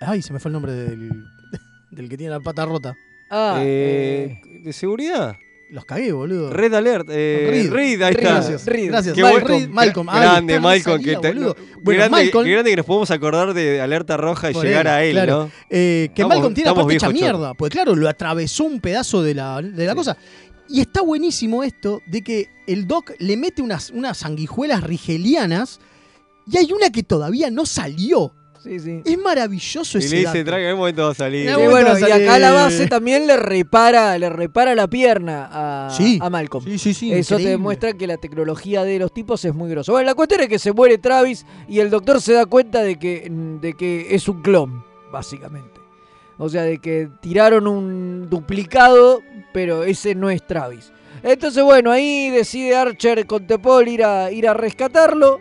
ay, 0.00 0.22
se 0.22 0.32
me 0.32 0.38
fue 0.40 0.48
el 0.48 0.52
nombre 0.54 0.72
del, 0.72 1.10
del 1.90 2.08
que 2.08 2.16
tiene 2.16 2.30
la 2.32 2.40
pata 2.40 2.64
rota. 2.64 2.94
Ah, 3.30 3.58
Eh, 3.60 4.40
¿De 4.62 4.72
seguridad? 4.72 5.36
Los 5.70 5.86
cagué, 5.86 6.12
boludo. 6.12 6.50
Red 6.50 6.74
Alert. 6.74 7.08
Eh, 7.10 7.46
Reed. 7.50 7.72
Reed, 7.72 8.02
ahí 8.02 8.12
Reed, 8.12 8.24
está. 8.26 8.34
gracias, 8.34 8.66
Reed. 8.66 8.88
gracias. 8.88 9.14
Qué 9.14 9.22
Malcolm, 9.22 10.06
Grande, 10.06 10.60
Malcolm. 10.60 10.98
salía, 11.00 11.14
que 11.14 11.20
te- 11.22 11.32
boludo. 11.32 11.54
qué 11.54 11.62
Bueno, 11.82 11.98
grande, 12.00 12.16
Malcolm- 12.30 12.44
qué 12.44 12.50
grande 12.52 12.70
que 12.70 12.76
nos 12.76 12.84
podemos 12.86 13.10
acordar 13.10 13.54
de 13.54 13.80
Alerta 13.80 14.18
Roja 14.18 14.50
y 14.50 14.54
llegar 14.54 14.82
él, 14.86 14.92
a 14.92 15.02
él, 15.04 15.12
claro. 15.12 15.44
¿no? 15.44 15.50
Eh, 15.70 16.10
que 16.14 16.20
Estamos- 16.22 16.28
Malcolm 16.36 16.54
tiene 16.54 16.66
la 16.66 16.70
estamos 16.72 16.92
parte 16.92 16.96
hecha 16.96 17.08
mierda. 17.10 17.54
Pues 17.54 17.70
claro, 17.72 17.96
lo 17.96 18.06
atravesó 18.06 18.64
un 18.64 18.80
pedazo 18.80 19.22
de 19.22 19.34
la, 19.34 19.62
de 19.62 19.86
la 19.86 19.94
cosa. 19.94 20.18
Y 20.68 20.80
está 20.82 21.00
buenísimo 21.00 21.64
esto 21.64 22.02
de 22.06 22.20
que 22.22 22.50
el 22.66 22.86
Doc 22.86 23.12
le 23.18 23.38
mete 23.38 23.62
unas, 23.62 23.88
unas 23.90 24.18
sanguijuelas 24.18 24.82
rigelianas 24.84 25.80
y 26.50 26.56
hay 26.58 26.72
una 26.72 26.90
que 26.90 27.02
todavía 27.02 27.50
no 27.50 27.66
salió. 27.66 28.34
Sí, 28.62 28.78
sí. 28.78 29.02
Es 29.04 29.18
maravilloso 29.18 29.98
Y 29.98 30.02
ese 30.02 30.10
le 30.10 30.16
dice, 30.20 30.38
dato. 30.38 30.44
traga, 30.50 30.66
en 30.68 30.74
un 30.74 30.78
momento 30.78 31.02
va 31.02 31.10
a 31.10 31.14
salir. 31.14 31.46
Y 31.46 31.48
acá 31.48 32.38
la 32.38 32.52
base 32.52 32.86
también 32.86 33.26
le 33.26 33.36
repara, 33.36 34.16
le 34.18 34.28
repara 34.30 34.76
la 34.76 34.86
pierna 34.86 35.48
a, 35.50 35.90
Sí. 35.90 36.20
a 36.22 36.30
Malcolm. 36.30 36.64
Sí, 36.64 36.78
sí, 36.78 36.94
sí, 36.94 37.12
Eso 37.12 37.34
te 37.34 37.42
increíble. 37.42 37.50
demuestra 37.50 37.92
que 37.94 38.06
la 38.06 38.18
tecnología 38.18 38.84
de 38.84 39.00
los 39.00 39.12
tipos 39.12 39.44
es 39.44 39.52
muy 39.52 39.68
grosa. 39.68 39.90
Bueno, 39.90 40.06
la 40.06 40.14
cuestión 40.14 40.42
es 40.42 40.48
que 40.48 40.60
se 40.60 40.70
muere 40.72 40.98
Travis 40.98 41.44
y 41.68 41.80
el 41.80 41.90
doctor 41.90 42.20
se 42.22 42.34
da 42.34 42.46
cuenta 42.46 42.82
de 42.82 43.00
que, 43.00 43.26
de 43.60 43.72
que 43.74 44.14
es 44.14 44.28
un 44.28 44.42
clon, 44.42 44.84
básicamente. 45.10 45.80
O 46.38 46.48
sea, 46.48 46.62
de 46.62 46.78
que 46.78 47.08
tiraron 47.20 47.66
un 47.66 48.30
duplicado, 48.30 49.22
pero 49.52 49.82
ese 49.82 50.14
no 50.14 50.30
es 50.30 50.46
Travis. 50.46 50.92
Entonces, 51.24 51.64
bueno, 51.64 51.90
ahí 51.90 52.30
decide 52.30 52.76
Archer 52.76 53.26
con 53.26 53.44
Tepol 53.44 53.88
ir 53.88 54.04
a, 54.04 54.30
ir 54.30 54.46
a 54.48 54.54
rescatarlo. 54.54 55.40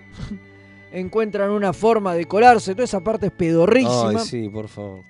Encuentran 0.92 1.50
una 1.52 1.74
forma 1.74 2.14
de 2.14 2.26
colarse. 2.26 2.74
Toda 2.74 2.84
esa 2.86 3.02
parte 3.02 3.28
es 3.28 3.32
pedorrísima. 3.32 4.10
Ay, 4.10 4.26
sí, 4.26 4.50
por 4.50 4.68
favor. 4.68 5.04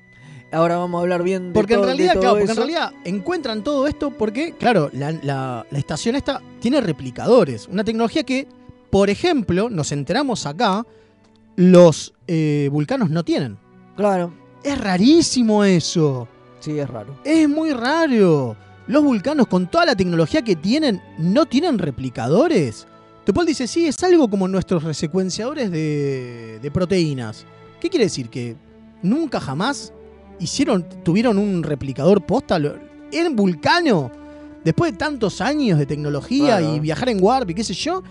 Ahora 0.52 0.78
vamos 0.78 1.00
a 1.00 1.02
hablar 1.04 1.24
bien 1.24 1.48
de 1.48 1.54
Porque 1.54 1.76
en 1.76 1.80
de 1.82 1.86
realidad, 1.88 2.14
todo 2.14 2.22
claro, 2.22 2.36
porque 2.40 2.52
en 2.52 2.58
realidad 2.58 2.92
encuentran 3.06 3.64
todo 3.64 3.88
esto 3.88 4.12
porque, 4.12 4.54
claro, 4.54 4.90
la, 4.94 5.12
la- 5.24 5.66
la 5.70 5.80
estación 5.80 6.16
esta 6.16 6.42
tiene 6.60 6.82
replicadores. 6.82 7.68
Una 7.70 7.84
tecnología 7.86 8.24
que, 8.24 8.48
por 8.90 9.10
ejemplo, 9.10 9.70
nos 9.70 9.92
enteramos 9.94 10.46
acá, 10.46 10.86
los 11.56 12.14
eh, 12.28 12.68
vulcanos 12.72 13.10
no 13.10 13.24
tienen. 13.24 13.58
Claro. 13.96 14.34
Es 14.64 14.78
rarísimo 14.78 15.64
eso. 15.64 16.28
Sí, 16.60 16.78
es 16.78 16.90
raro. 16.90 17.16
Es 17.24 17.48
muy 17.50 17.72
raro. 17.72 18.56
Los 18.88 19.04
vulcanos, 19.04 19.48
con 19.48 19.68
toda 19.68 19.86
la 19.86 19.96
tecnología 19.96 20.42
que 20.44 20.56
tienen, 20.58 21.02
no 21.18 21.46
tienen 21.46 21.80
replicadores. 21.80 22.88
Topol 23.34 23.46
dice, 23.46 23.66
sí, 23.66 23.88
es 23.88 24.04
algo 24.04 24.30
como 24.30 24.46
nuestros 24.50 24.84
resecuenciadores 24.84 25.72
de, 25.72 26.60
de 26.62 26.70
proteínas. 26.72 27.46
¿Qué 27.80 27.90
quiere 27.90 28.04
decir? 28.08 28.28
Que 28.30 28.58
nunca 29.02 29.40
jamás 29.40 29.94
hicieron, 30.38 30.86
tuvieron 31.02 31.38
un 31.38 31.64
replicador 31.64 32.26
posta 32.26 32.60
Lo- 32.60 32.76
en 33.10 33.34
Vulcano. 33.34 34.12
Después 34.66 34.92
de 34.92 34.98
tantos 34.98 35.40
años 35.40 35.80
de 35.80 35.86
tecnología 35.86 36.58
Claro. 36.58 36.76
y 36.76 36.80
viajar 36.82 37.08
en 37.08 37.24
Warp 37.24 37.50
y 37.52 37.54
qué 37.54 37.64
sé 37.64 37.74
yo, 37.74 38.04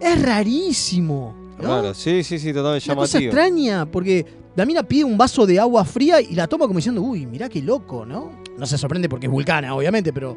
es 0.00 0.22
rarísimo. 0.22 1.34
¿no? 1.58 1.64
Claro, 1.64 1.92
sí, 1.92 2.22
sí, 2.22 2.38
sí, 2.38 2.52
totalmente 2.52 2.86
Una 2.92 3.00
cosa 3.00 3.18
extraña, 3.18 3.84
porque 3.84 4.24
la 4.54 4.64
mina 4.64 4.84
pide 4.84 5.02
un 5.02 5.18
vaso 5.18 5.44
de 5.44 5.58
agua 5.58 5.84
fría 5.84 6.20
y 6.20 6.36
la 6.36 6.46
toma 6.46 6.66
como 6.68 6.78
diciendo, 6.78 7.02
uy, 7.02 7.26
mirá 7.26 7.48
qué 7.48 7.60
loco, 7.62 8.06
¿no? 8.06 8.30
No 8.56 8.64
se 8.64 8.78
sorprende 8.78 9.08
porque 9.08 9.26
es 9.26 9.32
vulcana, 9.32 9.74
obviamente, 9.74 10.12
pero, 10.12 10.36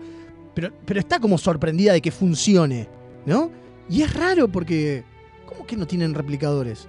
pero, 0.55 0.71
pero 0.83 0.99
está 0.99 1.19
como 1.19 1.37
sorprendida 1.37 1.93
de 1.93 2.01
que 2.01 2.09
funcione, 2.09 2.89
¿no? 3.27 3.60
Y 3.91 4.01
es 4.03 4.13
raro 4.13 4.47
porque, 4.47 5.03
¿cómo 5.45 5.67
que 5.67 5.75
no 5.75 5.85
tienen 5.85 6.13
replicadores? 6.13 6.87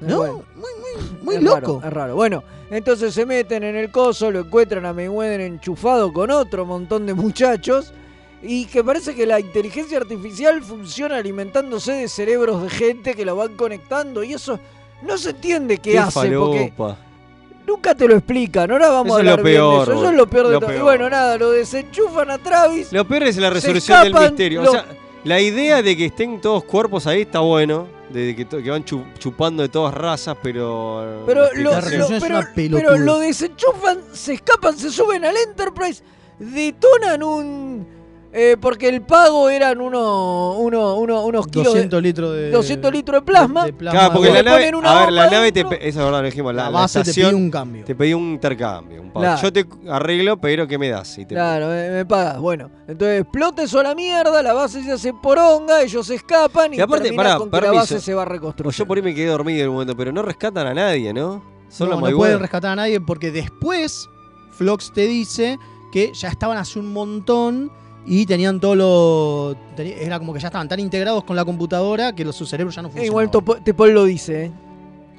¿No? 0.00 0.16
Bueno. 0.18 0.42
Muy, 0.56 0.70
muy, 0.80 1.18
muy 1.22 1.34
Es 1.36 1.42
loco. 1.42 1.56
raro, 1.80 1.80
es 1.86 1.92
raro. 1.92 2.14
Bueno, 2.16 2.42
entonces 2.70 3.14
se 3.14 3.24
meten 3.26 3.62
en 3.62 3.76
el 3.76 3.90
coso, 3.92 4.30
lo 4.30 4.40
encuentran 4.40 4.84
a 4.86 4.92
Mayweather 4.92 5.42
enchufado 5.42 6.12
con 6.12 6.30
otro 6.30 6.64
montón 6.66 7.06
de 7.06 7.14
muchachos. 7.14 7.92
Y 8.44 8.64
que 8.66 8.82
parece 8.82 9.14
que 9.14 9.24
la 9.24 9.38
inteligencia 9.38 9.98
artificial 9.98 10.62
funciona 10.64 11.16
alimentándose 11.18 11.92
de 11.92 12.08
cerebros 12.08 12.60
de 12.64 12.70
gente 12.70 13.14
que 13.14 13.24
lo 13.24 13.36
van 13.36 13.54
conectando. 13.54 14.24
Y 14.24 14.32
eso 14.32 14.58
no 15.02 15.16
se 15.16 15.30
entiende 15.30 15.78
qué, 15.78 15.92
Qué 15.92 15.98
hace. 16.00 16.28
Porque 16.32 16.72
falopa. 16.76 16.96
nunca 17.64 17.94
te 17.94 18.08
lo 18.08 18.14
explican. 18.16 18.68
Ahora 18.72 18.88
vamos 18.88 19.06
Eso 19.10 19.16
a 19.16 19.20
es 19.20 19.24
lo 19.26 19.30
hablar 19.32 19.44
bien 19.44 19.54
de 19.54 19.60
peor, 19.60 19.82
eso. 19.82 19.92
Eso 19.92 20.10
es 20.10 20.16
lo 20.16 20.26
peor 20.26 20.46
de 20.48 20.52
Lo 20.54 20.58
todo. 20.60 20.70
Y 20.70 20.72
peor. 20.72 20.82
bueno, 20.84 21.10
nada, 21.10 21.38
lo 21.38 21.52
desenchufan 21.52 22.30
a 22.32 22.38
Travis. 22.38 22.92
Lo 22.92 23.06
peor 23.06 23.22
es 23.22 23.36
la 23.36 23.50
resolución 23.50 24.02
del 24.02 24.14
misterio. 24.14 24.62
lo- 24.64 24.70
O 24.70 24.72
sea, 24.72 24.86
la 25.24 25.40
idea 25.40 25.82
de 25.82 25.96
que 25.96 26.06
estén 26.06 26.40
todos 26.40 26.64
cuerpos 26.64 27.06
ahí 27.06 27.22
está 27.22 27.40
bueno. 27.40 27.86
De 28.12 28.36
que, 28.36 28.44
to- 28.44 28.62
que 28.62 28.68
van 28.70 28.84
chu- 28.84 29.04
chupando 29.18 29.62
de 29.62 29.70
todas 29.70 29.94
razas, 29.94 30.36
pero. 30.42 31.22
Pero 31.26 31.48
lo, 31.54 31.70
explicación- 31.78 32.20
lo- 32.20 32.20
pero, 32.20 32.40
pero 32.76 32.98
lo 32.98 33.18
desenchufan, 33.18 34.00
se 34.12 34.34
escapan, 34.34 34.76
se 34.76 34.90
suben 34.90 35.24
al 35.24 35.34
Enterprise, 35.36 36.02
detonan 36.38 37.22
un... 37.22 37.86
eh, 38.34 38.56
porque 38.58 38.88
el 38.88 39.02
pago 39.02 39.50
eran 39.50 39.80
uno, 39.80 40.54
uno, 40.58 40.96
uno- 40.96 41.24
unos 41.26 41.46
kilos 41.48 41.66
200 41.74 41.98
de, 41.98 42.02
litros 42.02 42.34
de 42.34 42.50
200 42.50 42.90
litros 42.92 43.20
de 43.20 43.26
plasma. 43.26 43.66
de 43.66 43.72
plasma. 43.74 43.98
Claro, 44.00 44.14
porque 44.14 44.28
Le 44.30 44.34
la 44.34 44.42
nave, 44.42 44.58
ponen 44.60 44.74
una 44.76 44.90
a 44.90 45.04
ver, 45.04 45.12
la 45.12 45.30
nave 45.30 45.52
te, 45.52 45.60
esa 45.60 45.70
es 45.88 45.96
verdad, 45.96 46.10
lo 46.20 46.22
dijimos, 46.22 46.54
la, 46.54 46.64
La 46.64 46.70
la 46.70 46.78
base 46.80 47.02
te 47.04 47.12
pide 47.12 47.34
un 47.34 47.50
cambio. 47.50 47.84
Te 47.84 47.94
pedí 47.94 48.14
un 48.14 48.22
intercambio, 48.32 49.02
un 49.02 49.10
pago. 49.12 49.20
Claro. 49.24 49.42
Yo 49.42 49.52
te 49.52 49.66
arreglo, 49.90 50.40
pero 50.40 50.66
¿qué 50.66 50.78
me 50.78 50.88
das? 50.88 51.18
Y 51.18 51.26
te- 51.26 51.34
Claro, 51.34 51.68
me, 51.68 51.90
me 51.90 52.06
pagas. 52.06 52.38
Bueno, 52.38 52.70
entonces 52.88 53.20
explota 53.20 53.62
eso 53.64 53.80
a 53.80 53.82
la 53.82 53.94
mierda, 53.94 54.42
la 54.42 54.52
base 54.54 54.82
se 54.82 54.92
hace 54.92 55.12
poronga, 55.12 55.82
ellos 55.82 56.06
se 56.06 56.14
escapan 56.14 56.72
y, 56.72 56.78
Y 56.78 56.80
aparte, 56.80 57.12
pará, 57.12 57.36
con 57.36 57.50
que 57.50 57.60
la 57.60 57.72
base 57.72 58.00
se 58.00 58.14
va 58.14 58.22
a 58.22 58.26
O 58.26 58.28
reconstruir. 58.28 58.74
yo 58.74 58.86
por 58.86 58.96
ahí 58.96 59.02
me 59.02 59.14
quedé 59.14 59.26
dormido 59.26 59.62
en 59.62 59.68
un 59.68 59.74
momento, 59.74 59.94
pero 59.96 60.10
no 60.10 60.22
rescatan 60.22 60.66
a 60.66 60.72
nadie, 60.74 61.12
¿no? 61.12 61.44
Solo 61.68 62.00
no, 62.00 62.08
no 62.08 62.16
pueden 62.16 62.38
rescatar 62.38 62.72
a 62.72 62.76
nadie 62.76 63.00
porque 63.00 63.30
después 63.30 64.08
Flox 64.52 64.92
te 64.92 65.06
dice 65.06 65.58
que 65.92 66.12
ya 66.14 66.28
estaban 66.28 66.56
hace 66.58 66.78
un 66.78 66.92
montón 66.92 67.70
y 68.06 68.26
tenían 68.26 68.58
todo 68.60 68.74
lo. 68.74 69.56
teni- 69.76 69.94
Era 69.98 70.18
como 70.18 70.32
que 70.32 70.40
ya 70.40 70.48
estaban 70.48 70.68
tan 70.68 70.80
integrados 70.80 71.24
con 71.24 71.36
la 71.36 71.44
computadora 71.44 72.12
que 72.14 72.24
los, 72.24 72.34
sus 72.36 72.48
cerebros 72.48 72.74
ya 72.74 72.82
no 72.82 72.88
Eh, 72.88 72.90
funcionaban. 72.92 73.06
igual 73.06 73.30
Topo- 73.30 73.62
Tepol 73.62 73.92
lo 73.92 74.04
dice, 74.04 74.44
¿eh? 74.46 74.52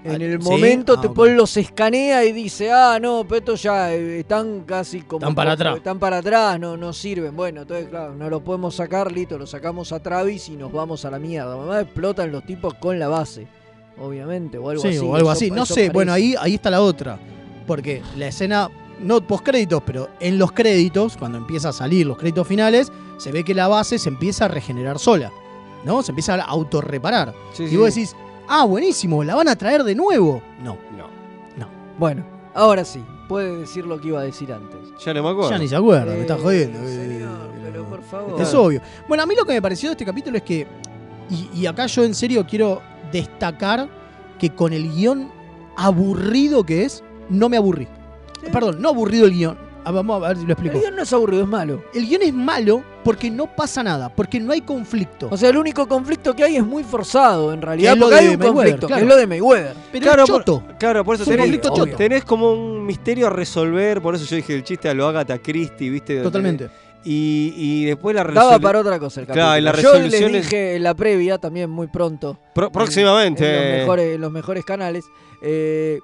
En 0.06 0.22
Ah, 0.22 0.26
el 0.26 0.42
¿sí? 0.42 0.50
momento 0.50 0.96
Ah, 0.98 1.02
Tepol 1.02 1.34
los 1.38 1.56
escanea 1.56 2.26
y 2.26 2.34
dice, 2.34 2.70
ah, 2.74 3.00
no, 3.02 3.24
pero 3.24 3.38
estos 3.40 3.64
ya 3.64 3.94
eh, 3.94 4.20
están 4.20 4.64
casi 4.66 5.00
como... 5.04 5.20
Están 5.20 5.34
para 5.34 5.54
atrás. 5.54 5.78
Están 5.78 5.98
para 5.98 6.18
atrás, 6.18 6.60
no, 6.60 6.76
no 6.76 6.92
sirven. 6.92 7.34
Bueno, 7.34 7.62
entonces, 7.62 7.88
claro, 7.88 8.14
no 8.14 8.30
lo 8.30 8.44
podemos 8.44 8.76
sacar, 8.76 9.10
listo, 9.14 9.38
lo 9.38 9.48
sacamos 9.48 9.94
a 9.94 10.02
Travis 10.04 10.50
y 10.50 10.58
nos 10.58 10.74
vamos 10.74 11.06
a 11.06 11.10
la 11.10 11.20
mierda. 11.20 11.56
Mamá 11.56 11.80
explotan 11.80 12.34
los 12.34 12.44
tipos 12.46 12.74
con 12.74 13.00
la 13.00 13.08
base, 13.08 13.48
obviamente, 13.98 14.58
o 14.58 14.70
algo 14.70 14.82
sí, 14.82 14.90
así. 14.90 14.98
o 14.98 15.16
algo 15.16 15.30
Eso- 15.32 15.38
así. 15.38 15.52
No 15.52 15.64
eso 15.64 15.74
sé, 15.74 15.82
parece. 15.82 15.94
bueno, 15.94 16.12
ahí, 16.12 16.36
ahí 16.38 16.56
está 16.56 16.70
la 16.70 16.82
otra. 16.82 17.18
Porque 17.66 18.02
la 18.18 18.28
escena, 18.28 18.70
no 19.00 19.22
post 19.22 19.46
créditos, 19.46 19.82
pero 19.86 20.10
en 20.20 20.38
los 20.38 20.52
créditos, 20.52 21.18
cuando 21.18 21.38
empieza 21.38 21.70
a 21.70 21.74
salir 21.74 22.06
los 22.06 22.18
créditos 22.18 22.48
finales, 22.48 22.92
se 23.18 23.32
ve 23.32 23.44
que 23.44 23.54
la 23.54 23.68
base 23.68 24.00
se 24.00 24.10
empieza 24.10 24.46
a 24.46 24.48
regenerar 24.48 25.00
sola. 25.00 25.32
¿No? 25.86 26.02
Se 26.02 26.12
empieza 26.12 26.36
a 26.36 26.42
autorreparar. 26.44 27.34
Sí, 27.52 27.64
y 27.64 27.70
sí. 27.70 27.78
vos 27.78 27.88
decís, 27.94 28.16
ah, 28.48 28.64
buenísimo, 28.64 29.24
la 29.24 29.36
van 29.36 29.50
a 29.50 29.56
traer 29.56 29.84
de 29.84 29.96
nuevo. 29.96 30.42
No. 30.64 30.78
No. 30.98 31.68
Bueno, 32.00 32.26
ahora 32.56 32.84
sí, 32.84 33.04
puede 33.28 33.58
decir 33.58 33.86
lo 33.86 34.02
que 34.02 34.08
iba 34.08 34.20
a 34.20 34.24
decir 34.24 34.52
antes. 34.52 34.80
Ya 35.06 35.14
no 35.14 35.22
me 35.22 35.30
acuerdo. 35.30 35.52
Ya 35.52 35.58
ni 35.60 35.68
se 35.68 35.76
acuerda, 35.76 36.12
me 36.14 36.18
Eh, 36.18 36.22
estás 36.22 36.42
jodiendo. 36.42 36.80
Pero 37.64 37.86
por 37.86 38.02
favor. 38.02 38.42
Es 38.42 38.54
obvio. 38.54 38.82
Bueno, 39.08 39.24
a 39.24 39.26
mí 39.28 39.36
lo 39.36 39.46
que 39.46 39.54
me 39.54 39.62
pareció 39.62 39.90
de 39.90 39.94
este 39.94 40.06
capítulo 40.06 40.38
es 40.38 40.44
que, 40.44 40.66
y, 41.30 41.50
y 41.54 41.66
acá 41.68 41.86
yo 41.86 42.04
en 42.04 42.16
serio 42.16 42.46
quiero 42.50 42.82
destacar 43.12 43.88
que 44.40 44.50
con 44.50 44.74
el 44.74 44.92
guion 44.92 45.30
aburrido 45.78 46.64
que 46.66 46.86
es, 46.86 47.04
no 47.30 47.50
me 47.50 47.58
aburrí. 47.58 47.88
Perdón, 48.52 48.78
no 48.82 48.90
aburrido 48.90 49.26
el 49.26 49.32
guion. 49.34 49.58
Ah, 49.86 49.92
Vamos 49.92 50.24
a 50.24 50.30
ver 50.30 50.38
si 50.38 50.46
lo 50.46 50.54
explico. 50.54 50.76
El 50.76 50.82
guion 50.82 50.96
no 50.96 51.04
es 51.04 51.12
aburrido, 51.12 51.44
es 51.44 51.50
malo. 51.50 51.84
El 51.94 52.08
guion 52.08 52.22
es 52.22 52.34
malo 52.34 52.84
porque 53.04 53.30
no 53.30 53.48
pasa 53.54 53.84
nada, 53.84 54.08
porque 54.08 54.40
no 54.40 54.54
hay 54.54 54.62
conflicto. 54.62 55.28
O 55.30 55.36
sea, 55.36 55.50
el 55.50 55.58
único 55.58 55.88
conflicto 55.88 56.34
que 56.34 56.44
hay 56.46 56.56
es 56.56 56.64
muy 56.66 56.84
forzado, 56.84 57.52
en 57.52 57.62
realidad. 57.62 57.92
Que 57.92 57.94
es 57.96 58.00
lo 58.00 58.06
porque 58.06 58.20
hay 58.20 58.26
un 58.28 58.40
Mayweather, 58.40 58.54
conflicto, 58.56 58.88
claro. 58.88 59.00
que 59.00 59.04
es 59.04 59.10
lo 59.10 59.18
de 59.18 59.28
Mayweather. 59.28 59.76
Pero 59.92 60.04
claro, 60.04 60.24
es 60.24 60.30
choto. 60.30 60.60
Por, 60.62 60.78
claro, 60.78 61.04
por 61.04 61.16
eso 61.16 61.24
Es 61.24 61.28
un 61.28 61.34
tenés, 61.34 61.46
conflicto 61.46 61.70
choto. 61.76 61.98
tenés 61.98 62.24
como 62.24 62.54
un 62.54 62.86
misterio 62.86 63.28
a 63.28 63.30
resolver, 63.30 64.02
por 64.02 64.16
eso 64.16 64.26
yo 64.26 64.36
dije 64.38 64.56
el 64.56 64.64
chiste 64.64 64.88
a 64.88 64.94
lo 64.94 65.06
Agatha 65.08 65.38
Christie, 65.40 65.90
¿viste? 65.90 66.22
Totalmente. 66.22 66.70
Y, 67.06 67.54
y 67.58 67.84
después 67.86 68.16
la 68.16 68.22
Daba 68.24 68.34
resolución. 68.36 68.62
para 68.62 68.80
otra 68.80 69.00
cosa 69.00 69.20
el 69.20 69.28
capítulo. 69.28 69.46
Claro, 69.46 69.58
y 69.60 69.62
la 69.62 69.72
Yo 69.72 69.76
resolución 69.92 70.32
les 70.32 70.40
es- 70.46 70.50
dije 70.50 70.76
en 70.78 70.84
la 70.84 70.94
previa, 70.94 71.38
también 71.38 71.70
muy 71.70 71.88
pronto. 71.88 72.40
Pro- 72.56 72.68
en- 72.68 72.72
próximamente. 72.72 73.46
En, 73.46 73.70
los, 73.72 73.80
mejores, 73.82 74.16
en 74.16 74.22
los 74.22 74.32
mejores 74.32 74.64
canales. 74.64 75.04
eh, 75.42 76.00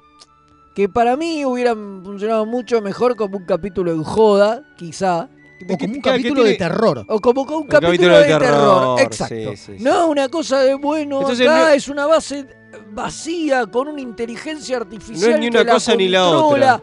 que 0.73 0.87
para 0.89 1.15
mí 1.17 1.45
hubieran 1.45 2.01
funcionado 2.03 2.45
mucho 2.45 2.81
mejor 2.81 3.15
como 3.15 3.37
un 3.37 3.45
capítulo 3.45 3.91
en 3.91 4.03
joda, 4.03 4.63
quizá. 4.77 5.29
O 5.69 5.77
como 5.77 5.93
un 5.93 6.01
capítulo 6.01 6.43
de 6.43 6.55
terror. 6.55 7.05
O 7.09 7.19
como 7.19 7.41
un 7.41 7.67
capítulo, 7.67 8.17
de, 8.17 8.25
terror. 8.25 9.01
Exacto. 9.01 9.35
sí, 9.35 9.57
sí, 9.57 9.77
sí. 9.77 9.83
No, 9.83 10.07
una 10.07 10.29
cosa 10.29 10.61
de 10.61 10.75
bueno, 10.75 11.19
Entonces, 11.19 11.47
acá 11.47 11.65
no- 11.65 11.67
es 11.69 11.87
una 11.89 12.05
base 12.05 12.45
vacía 12.91 13.65
con 13.67 13.87
una 13.89 14.01
inteligencia 14.01 14.77
artificial 14.77 15.31
No 15.31 15.35
es 15.35 15.41
ni 15.41 15.49
que 15.49 15.61
una 15.61 15.71
cosa 15.71 15.95
ni 15.95 16.07
la 16.07 16.29
otra. 16.29 16.81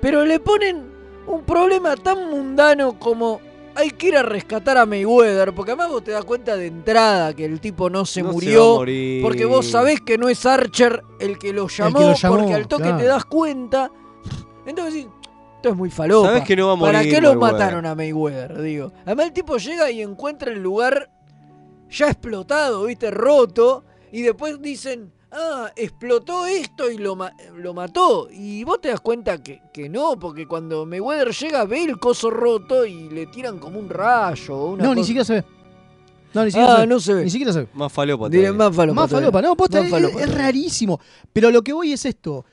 Pero 0.00 0.24
le 0.24 0.40
ponen 0.40 0.82
un 1.26 1.42
problema 1.44 1.96
tan 1.96 2.30
mundano 2.30 2.98
como 2.98 3.40
hay 3.76 3.90
que 3.90 4.08
ir 4.08 4.16
a 4.16 4.22
rescatar 4.22 4.78
a 4.78 4.86
Mayweather, 4.86 5.54
porque 5.54 5.72
además 5.72 5.90
vos 5.90 6.02
te 6.04 6.10
das 6.10 6.24
cuenta 6.24 6.56
de 6.56 6.66
entrada 6.66 7.34
que 7.34 7.44
el 7.44 7.60
tipo 7.60 7.88
no 7.90 8.04
se 8.06 8.22
No 8.22 8.28
se 8.30 8.34
murió, 8.34 8.68
va 8.68 8.74
a 8.74 8.78
morir. 8.78 9.22
porque 9.22 9.44
vos 9.44 9.66
sabés 9.70 10.00
que 10.00 10.18
no 10.18 10.28
es 10.28 10.44
Archer 10.46 11.02
el 11.20 11.38
que 11.38 11.52
lo 11.52 11.68
llamó, 11.68 12.00
lo 12.00 12.14
llamó, 12.14 12.36
porque 12.38 12.54
al 12.54 12.66
toque 12.68 12.82
claro. 12.84 12.98
te 12.98 13.04
das 13.04 13.24
cuenta. 13.26 13.90
Entonces 14.66 14.94
decís, 14.94 15.08
esto 15.56 15.68
es 15.68 15.76
muy 15.76 15.90
falopa. 15.90 16.28
Sabés 16.28 16.44
que 16.44 16.56
no 16.56 16.66
va 16.68 16.72
a 16.74 16.78
¿Para 16.80 16.98
morir 16.98 17.14
qué 17.14 17.20
lo 17.20 17.34
Mayweather? 17.34 17.52
mataron 17.58 17.86
a 17.86 17.94
Mayweather? 17.94 18.62
Digo. 18.62 18.92
Además 19.04 19.26
el 19.26 19.32
tipo 19.32 19.56
llega 19.58 19.90
y 19.90 20.02
encuentra 20.02 20.50
el 20.52 20.62
lugar 20.62 21.10
ya 21.88 22.06
explotado, 22.06 22.84
viste, 22.84 23.10
roto, 23.12 23.84
y 24.10 24.22
después 24.22 24.60
dicen, 24.60 25.12
ah, 25.36 25.70
explotó 25.76 26.46
esto 26.46 26.90
y 26.90 26.98
lo, 26.98 27.14
ma- 27.16 27.32
lo 27.56 27.74
mató. 27.74 28.28
Y 28.30 28.64
vos 28.64 28.80
te 28.80 28.88
das 28.88 29.00
cuenta 29.00 29.42
que, 29.42 29.60
que 29.72 29.88
no, 29.88 30.18
porque 30.18 30.46
cuando 30.46 30.86
Mayweather 30.86 31.30
llega 31.32 31.64
ve 31.64 31.84
el 31.84 31.98
coso 31.98 32.30
roto 32.30 32.84
y 32.86 33.08
le 33.10 33.26
tiran 33.26 33.58
como 33.58 33.78
un 33.78 33.88
rayo 33.88 34.54
o 34.56 34.72
una 34.72 34.84
No, 34.84 34.94
ni 34.94 35.04
siquiera 35.04 35.24
se 35.24 35.34
ve. 35.34 35.44
No, 36.34 36.44
ni 36.44 36.50
siquiera 36.50 36.72
Ah, 36.72 36.76
se 36.76 36.80
ve. 36.82 36.86
no 36.88 37.00
se 37.00 37.14
ve. 37.14 37.24
Ni 37.24 37.30
siquiera 37.30 37.52
se 37.52 37.60
ve. 37.60 37.68
Más 37.74 37.92
falopa 37.92 38.28
Diré, 38.28 38.52
más 38.52 38.74
falopa. 38.74 39.00
Más 39.02 39.10
falopa, 39.10 39.42
no, 39.42 39.56
posta, 39.56 39.78
Más 39.78 39.86
es, 39.86 39.90
falopa 39.90 40.14
es 40.20 40.24
todavía. 40.24 40.36
rarísimo. 40.44 41.00
Pero 41.32 41.50
lo 41.50 41.62
que 41.62 41.72
voy 41.72 41.92
es 41.92 42.04
esto. 42.04 42.44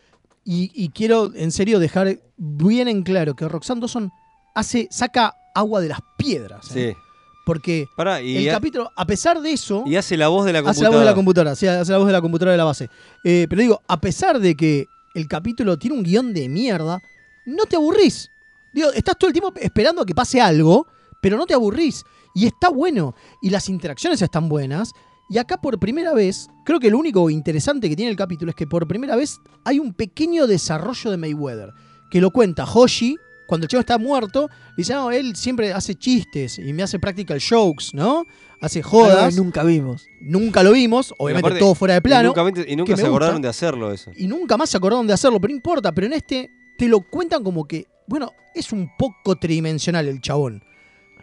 Y, 0.46 0.72
y 0.74 0.90
quiero 0.90 1.34
en 1.34 1.52
serio 1.52 1.80
dejar 1.80 2.20
bien 2.38 2.88
en 2.88 3.04
claro 3.04 3.36
que 3.36 3.48
Roxanne 3.48 3.82
Dawson 3.82 4.12
hace, 4.56 4.88
saca 4.92 5.36
agua 5.56 5.80
de 5.82 5.88
las 5.90 6.00
piedras. 6.18 6.76
¿eh? 6.76 6.94
Sí. 6.96 7.03
Porque 7.46 7.88
Pará, 7.98 8.22
y, 8.22 8.38
el 8.38 8.50
ha- 8.50 8.54
capítulo, 8.54 8.92
a 8.96 9.06
pesar 9.06 9.42
de 9.42 9.52
eso, 9.52 9.84
y 9.86 9.96
hace 9.98 10.16
la 10.16 10.30
voz 10.30 10.46
de 10.46 10.54
la 10.54 10.60
hace 10.60 10.66
computadora. 10.68 10.90
la 10.92 10.96
voz 10.98 11.00
de 11.02 11.12
la 11.12 11.16
computadora, 11.16 11.56
sí, 11.56 11.68
hace 11.68 11.92
la 11.92 11.98
voz 11.98 12.08
de 12.08 12.14
la 12.14 12.22
computadora 12.22 12.52
de 12.54 12.58
la 12.58 12.64
base. 12.64 12.90
Eh, 13.24 13.48
pero 13.50 13.62
digo, 13.62 13.82
a 13.88 14.00
pesar 14.00 14.40
de 14.40 14.56
que 14.56 14.88
el 15.14 15.28
capítulo 15.28 15.78
tiene 15.78 15.98
un 15.98 16.04
guion 16.04 16.34
de 16.34 16.48
mierda, 16.48 17.02
no 17.46 17.66
te 17.66 17.76
aburrís. 17.76 18.30
Digo, 18.74 18.92
estás 18.94 19.18
todo 19.18 19.28
el 19.28 19.34
tiempo 19.34 19.54
esperando 19.60 20.02
a 20.02 20.06
que 20.06 20.16
pase 20.16 20.40
algo, 20.42 20.88
pero 21.22 21.38
no 21.38 21.46
te 21.46 21.54
aburrís. 21.54 22.04
Y 22.34 22.48
está 22.48 22.70
bueno. 22.70 23.14
Y 23.42 23.50
las 23.50 23.70
interacciones 23.70 24.22
están 24.22 24.50
buenas. 24.50 24.92
Y 25.30 25.38
acá 25.38 25.58
por 25.58 25.80
primera 25.80 26.14
vez, 26.14 26.48
creo 26.66 26.80
que 26.80 26.90
lo 26.90 26.98
único 26.98 27.30
interesante 27.30 27.90
que 27.90 27.96
tiene 27.96 28.10
el 28.12 28.18
capítulo 28.18 28.50
es 28.50 28.56
que 28.56 28.66
por 28.68 28.88
primera 28.88 29.16
vez 29.16 29.40
hay 29.66 29.80
un 29.80 29.94
pequeño 29.94 30.48
desarrollo 30.48 31.12
de 31.12 31.18
Mayweather. 31.18 31.74
Que 32.10 32.22
lo 32.22 32.32
cuenta 32.32 32.66
Hoshi, 32.66 33.18
cuando 33.54 33.66
el 33.66 33.70
chico 33.70 33.82
está 33.82 34.00
muerto, 34.00 34.50
dice, 34.76 34.94
no, 34.96 35.12
él 35.12 35.36
siempre 35.36 35.72
hace 35.74 35.94
chistes 35.94 36.58
y 36.58 36.74
me 36.74 36.82
hace 36.82 36.98
practical 36.98 37.40
jokes, 37.40 37.90
¿no? 37.94 38.26
Hace 38.60 38.80
Algo 38.80 38.90
jodas. 38.90 39.36
nunca 39.36 39.64
vimos. 39.64 40.08
Nunca 40.22 40.64
lo 40.64 40.72
vimos, 40.72 41.14
obviamente 41.20 41.46
aparte, 41.50 41.60
todo 41.60 41.76
fuera 41.76 41.94
de 41.94 42.00
Y 42.00 42.02
plano. 42.02 42.34
nunca, 42.36 42.62
y 42.68 42.76
nunca 42.76 42.98
se 42.98 43.06
acordaron 43.06 43.36
gusta. 43.36 43.46
de 43.46 43.50
hacerlo 43.50 43.94
eso. 43.94 44.10
Y 44.18 44.26
nunca 44.26 44.58
más 44.58 44.72
se 44.72 44.78
acordaron 44.78 45.06
de 45.06 45.14
hacerlo, 45.14 45.40
pero 45.40 45.52
no 45.52 45.58
importa. 45.58 45.92
Pero 45.92 46.08
en 46.08 46.14
este 46.14 46.50
te 46.80 46.88
lo 46.88 47.02
cuentan 47.02 47.44
como 47.44 47.66
que, 47.68 47.86
bueno, 48.08 48.32
es 48.56 48.72
un 48.72 48.90
poco 48.98 49.36
tridimensional 49.36 50.08
el 50.08 50.20
chabón. 50.20 50.64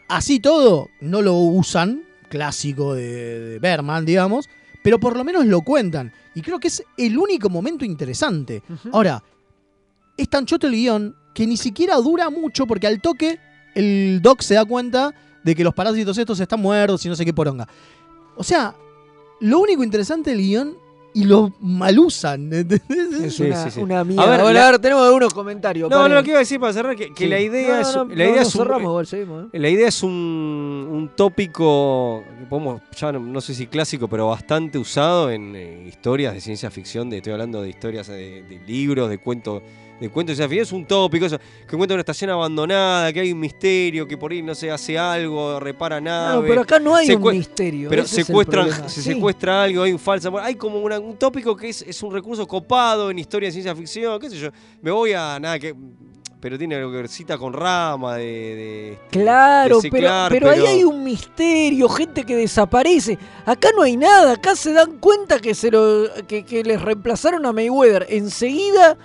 Así 0.08 0.38
todo, 0.38 0.88
no 1.00 1.20
lo 1.22 1.34
usan, 1.34 2.04
clásico 2.28 2.94
de, 2.94 3.40
de 3.40 3.58
Berman, 3.58 4.04
digamos, 4.04 4.48
pero 4.84 5.00
por 5.00 5.16
lo 5.16 5.24
menos 5.24 5.46
lo 5.46 5.62
cuentan. 5.62 6.12
Y 6.36 6.42
creo 6.42 6.60
que 6.60 6.68
es 6.68 6.84
el 6.96 7.18
único 7.18 7.48
momento 7.50 7.84
interesante. 7.84 8.62
Ahora, 8.92 9.20
es 10.16 10.28
tan 10.28 10.46
choto 10.46 10.66
el 10.68 10.74
guion 10.74 11.16
que 11.34 11.46
ni 11.46 11.56
siquiera 11.56 11.96
dura 11.96 12.30
mucho 12.30 12.66
porque 12.66 12.86
al 12.86 13.00
toque 13.00 13.38
el 13.74 14.20
doc 14.22 14.40
se 14.42 14.54
da 14.54 14.64
cuenta 14.64 15.14
de 15.44 15.54
que 15.54 15.64
los 15.64 15.74
parásitos 15.74 16.16
estos 16.18 16.38
están 16.40 16.60
muertos 16.60 17.04
y 17.06 17.08
no 17.08 17.16
sé 17.16 17.24
qué 17.24 17.32
poronga. 17.32 17.66
O 18.36 18.42
sea, 18.44 18.74
lo 19.40 19.58
único 19.60 19.82
interesante 19.84 20.30
del 20.30 20.40
guion 20.40 20.76
y 21.14 21.24
lo 21.24 21.52
malusan. 21.60 22.52
¿entendés? 22.52 22.80
Es 23.24 23.34
Sí, 23.36 23.42
una, 23.44 23.64
sí, 23.64 23.70
sí. 23.70 23.80
una 23.80 24.04
mierda. 24.04 24.22
A 24.24 24.30
ver, 24.30 24.40
Bueno, 24.42 24.54
la- 24.58 24.68
a 24.68 24.70
ver, 24.72 24.80
tenemos 24.80 25.04
algunos 25.06 25.32
comentarios. 25.34 25.88
No, 25.90 25.96
paren. 25.96 26.10
no, 26.10 26.16
lo 26.16 26.22
que 26.22 26.30
iba 26.30 26.38
a 26.38 26.40
decir 26.40 26.60
para 26.60 26.72
cerrar, 26.72 26.94
que, 26.96 27.12
que 27.12 27.24
Sí. 27.24 27.30
la 27.30 27.40
idea 27.40 27.76
No, 27.76 27.80
es, 27.80 27.96
no, 27.96 28.04
la 28.04 28.14
no, 28.24 28.30
idea 28.30 28.42
es 28.42 28.52
cerramos, 28.52 28.82
igual, 28.90 29.06
seguimos, 29.06 29.44
¿eh? 29.52 29.58
La 29.58 29.68
idea 29.68 29.88
es 29.88 30.02
un, 30.02 30.10
un 30.12 31.10
tópico, 31.16 32.22
que 32.38 32.46
podemos, 32.46 32.80
ya 32.96 33.12
no, 33.12 33.18
no 33.20 33.40
sé 33.40 33.54
si 33.54 33.66
clásico, 33.66 34.08
pero 34.08 34.28
bastante 34.28 34.78
usado 34.78 35.30
en 35.30 35.54
eh, 35.56 35.84
historias 35.88 36.34
de 36.34 36.40
ciencia 36.40 36.70
ficción. 36.70 37.10
De, 37.10 37.16
estoy 37.18 37.32
hablando 37.32 37.60
de 37.62 37.70
historias 37.70 38.06
de, 38.06 38.42
de 38.42 38.60
libros, 38.66 39.08
de 39.10 39.18
cuentos 39.18 39.62
de 40.00 40.08
cuentos 40.08 40.36
de. 40.38 40.58
Es 40.58 40.72
un 40.72 40.86
tópico 40.86 41.26
eso, 41.26 41.38
que 41.68 41.76
cuenta 41.76 41.94
una 41.94 42.00
estación 42.00 42.30
abandonada, 42.30 43.12
que 43.12 43.20
hay 43.20 43.32
un 43.32 43.38
misterio, 43.40 44.06
que 44.08 44.16
por 44.16 44.32
ahí 44.32 44.42
no 44.42 44.54
se 44.54 44.70
hace 44.70 44.98
algo, 44.98 45.60
repara 45.60 46.00
nada. 46.00 46.36
No, 46.36 46.42
pero 46.42 46.62
acá 46.62 46.78
no 46.78 46.94
hay 46.96 47.10
un 47.12 47.22
misterio. 47.32 47.88
Pero 47.90 48.06
secuestran, 48.06 48.70
se 48.88 49.02
Sí. 49.02 49.12
secuestra 49.14 49.62
algo, 49.64 49.82
hay 49.82 49.92
un 49.92 49.98
falso. 49.98 50.36
Hay 50.38 50.54
como 50.54 50.80
una- 50.80 50.98
un 50.98 51.16
tópico 51.16 51.54
que 51.54 51.68
es, 51.68 51.82
es 51.82 52.02
un 52.02 52.12
recurso 52.12 52.46
copado 52.48 53.10
en 53.10 53.18
historia 53.18 53.48
de 53.48 53.52
ciencia 53.52 53.74
ficción, 53.76 54.18
qué 54.18 54.30
sé 54.30 54.38
yo. 54.38 54.48
Me 54.80 54.90
voy 54.90 55.12
a 55.12 55.38
nada 55.38 55.58
que. 55.58 55.74
Pero 56.40 56.56
tiene 56.56 56.74
algo 56.76 56.90
que 56.90 56.96
ver 56.96 57.08
cita 57.08 57.36
con 57.36 57.52
rama, 57.52 58.16
de. 58.16 58.24
de- 58.24 58.98
Claro, 59.10 59.78
de 59.82 59.90
pero, 59.90 60.08
pero 60.30 60.48
ahí 60.48 60.64
hay 60.64 60.84
un 60.84 61.04
misterio, 61.04 61.86
gente 61.90 62.24
que 62.24 62.34
desaparece. 62.34 63.18
Acá 63.44 63.68
no 63.76 63.82
hay 63.82 63.98
nada, 63.98 64.32
acá 64.32 64.56
se 64.56 64.72
dan 64.72 64.96
cuenta 65.00 65.38
que 65.38 65.54
se 65.54 65.70
lo 65.70 66.04
que, 66.26 66.46
que 66.46 66.64
les 66.64 66.80
reemplazaron 66.80 67.44
a 67.44 67.52
Mayweather 67.52 68.06
enseguida 68.08 68.96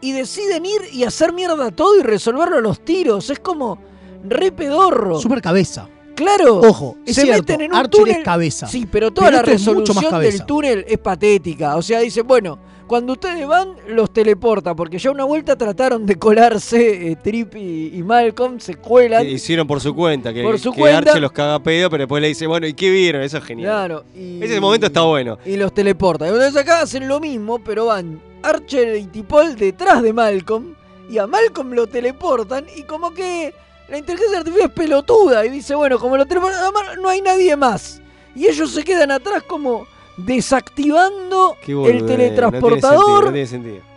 y 0.00 0.12
deciden 0.12 0.66
ir 0.66 0.80
y 0.92 1.04
hacer 1.04 1.32
mierda 1.32 1.70
todo 1.70 1.98
y 1.98 2.02
resolverlo 2.02 2.58
a 2.58 2.60
los 2.60 2.84
tiros. 2.84 3.30
Es 3.30 3.38
como 3.40 3.78
re 4.24 4.52
pedorro. 4.52 5.20
Super 5.20 5.40
cabeza. 5.40 5.88
Claro. 6.14 6.58
Ojo, 6.58 6.96
es 7.06 7.14
se 7.14 7.22
cierto, 7.22 7.42
meten 7.42 7.60
en 7.62 7.70
un 7.72 7.76
Archer 7.78 7.90
túnel. 7.90 8.16
es 8.16 8.24
cabeza. 8.24 8.66
Sí, 8.66 8.86
pero 8.90 9.10
toda 9.10 9.28
Pero 9.28 9.36
la 9.46 9.52
esto 9.52 9.70
es 9.70 9.76
mucho 9.76 9.94
más 9.94 10.04
resolución 10.04 10.38
del 10.38 10.46
túnel 10.46 10.84
es 10.86 10.98
patética. 10.98 11.76
O 11.76 11.82
sea, 11.82 12.00
dice, 12.00 12.22
bueno, 12.22 12.58
cuando 12.90 13.12
ustedes 13.12 13.46
van, 13.46 13.76
los 13.86 14.12
teleporta, 14.12 14.74
porque 14.74 14.98
ya 14.98 15.12
una 15.12 15.22
vuelta 15.22 15.54
trataron 15.54 16.04
de 16.06 16.16
colarse 16.16 17.12
eh, 17.12 17.14
Trip 17.14 17.54
y, 17.54 17.92
y 17.94 18.02
Malcolm, 18.02 18.58
se 18.58 18.74
cuelan. 18.74 19.22
que 19.22 19.30
hicieron 19.30 19.64
por 19.64 19.80
su 19.80 19.94
cuenta, 19.94 20.34
que, 20.34 20.42
Por 20.42 20.58
su 20.58 20.72
que 20.72 20.80
cuenta. 20.80 21.12
Archie 21.12 21.20
los 21.20 21.30
caga 21.30 21.62
pedo, 21.62 21.88
pero 21.88 22.02
después 22.02 22.20
le 22.20 22.26
dice, 22.26 22.48
bueno, 22.48 22.66
¿y 22.66 22.74
qué 22.74 22.90
vieron? 22.90 23.22
Eso 23.22 23.38
es 23.38 23.44
genial. 23.44 23.68
Claro. 23.70 24.04
Y, 24.12 24.42
Ese 24.42 24.58
momento 24.58 24.86
está 24.86 25.02
bueno. 25.02 25.38
Y 25.46 25.56
los 25.56 25.72
teleporta. 25.72 26.26
Entonces 26.26 26.56
acá 26.56 26.80
hacen 26.80 27.06
lo 27.06 27.20
mismo, 27.20 27.60
pero 27.60 27.86
van 27.86 28.20
Archer 28.42 28.96
y 28.96 29.04
Tipol 29.04 29.54
detrás 29.54 30.02
de 30.02 30.12
Malcolm. 30.12 30.74
Y 31.08 31.18
a 31.18 31.28
Malcolm 31.28 31.74
lo 31.74 31.86
teleportan. 31.86 32.66
Y 32.76 32.82
como 32.82 33.14
que 33.14 33.54
la 33.88 33.98
inteligencia 33.98 34.38
artificial 34.38 34.68
es 34.68 34.74
pelotuda. 34.74 35.46
Y 35.46 35.50
dice, 35.50 35.76
bueno, 35.76 35.96
como 36.00 36.16
lo 36.16 36.26
teleportan, 36.26 36.60
no 37.00 37.08
hay 37.08 37.20
nadie 37.20 37.54
más. 37.54 38.02
Y 38.34 38.48
ellos 38.48 38.72
se 38.72 38.82
quedan 38.82 39.12
atrás 39.12 39.44
como 39.44 39.86
desactivando 40.24 41.56
el 41.66 42.06
teletransportador. 42.06 43.26
No 43.26 43.32
tiene 43.32 43.46
sentido. 43.46 43.80
no 43.80 43.82
tiene 43.82 43.82
sentido. 43.82 43.90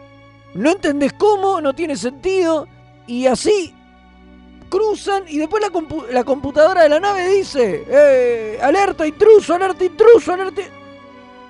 No 0.56 0.72
entendés 0.72 1.14
cómo, 1.14 1.62
no 1.62 1.74
tiene 1.74 1.96
sentido. 1.98 2.68
Y 3.08 3.26
así 3.26 3.74
cruzan 4.70 5.24
y 5.28 5.38
después 5.38 5.62
la, 5.62 5.70
compu- 5.72 6.08
la 6.10 6.24
computadora 6.24 6.84
de 6.84 6.90
la 6.90 7.00
nave 7.00 7.28
dice, 7.30 7.84
eh, 7.88 8.60
alerta 8.62 9.06
intruso, 9.06 9.54
alerta 9.54 9.84
intruso, 9.86 10.34
alerta... 10.34 10.62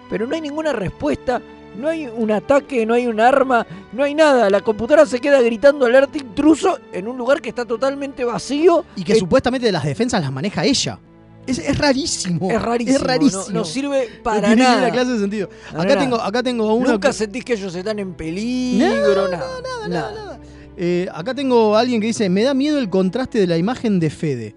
Pero 0.10 0.28
no 0.28 0.36
hay 0.36 0.42
ninguna 0.42 0.74
respuesta, 0.74 1.42
no 1.78 1.88
hay 1.88 2.06
un 2.08 2.32
ataque, 2.32 2.86
no 2.86 2.94
hay 2.94 3.08
un 3.08 3.20
arma, 3.22 3.66
no 3.94 4.04
hay 4.04 4.14
nada. 4.14 4.50
La 4.50 4.60
computadora 4.62 5.06
se 5.06 5.20
queda 5.20 5.42
gritando 5.42 5.86
alerta 5.86 6.18
intruso 6.18 6.78
en 6.92 7.08
un 7.08 7.18
lugar 7.18 7.42
que 7.42 7.50
está 7.50 7.66
totalmente 7.66 8.24
vacío. 8.26 8.84
Y 8.96 9.04
que 9.04 9.14
Eh, 9.14 9.20
supuestamente 9.20 9.72
las 9.72 9.84
defensas 9.86 10.22
las 10.22 10.32
maneja 10.32 10.66
ella. 10.66 11.00
Es, 11.46 11.60
es 11.60 11.78
rarísimo. 11.78 12.50
es 12.50 12.62
rarísimo. 12.62 12.96
Es 12.98 13.04
rarísimo. 13.04 13.44
No, 13.48 13.54
no 13.54 13.66
sirve 13.66 14.08
No 14.18 14.24
para 14.24 14.48
tiene 14.48 14.64
nada. 14.64 14.92
clase 14.92 15.12
de 15.14 15.20
sentido. 15.20 15.50
Acá 15.72 15.84
nada. 15.84 16.00
tengo, 16.00 16.16
acá 16.22 16.44
tengo 16.44 16.74
uno. 16.74 16.92
Nunca 16.94 17.10
que- 17.10 17.14
sentís 17.14 17.44
que 17.44 17.54
ellos 17.54 17.76
están 17.76 18.00
en 18.00 18.14
peligro, 18.14 19.28
nada. 19.30 19.88
nada. 19.90 20.40
Eh, 20.78 21.08
acá 21.14 21.34
tengo 21.36 21.76
a 21.76 21.82
alguien 21.82 22.00
que 22.02 22.08
dice: 22.08 22.30
Me 22.30 22.44
da 22.44 22.54
miedo 22.54 22.80
el 22.80 22.90
contraste 22.90 23.40
de 23.40 23.48
la 23.48 23.58
imagen 23.58 24.00
de 24.00 24.10
Fede. 24.10 24.56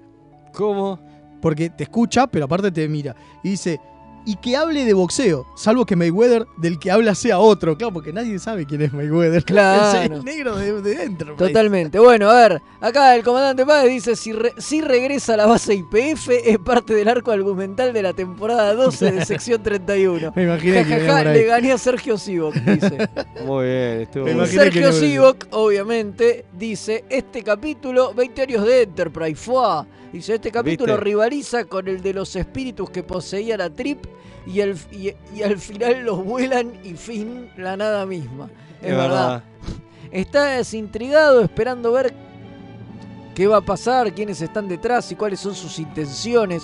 ¿Cómo? 0.53 0.99
Porque 1.43 1.69
te 1.71 1.83
escucha, 1.85 2.27
pero 2.27 2.47
aparte 2.47 2.71
te 2.71 2.89
mira. 2.89 3.15
Y 3.43 3.51
dice: 3.51 3.81
Y 4.29 4.35
que 4.37 4.57
hable 4.57 4.85
de 4.85 4.93
boxeo, 4.93 5.47
salvo 5.55 5.87
que 5.87 5.95
Mayweather 5.95 6.49
del 6.57 6.81
que 6.81 6.91
habla 6.91 7.15
sea 7.15 7.39
otro. 7.39 7.79
Claro, 7.79 7.93
porque 7.93 8.13
nadie 8.13 8.39
sabe 8.41 8.67
quién 8.67 8.83
es 8.83 8.93
Mayweather. 8.93 9.45
Claro. 9.47 10.01
Es 10.03 10.11
el 10.11 10.25
negro 10.25 10.57
de, 10.57 10.83
de 10.83 11.05
Enterprise. 11.05 11.39
Totalmente. 11.47 11.99
Bueno, 12.01 12.29
a 12.29 12.35
ver, 12.35 12.63
acá 12.81 13.15
el 13.15 13.23
comandante 13.23 13.65
Páez 13.65 13.89
dice, 13.89 14.17
si, 14.17 14.33
re- 14.33 14.53
si 14.59 14.81
regresa 14.81 15.35
a 15.35 15.37
la 15.37 15.47
base 15.47 15.75
IPF 15.75 16.29
es 16.45 16.59
parte 16.59 16.93
del 16.95 17.07
arco 17.09 17.31
argumental 17.31 17.93
de 17.93 18.03
la 18.03 18.13
temporada 18.15 18.75
12 18.75 19.13
de 19.13 19.25
sección 19.25 19.63
31. 19.63 20.33
Me 20.35 20.43
imaginé 20.43 20.85
que 20.85 20.99
Ja, 20.99 21.07
ja, 21.07 21.13
ja, 21.23 21.25
le 21.33 21.45
gané 21.45 21.71
a 21.73 21.79
Sergio 21.79 22.19
Sivok, 22.19 22.55
dice. 22.57 23.09
Muy 23.47 23.65
bien, 23.67 24.01
estuvo 24.03 24.29
Y 24.29 24.35
bien. 24.35 24.47
Sergio 24.49 24.93
Sivok, 24.93 25.47
obviamente, 25.53 26.47
dice, 26.53 27.05
este 27.09 27.45
capítulo, 27.45 28.13
20 28.13 28.43
años 28.43 28.67
de 28.67 28.83
Enterprise, 28.83 29.37
¡fua! 29.37 29.87
Dice, 30.13 30.35
este 30.37 30.51
capítulo 30.51 30.95
¿Viste? 30.95 31.05
rivaliza 31.05 31.65
con 31.65 31.87
el 31.89 32.01
de 32.01 32.15
los 32.15 32.35
espíritus 32.37 32.89
que 32.91 33.03
poseían 33.03 33.61
a 33.61 33.71
Trip 33.71 34.05
y, 34.47 34.61
el, 34.61 34.77
y, 34.93 35.13
y 35.35 35.43
al 35.43 35.59
final 35.59 36.05
los 36.05 36.25
vuelan 36.25 36.73
y 36.85 36.95
fin 36.95 37.51
la 37.57 37.77
nada 37.77 38.07
misma. 38.07 38.51
Es, 38.81 38.91
Es 38.91 38.97
verdad. 38.97 39.09
verdad. 39.09 39.43
Estás 40.11 40.73
intrigado 40.75 41.41
esperando 41.43 41.93
ver 41.93 42.15
qué 43.35 43.47
va 43.47 43.59
a 43.59 43.61
pasar, 43.61 44.13
quiénes 44.15 44.41
están 44.41 44.69
detrás 44.69 45.11
y 45.13 45.17
cuáles 45.17 45.41
son 45.41 45.55
sus 45.55 45.79
intenciones. 45.79 46.63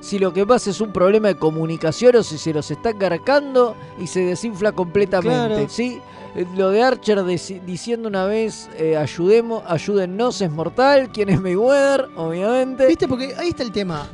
Si 0.00 0.18
lo 0.18 0.32
que 0.32 0.46
pasa 0.46 0.70
es 0.70 0.80
un 0.80 0.92
problema 0.92 1.28
de 1.28 1.34
comunicación 1.36 2.16
o 2.16 2.22
si 2.22 2.38
se 2.38 2.52
los 2.52 2.70
están 2.70 2.98
garcando 2.98 3.74
y 3.98 4.06
se 4.06 4.20
desinfla 4.20 4.72
completamente. 4.72 5.54
Claro. 5.54 5.68
¿sí? 5.68 5.98
Eh, 6.36 6.46
Lo 6.56 6.70
de 6.70 6.82
Archer 6.82 7.24
diciendo 7.24 8.08
una 8.08 8.26
vez, 8.26 8.68
eh, 8.76 8.96
ayudemos, 8.96 9.62
ayúdennos, 9.66 10.40
es 10.40 10.50
mortal. 10.50 11.10
¿Quién 11.12 11.30
es 11.30 11.40
Mayweather? 11.40 12.08
Obviamente. 12.16 12.86
¿Viste? 12.86 13.08
Porque 13.08 13.34
ahí 13.38 13.48
está 13.48 13.62
el 13.62 13.72
tema. 13.72 14.06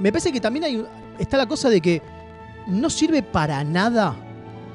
Me 0.00 0.10
parece 0.12 0.32
que 0.32 0.40
también 0.40 0.64
hay 0.64 0.86
está 1.18 1.36
la 1.36 1.46
cosa 1.46 1.68
de 1.68 1.80
que 1.80 2.02
no 2.68 2.90
sirve 2.90 3.22
para 3.22 3.64
nada 3.64 4.14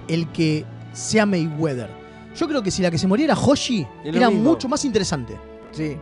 el 0.08 0.28
que 0.32 0.66
sea 0.91 1.26
Mayweather. 1.26 1.89
Yo 2.36 2.48
creo 2.48 2.64
que 2.64 2.72
si 2.72 2.82
la 2.82 2.89
que 2.91 2.98
se 2.98 3.08
muriera 3.08 3.36
Hoshi 3.36 3.86
Es 4.04 4.16
era 4.16 4.30
mismo. 4.30 4.52
mucho 4.52 4.68
más 4.68 4.84
interesante. 4.86 5.38
Sí. 5.72 5.98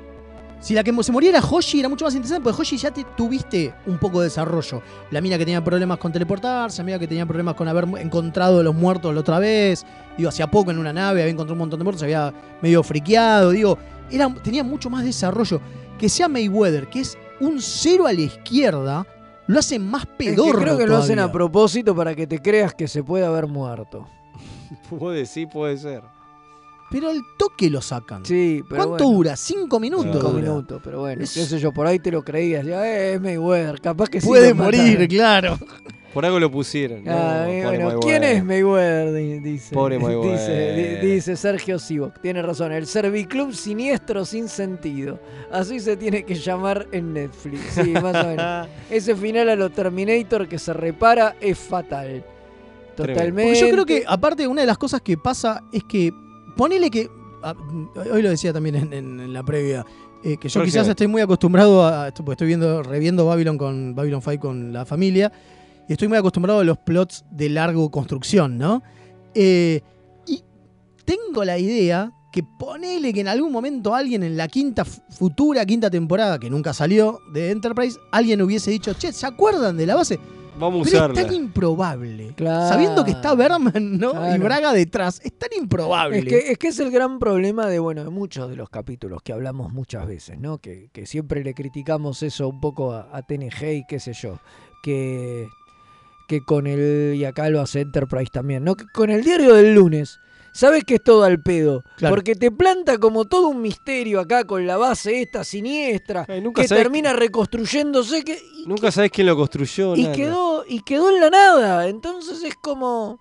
Si 0.61 0.75
la 0.75 0.83
que 0.83 0.93
se 1.03 1.11
muriera 1.11 1.39
Hoshi 1.41 1.79
era 1.79 1.89
mucho 1.89 2.05
más 2.05 2.13
interesante, 2.13 2.43
porque 2.43 2.61
Hoshi 2.61 2.77
ya 2.77 2.91
te 2.91 3.03
tuviste 3.17 3.73
un 3.87 3.97
poco 3.97 4.19
de 4.19 4.25
desarrollo. 4.25 4.81
La 5.09 5.19
mina 5.19 5.37
que 5.37 5.43
tenía 5.43 5.63
problemas 5.63 5.97
con 5.97 6.11
teleportarse, 6.11 6.81
la 6.81 6.85
mina 6.85 6.99
que 6.99 7.07
tenía 7.07 7.25
problemas 7.25 7.55
con 7.55 7.67
haber 7.67 7.85
encontrado 7.99 8.59
a 8.59 8.63
los 8.63 8.75
muertos 8.75 9.13
la 9.13 9.21
otra 9.21 9.39
vez. 9.39 9.83
Digo, 10.17 10.29
hacía 10.29 10.49
poco 10.49 10.69
en 10.71 10.77
una 10.77 10.93
nave 10.93 11.21
había 11.21 11.31
encontrado 11.31 11.53
un 11.53 11.59
montón 11.59 11.79
de 11.79 11.83
muertos, 11.83 12.03
había 12.03 12.31
medio 12.61 12.83
friqueado. 12.83 13.49
Digo, 13.49 13.77
era, 14.11 14.33
tenía 14.35 14.63
mucho 14.63 14.89
más 14.89 15.03
desarrollo. 15.03 15.59
Que 15.97 16.07
sea 16.07 16.27
Mayweather, 16.27 16.87
que 16.89 17.01
es 17.01 17.17
un 17.39 17.59
cero 17.59 18.05
a 18.05 18.13
la 18.13 18.21
izquierda, 18.21 19.05
lo 19.47 19.59
hace 19.59 19.79
más 19.79 20.03
Es 20.03 20.07
que 20.09 20.15
pedorro. 20.31 20.59
creo 20.61 20.77
que 20.77 20.87
lo 20.87 20.97
hacen 20.97 21.19
a 21.19 21.31
propósito 21.31 21.95
para 21.95 22.15
que 22.15 22.27
te 22.27 22.39
creas 22.39 22.73
que 22.73 22.87
se 22.87 23.03
puede 23.03 23.25
haber 23.25 23.47
muerto. 23.47 24.07
Puede 24.89 25.19
decir, 25.19 25.47
puede 25.49 25.77
ser. 25.77 26.01
Pero 26.89 27.09
al 27.09 27.21
toque 27.37 27.69
lo 27.69 27.81
sacan. 27.81 28.25
Sí, 28.25 28.63
pero 28.69 28.83
¿Cuánto 28.87 29.03
bueno. 29.05 29.17
dura? 29.17 29.35
¿Cinco 29.37 29.79
minutos? 29.79 30.11
Cinco 30.13 30.29
dura. 30.29 30.41
minutos, 30.41 30.81
pero 30.83 30.99
bueno, 31.01 31.23
Es- 31.23 31.33
qué 31.33 31.45
sé 31.45 31.57
yo, 31.59 31.71
por 31.71 31.87
ahí 31.87 31.99
te 31.99 32.11
lo 32.11 32.21
creías. 32.23 32.65
Ya 32.65 32.85
eh, 32.85 33.13
es 33.13 33.21
Mayweather, 33.21 33.79
capaz 33.79 34.09
que 34.09 34.19
sí 34.19 34.27
Puede 34.27 34.49
lo 34.49 34.55
mataron. 34.55 34.79
morir, 34.87 35.07
claro. 35.07 35.57
Por 36.13 36.25
algo 36.25 36.39
lo 36.39 36.51
pusieron. 36.51 37.03
No, 37.05 37.11
Ah, 37.13 37.45
bueno. 37.47 37.99
¿quién 38.01 38.23
es 38.23 38.43
Mayweather? 38.43 39.13
Di- 39.13 39.39
Dice, 39.39 39.73
Pobre 39.73 39.97
Mayweather. 39.99 41.01
di- 41.01 41.07
dice 41.13 41.35
Sergio 41.37 41.79
Sivok. 41.79 42.19
Tiene 42.19 42.41
razón, 42.41 42.71
el 42.73 42.85
Serviclub 42.85 43.53
siniestro 43.53 44.25
sin 44.25 44.49
sentido. 44.49 45.19
Así 45.51 45.79
se 45.79 45.95
tiene 45.95 46.23
que 46.23 46.35
llamar 46.35 46.87
en 46.91 47.13
Netflix. 47.13 47.61
Sí, 47.71 47.91
más 47.91 48.15
o 48.25 48.27
menos. 48.27 48.67
Ese 48.89 49.15
final 49.15 49.47
a 49.49 49.55
lo 49.55 49.69
Terminator 49.69 50.47
que 50.47 50.59
se 50.59 50.73
repara 50.73 51.35
es 51.39 51.57
fatal. 51.57 52.23
Totalmente. 52.95 53.43
Porque 53.53 53.59
yo 53.59 53.69
creo 53.71 53.85
que, 53.85 54.03
aparte, 54.05 54.47
una 54.47 54.61
de 54.61 54.67
las 54.67 54.77
cosas 54.77 55.01
que 55.01 55.17
pasa 55.17 55.63
es 55.71 55.83
que, 55.85 56.11
ponele 56.57 56.89
que. 56.89 57.09
ah, 57.41 57.55
Hoy 58.11 58.21
lo 58.21 58.29
decía 58.29 58.51
también 58.51 58.75
en, 58.75 58.93
en- 58.93 59.19
en 59.21 59.33
la 59.33 59.43
previa. 59.43 59.85
eh, 60.23 60.37
que 60.37 60.49
yo 60.49 60.61
quizás 60.63 60.87
estoy 60.87 61.07
muy 61.07 61.21
acostumbrado 61.21 61.83
a 61.87 62.09
esto, 62.09 62.23
porque 62.23 62.33
estoy 62.33 62.47
viendo, 62.47 62.83
reviendo 62.83 63.25
Babylon 63.25 63.57
con 63.57 63.95
Babylon 63.95 64.21
5 64.21 64.39
con 64.39 64.71
la 64.73 64.85
familia. 64.85 65.31
Y 65.87 65.93
estoy 65.93 66.07
muy 66.07 66.17
acostumbrado 66.17 66.59
a 66.59 66.63
los 66.63 66.77
plots 66.77 67.25
de 67.31 67.49
largo 67.49 67.89
construcción, 67.91 68.57
¿no? 68.57 68.81
Eh, 69.33 69.81
y 70.27 70.41
tengo 71.05 71.43
la 71.43 71.57
idea 71.57 72.11
que 72.31 72.43
ponele 72.43 73.11
que 73.13 73.19
en 73.21 73.27
algún 73.27 73.51
momento 73.51 73.93
alguien 73.93 74.23
en 74.23 74.37
la 74.37 74.47
quinta, 74.47 74.85
fu- 74.85 75.01
futura 75.09 75.65
quinta 75.65 75.89
temporada, 75.89 76.39
que 76.39 76.49
nunca 76.49 76.73
salió 76.73 77.19
de 77.33 77.51
Enterprise, 77.51 77.99
alguien 78.11 78.41
hubiese 78.41 78.71
dicho, 78.71 78.93
che, 78.93 79.11
¿se 79.11 79.25
acuerdan 79.25 79.75
de 79.75 79.85
la 79.85 79.95
base? 79.95 80.17
Vamos 80.57 80.87
a 80.87 80.91
Pero 80.91 80.97
usarla. 81.05 81.21
es 81.21 81.27
tan 81.27 81.35
improbable. 81.35 82.33
Claro. 82.35 82.69
Sabiendo 82.69 83.03
que 83.03 83.11
está 83.11 83.33
Berman, 83.35 83.97
¿no? 83.97 84.35
Y. 84.35 84.37
Braga 84.37 84.71
detrás. 84.73 85.19
Es 85.23 85.37
tan 85.37 85.49
improbable. 85.57 86.19
Es 86.19 86.25
que, 86.25 86.37
es 86.51 86.57
que 86.57 86.67
es 86.67 86.79
el 86.79 86.91
gran 86.91 87.19
problema 87.19 87.67
de, 87.67 87.79
bueno, 87.79 88.03
de 88.03 88.09
muchos 88.09 88.49
de 88.49 88.55
los 88.57 88.69
capítulos 88.69 89.21
que 89.23 89.33
hablamos 89.33 89.73
muchas 89.73 90.05
veces, 90.05 90.37
¿no? 90.39 90.59
Que, 90.59 90.89
que 90.93 91.05
siempre 91.05 91.43
le 91.43 91.53
criticamos 91.53 92.21
eso 92.21 92.47
un 92.47 92.59
poco 92.61 92.91
a, 92.93 93.09
a 93.11 93.21
TNG 93.23 93.63
y 93.73 93.85
qué 93.87 93.99
sé 93.99 94.13
yo. 94.13 94.39
Que, 94.83 95.47
que 96.31 96.45
con 96.45 96.65
el, 96.65 97.13
y 97.15 97.25
acá 97.25 97.49
lo 97.49 97.59
hace 97.59 97.81
Enterprise 97.81 98.31
también, 98.31 98.63
¿no? 98.63 98.75
Que 98.75 98.85
con 98.93 99.09
el 99.09 99.21
diario 99.21 99.53
del 99.53 99.73
lunes. 99.75 100.17
Sabes 100.53 100.85
que 100.85 100.95
es 100.95 101.03
todo 101.03 101.23
al 101.23 101.41
pedo. 101.41 101.83
Claro. 101.97 102.15
Porque 102.15 102.35
te 102.35 102.51
planta 102.51 102.97
como 102.99 103.25
todo 103.25 103.49
un 103.49 103.61
misterio 103.61 104.19
acá 104.21 104.45
con 104.45 104.65
la 104.65 104.77
base 104.77 105.21
esta 105.21 105.43
siniestra. 105.43 106.25
nunca 106.41 106.61
que 106.61 106.67
sabés- 106.69 106.83
termina 106.83 107.11
reconstruyéndose. 107.11 108.23
Que, 108.23 108.37
Nunca 108.65 108.91
sabés 108.91 109.11
quién 109.11 109.27
lo 109.27 109.35
construyó. 109.35 109.93
y 109.97 110.03
nada. 110.03 110.15
quedó, 110.15 110.63
y 110.67 110.79
quedó 110.83 111.09
en 111.09 111.19
la 111.19 111.29
nada. 111.29 111.87
Entonces 111.89 112.41
es 112.43 112.55
como. 112.55 113.19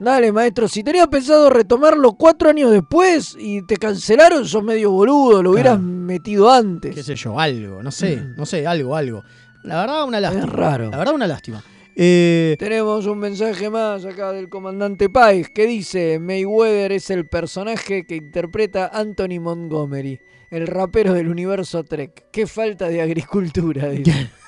Dale, 0.00 0.30
maestro, 0.32 0.66
si 0.68 0.82
tenías 0.82 1.06
pensado 1.08 1.48
retomarlo 1.48 2.12
cuatro 2.14 2.50
años 2.50 2.70
después 2.72 3.34
y 3.38 3.62
te 3.62 3.76
cancelaron, 3.76 4.46
sos 4.46 4.62
medio 4.64 4.90
boludo, 4.90 5.42
lo 5.42 5.52
hubieras 5.52 5.80
metido 5.80 6.50
antes. 6.52 6.94
qué 6.94 7.02
sé 7.04 7.14
yo, 7.14 7.38
algo, 7.40 7.82
no 7.82 7.90
sé, 7.90 8.20
no 8.36 8.44
sé, 8.44 8.66
algo, 8.66 8.94
algo. 8.96 9.22
La 9.62 9.80
verdad, 9.80 10.04
una 10.04 10.20
lástima. 10.20 10.44
Es 10.44 10.50
raro. 10.52 10.90
La 10.90 10.98
verdad, 10.98 11.14
una 11.14 11.26
lástima. 11.26 11.62
Eh, 11.98 12.56
Tenemos 12.58 13.06
un 13.06 13.18
mensaje 13.18 13.70
más 13.70 14.04
acá 14.04 14.30
del 14.30 14.50
comandante 14.50 15.08
Pais 15.08 15.48
que 15.48 15.66
dice 15.66 16.18
Mayweather 16.18 16.92
es 16.92 17.08
el 17.08 17.26
personaje 17.26 18.04
que 18.04 18.16
interpreta 18.16 18.90
Anthony 18.92 19.40
Montgomery, 19.40 20.20
el 20.50 20.66
rapero 20.66 21.14
del 21.14 21.28
universo 21.28 21.84
Trek. 21.84 22.26
Qué 22.30 22.46
falta 22.46 22.88
de 22.90 23.00
agricultura, 23.00 23.88
dice. 23.88 24.28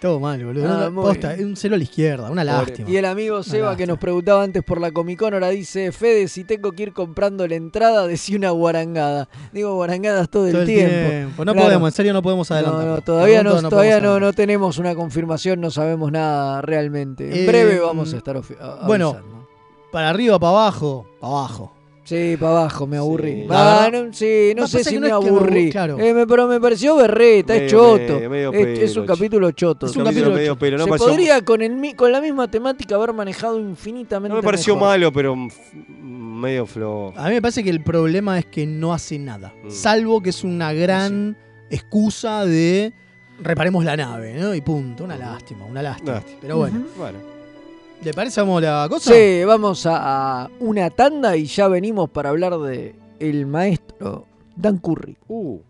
todo 0.00 0.20
mal, 0.20 0.44
boludo. 0.44 0.66
Ah, 0.68 0.88
Una 0.88 0.94
posta, 1.02 1.34
un 1.38 1.56
cero 1.56 1.74
a 1.74 1.78
la 1.78 1.84
izquierda, 1.84 2.30
una 2.30 2.44
lástima. 2.44 2.88
Y 2.90 2.96
el 2.96 3.04
amigo 3.06 3.42
Seba 3.42 3.76
que 3.76 3.86
nos 3.86 3.98
preguntaba 3.98 4.42
antes 4.42 4.62
por 4.62 4.80
la 4.80 4.90
Comic 4.92 5.18
Con 5.18 5.32
ahora 5.34 5.48
dice, 5.48 5.92
Fede, 5.92 6.28
si 6.28 6.44
tengo 6.44 6.72
que 6.72 6.84
ir 6.84 6.92
comprando 6.92 7.46
la 7.48 7.54
entrada, 7.54 8.06
decía 8.06 8.36
una 8.36 8.50
guarangada. 8.50 9.28
Digo 9.52 9.74
guarangadas 9.74 10.28
todo, 10.28 10.48
Todo 10.50 10.60
el 10.62 10.66
tiempo. 10.66 11.08
tiempo. 11.10 11.44
No 11.44 11.52
Claro. 11.52 11.68
podemos, 11.68 11.88
en 11.90 11.94
serio 11.96 12.12
no 12.12 12.22
podemos 12.22 12.50
No, 12.50 12.56
adelantar. 12.56 12.86
no, 12.86 13.00
todavía, 13.00 13.42
no, 13.42 13.62
todavía 13.68 14.00
no, 14.00 14.20
no 14.20 14.32
tenemos 14.32 14.78
una 14.78 14.94
confirmación, 14.94 15.60
no 15.60 15.70
sabemos 15.70 16.12
nada 16.12 16.60
realmente. 16.62 17.26
En 17.26 17.44
Eh, 17.44 17.46
breve 17.46 17.80
vamos 17.80 18.12
a 18.12 18.16
estar 18.18 18.40
Bueno, 18.86 19.16
para 19.90 20.10
arriba, 20.10 20.38
para 20.38 20.50
abajo, 20.50 21.06
para 21.20 21.32
abajo. 21.32 21.72
Sí, 22.06 22.36
para 22.38 22.52
abajo, 22.60 22.86
me 22.86 22.96
aburrí. 22.98 23.42
Sí. 23.42 23.46
Ah, 23.50 23.90
no, 23.92 24.12
sí, 24.12 24.52
no 24.56 24.66
sé 24.68 24.84
si 24.84 24.94
no 24.94 25.00
me 25.00 25.06
que 25.06 25.10
me 25.10 25.14
aburrí. 25.16 25.36
aburrí, 25.38 25.70
claro. 25.70 25.98
Eh, 25.98 26.14
me- 26.14 26.26
pero 26.26 26.46
me 26.46 26.60
pareció 26.60 26.94
berreta, 26.96 27.54
es 27.56 27.70
choto. 27.70 28.14
medio- 28.14 28.30
medio 28.30 28.52
es, 28.52 28.78
es 28.90 28.96
un 28.96 29.06
capítulo 29.06 29.50
choto. 29.50 29.86
Es 29.86 29.96
un 29.96 30.04
capítulo 30.04 30.30
medio 30.30 30.56
pelo, 30.56 30.78
no 30.78 30.84
Se 30.84 30.90
pareció- 30.90 31.08
podría 31.08 31.44
con, 31.44 31.62
el, 31.62 31.96
con 31.96 32.12
la 32.12 32.20
misma 32.20 32.48
temática 32.50 32.94
haber 32.94 33.12
manejado 33.12 33.58
infinitamente 33.58 34.28
No 34.30 34.36
me 34.36 34.42
pareció 34.44 34.74
mejor. 34.76 34.88
malo, 34.88 35.12
pero 35.12 35.36
medio 36.00 36.64
flojo. 36.64 37.12
A 37.16 37.28
mí 37.28 37.34
me 37.34 37.42
parece 37.42 37.64
que 37.64 37.70
el 37.70 37.82
problema 37.82 38.38
es 38.38 38.46
que 38.46 38.66
no 38.66 38.92
hace 38.94 39.18
nada. 39.18 39.52
Mm. 39.64 39.70
Salvo 39.70 40.22
que 40.22 40.30
es 40.30 40.44
una 40.44 40.72
gran 40.72 41.36
excusa 41.70 42.44
de 42.46 42.92
reparemos 43.42 43.84
la 43.84 43.96
nave, 43.96 44.34
¿no? 44.38 44.54
Y 44.54 44.60
punto. 44.60 45.02
Una 45.04 45.16
lástima, 45.16 45.64
una 45.64 45.82
lástima. 45.82 46.12
Lástima. 46.12 46.38
Pero 46.40 46.56
bueno. 46.58 46.84
Bueno. 46.96 47.35
¿Le 48.02 48.12
parece 48.12 48.40
vamos 48.40 48.62
a 48.62 48.82
la 48.82 48.88
cosa? 48.88 49.12
Sí, 49.12 49.44
vamos 49.44 49.84
a, 49.86 50.42
a 50.42 50.50
una 50.60 50.90
tanda 50.90 51.36
y 51.36 51.46
ya 51.46 51.66
venimos 51.68 52.08
para 52.10 52.28
hablar 52.30 52.58
de 52.58 52.94
el 53.18 53.46
maestro 53.46 54.26
Dan 54.54 54.78
Curry. 54.78 55.16
Uh. 55.28 55.60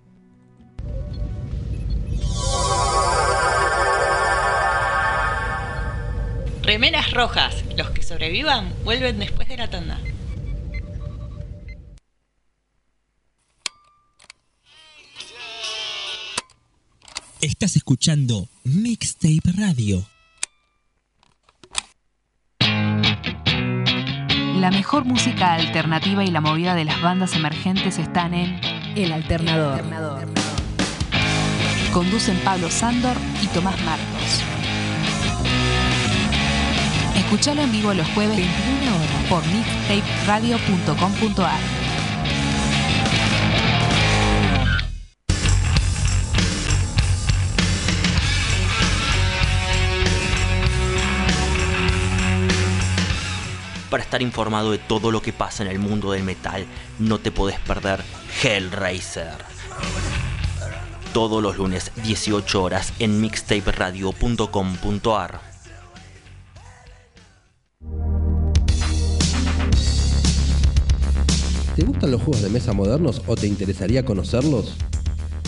Remeras 6.63 7.13
rojas. 7.13 7.65
Los 7.77 7.91
que 7.91 8.03
sobrevivan 8.03 8.73
vuelven 8.85 9.21
después 9.21 9.49
de 9.49 9.57
la 9.57 9.71
tanda. 9.71 10.01
Estás 17.41 17.77
escuchando 17.77 18.49
Mixtape 18.65 19.53
Radio. 19.57 20.05
La 24.67 24.73
mejor 24.73 25.05
música 25.05 25.55
alternativa 25.55 26.25
y 26.25 26.33
la 26.33 26.41
movida 26.41 26.75
de 26.75 26.85
las 26.85 27.01
bandas 27.01 27.37
emergentes 27.37 28.01
están 28.01 28.35
en 28.35 28.61
El 28.97 29.13
Alternador. 29.13 29.85
Conducen 31.93 32.37
Pablo 32.39 32.69
Sándor 32.69 33.17
y 33.45 33.47
Tomás 33.47 33.81
Marcos. 33.85 34.43
Escuchalo 37.17 37.63
en 37.63 37.71
vivo 37.71 37.95
los 37.95 38.09
jueves 38.09 38.37
21 38.37 38.97
horas 38.97 39.23
por 39.31 39.47
mixtaperadio.com.ar. 39.47 41.76
Para 53.97 54.05
estar 54.05 54.21
informado 54.21 54.73
de 54.73 54.79
todo 54.79 55.11
lo 55.11 55.23
que 55.23 55.33
pasa 55.33 55.63
en 55.63 55.71
el 55.71 55.79
mundo 55.79 56.13
del 56.13 56.23
metal, 56.23 56.67
no 56.99 57.19
te 57.19 57.31
podés 57.31 57.59
perder 57.61 58.05
Hellraiser. 58.43 59.33
Todos 61.15 61.43
los 61.43 61.57
lunes, 61.57 61.91
18 62.05 62.63
horas, 62.63 62.93
en 62.99 63.23
mixtaperadio.com.ar. 63.23 65.41
¿Te 71.75 71.83
gustan 71.83 72.11
los 72.11 72.21
juegos 72.21 72.43
de 72.43 72.51
mesa 72.51 72.75
modernos 72.75 73.23
o 73.27 73.35
te 73.35 73.47
interesaría 73.47 74.05
conocerlos? 74.05 74.77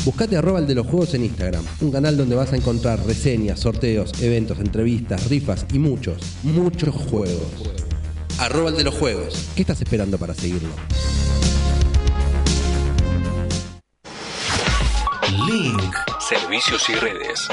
Buscate 0.06 0.38
arroba 0.38 0.60
el 0.60 0.66
de 0.66 0.74
los 0.74 0.86
juegos 0.86 1.12
en 1.12 1.24
Instagram, 1.24 1.66
un 1.82 1.92
canal 1.92 2.16
donde 2.16 2.34
vas 2.34 2.54
a 2.54 2.56
encontrar 2.56 3.04
reseñas, 3.04 3.60
sorteos, 3.60 4.22
eventos, 4.22 4.58
entrevistas, 4.58 5.28
rifas 5.28 5.66
y 5.74 5.78
muchos, 5.78 6.22
muchos 6.44 6.94
juegos. 6.94 7.87
Arroba 8.38 8.70
el 8.70 8.76
de 8.76 8.84
los 8.84 8.94
juegos. 8.94 9.50
¿Qué 9.56 9.62
estás 9.62 9.80
esperando 9.80 10.16
para 10.16 10.32
seguirlo? 10.32 10.70
Link. 15.46 15.94
Servicios 16.20 16.88
y 16.88 16.94
redes. 16.94 17.48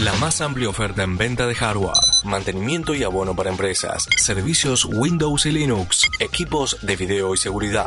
La 0.00 0.12
más 0.16 0.42
amplia 0.42 0.68
oferta 0.68 1.02
en 1.02 1.16
venta 1.16 1.46
de 1.46 1.54
hardware, 1.54 1.96
mantenimiento 2.24 2.94
y 2.94 3.02
abono 3.02 3.34
para 3.34 3.48
empresas, 3.48 4.06
servicios 4.18 4.84
Windows 4.84 5.46
y 5.46 5.52
Linux, 5.52 6.10
equipos 6.18 6.76
de 6.82 6.96
video 6.96 7.32
y 7.32 7.38
seguridad. 7.38 7.86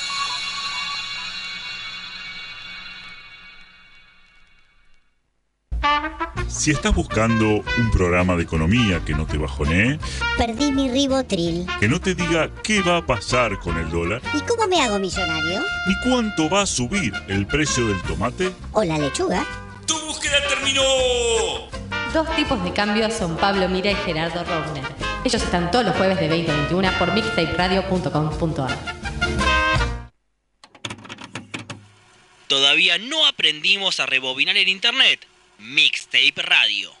Si 6.61 6.69
estás 6.69 6.93
buscando 6.93 7.63
un 7.79 7.89
programa 7.91 8.35
de 8.35 8.43
economía 8.43 9.01
que 9.03 9.15
no 9.15 9.25
te 9.25 9.35
bajonee, 9.39 9.97
Perdí 10.37 10.71
mi 10.71 10.91
ribotril. 10.91 11.65
que 11.79 11.87
no 11.87 11.99
te 11.99 12.13
diga 12.13 12.51
qué 12.61 12.83
va 12.83 12.97
a 12.97 13.01
pasar 13.07 13.57
con 13.57 13.79
el 13.79 13.89
dólar, 13.89 14.21
¿Y 14.35 14.41
cómo 14.41 14.67
me 14.67 14.79
hago 14.79 14.99
millonario? 14.99 15.59
ni 15.87 15.95
cuánto 16.07 16.47
va 16.51 16.61
a 16.61 16.65
subir 16.67 17.13
el 17.29 17.47
precio 17.47 17.87
del 17.87 17.99
tomate, 18.03 18.51
¿O 18.73 18.83
la 18.83 18.99
lechuga? 18.99 19.43
¡Tu 19.87 19.99
búsqueda 20.01 20.37
terminó! 20.49 20.83
Dos 22.13 22.35
tipos 22.35 22.63
de 22.63 22.71
cambios 22.73 23.11
son 23.11 23.37
Pablo 23.37 23.67
Mira 23.67 23.89
y 23.89 23.95
Gerardo 23.95 24.43
Rovner. 24.43 24.83
Ellos 25.25 25.41
están 25.41 25.71
todos 25.71 25.83
los 25.85 25.95
jueves 25.95 26.19
de 26.19 26.27
20 26.27 26.51
a 26.51 26.55
21 26.57 26.91
por 26.99 27.11
mixtaperadio.com.ar. 27.11 28.77
Todavía 32.45 32.99
no 32.99 33.25
aprendimos 33.25 33.99
a 33.99 34.05
rebobinar 34.05 34.57
el 34.57 34.67
internet. 34.67 35.25
Mixtape 35.61 36.41
Radio. 36.41 37.00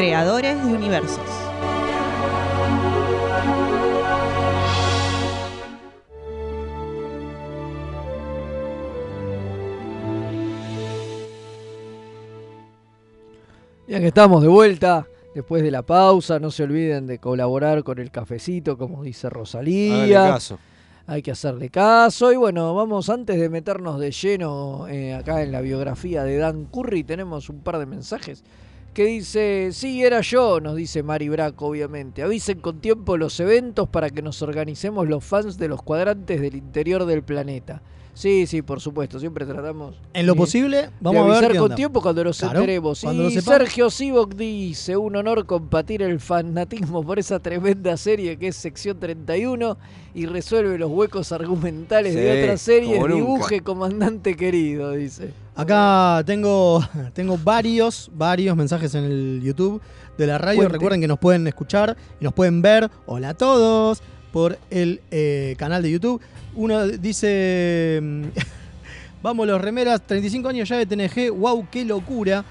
Creadores 0.00 0.56
de 0.64 0.72
Universos. 0.72 1.18
Ya 13.86 14.00
que 14.00 14.06
estamos 14.06 14.40
de 14.40 14.48
vuelta, 14.48 15.06
después 15.34 15.62
de 15.62 15.70
la 15.70 15.82
pausa, 15.82 16.38
no 16.38 16.50
se 16.50 16.62
olviden 16.62 17.06
de 17.06 17.18
colaborar 17.18 17.84
con 17.84 17.98
el 17.98 18.10
cafecito, 18.10 18.78
como 18.78 19.02
dice 19.02 19.28
Rosalía. 19.28 20.30
Caso. 20.30 20.58
Hay 21.06 21.20
que 21.20 21.32
hacerle 21.32 21.68
caso. 21.68 22.32
Y 22.32 22.36
bueno, 22.36 22.74
vamos 22.74 23.10
antes 23.10 23.38
de 23.38 23.50
meternos 23.50 24.00
de 24.00 24.12
lleno 24.12 24.88
eh, 24.88 25.12
acá 25.12 25.42
en 25.42 25.52
la 25.52 25.60
biografía 25.60 26.24
de 26.24 26.38
Dan 26.38 26.64
Curry, 26.72 27.04
tenemos 27.04 27.50
un 27.50 27.60
par 27.60 27.78
de 27.78 27.84
mensajes 27.84 28.42
que 28.94 29.04
dice, 29.04 29.70
sí, 29.72 30.02
era 30.02 30.20
yo, 30.20 30.60
nos 30.60 30.76
dice 30.76 31.02
Mari 31.02 31.28
Braco, 31.28 31.66
obviamente. 31.66 32.22
Avisen 32.22 32.60
con 32.60 32.80
tiempo 32.80 33.16
los 33.16 33.38
eventos 33.40 33.88
para 33.88 34.10
que 34.10 34.22
nos 34.22 34.42
organicemos 34.42 35.08
los 35.08 35.24
fans 35.24 35.58
de 35.58 35.68
los 35.68 35.82
cuadrantes 35.82 36.40
del 36.40 36.56
interior 36.56 37.04
del 37.06 37.22
planeta. 37.22 37.82
Sí, 38.12 38.46
sí, 38.46 38.60
por 38.60 38.80
supuesto, 38.80 39.18
siempre 39.20 39.46
tratamos. 39.46 39.94
En 40.12 40.26
lo 40.26 40.34
posible, 40.34 40.90
vamos 41.00 41.14
de 41.14 41.18
a 41.20 41.22
ver 41.22 41.32
avisar 41.36 41.52
qué 41.52 41.58
con 41.58 41.64
onda. 41.66 41.76
tiempo 41.76 42.02
cuando 42.02 42.24
los 42.24 42.38
Claro, 42.38 42.58
enteremos. 42.58 43.00
cuando 43.00 43.22
y 43.22 43.24
lo 43.26 43.30
sepamos. 43.30 43.58
Sergio 43.60 43.88
Sivok 43.90 44.34
dice, 44.34 44.96
un 44.96 45.16
honor 45.16 45.46
compartir 45.46 46.02
el 46.02 46.18
fanatismo 46.20 47.02
por 47.04 47.18
esa 47.20 47.38
tremenda 47.38 47.96
serie 47.96 48.36
que 48.36 48.48
es 48.48 48.56
Sección 48.56 48.98
31 48.98 49.78
y 50.14 50.26
resuelve 50.26 50.76
los 50.76 50.90
huecos 50.90 51.30
argumentales 51.32 52.14
de 52.14 52.34
Sí, 52.34 52.42
otras 52.42 52.60
series. 52.60 53.02
Dibuje, 53.06 53.60
comandante 53.60 54.36
querido, 54.36 54.90
dice. 54.92 55.32
Acá 55.60 56.22
tengo, 56.24 56.82
tengo 57.12 57.36
varios, 57.36 58.10
varios 58.14 58.56
mensajes 58.56 58.94
en 58.94 59.04
el 59.04 59.42
YouTube 59.44 59.82
de 60.16 60.26
la 60.26 60.38
radio. 60.38 60.60
Cuente. 60.60 60.72
Recuerden 60.72 61.02
que 61.02 61.06
nos 61.06 61.18
pueden 61.18 61.46
escuchar 61.46 61.98
y 62.18 62.24
nos 62.24 62.32
pueden 62.32 62.62
ver, 62.62 62.90
hola 63.04 63.30
a 63.30 63.34
todos, 63.34 64.02
por 64.32 64.58
el 64.70 65.02
eh, 65.10 65.56
canal 65.58 65.82
de 65.82 65.90
YouTube. 65.90 66.22
Uno 66.54 66.88
dice, 66.88 68.00
mm, 68.02 68.22
vamos 69.22 69.46
los 69.46 69.60
remeras, 69.60 70.00
35 70.00 70.48
años 70.48 70.66
ya 70.66 70.78
de 70.78 70.86
TNG, 70.86 71.30
wow, 71.30 71.66
qué 71.70 71.84
locura. 71.84 72.42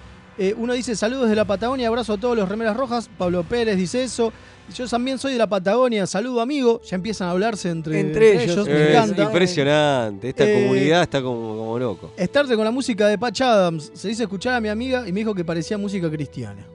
Eh, 0.42 0.56
uno 0.58 0.72
dice, 0.74 0.96
saludos 0.96 1.30
de 1.30 1.36
la 1.36 1.44
Patagonia, 1.46 1.90
abrazo 1.90 2.14
a 2.14 2.18
todos 2.18 2.38
los 2.38 2.48
remeras 2.48 2.76
rojas. 2.78 3.10
Pablo 3.18 3.44
Pérez 3.44 3.76
dice 3.76 4.04
eso. 4.04 4.32
Yo 4.74 4.88
también 4.88 5.18
soy 5.18 5.34
de 5.34 5.38
la 5.38 5.48
Patagonia, 5.48 6.08
saludo 6.08 6.40
amigo. 6.42 6.80
Ya 6.84 6.96
empiezan 6.96 7.28
a 7.28 7.32
hablarse 7.32 7.70
entre, 7.70 8.00
Entre 8.00 8.44
ellos, 8.44 8.66
me 8.66 8.84
Es 8.84 8.90
encanta. 8.92 9.24
impresionante. 9.24 10.30
Esta 10.30 10.46
Eh, 10.48 10.62
comunidad 10.62 11.02
está 11.02 11.22
como, 11.22 11.58
como 11.58 11.78
loco. 11.80 12.14
Estarte 12.16 12.56
con 12.56 12.64
la 12.64 12.72
música 12.72 13.08
de 13.08 13.18
Patch 13.18 13.42
Adams. 13.42 13.92
Se 13.94 14.08
dice 14.08 14.24
escuchar 14.24 14.54
a 14.56 14.62
mi 14.62 14.70
amiga 14.70 15.06
y 15.08 15.12
me 15.12 15.20
dijo 15.22 15.36
que 15.36 15.44
parecía 15.44 15.78
música 15.78 16.10
cristiana. 16.10 16.66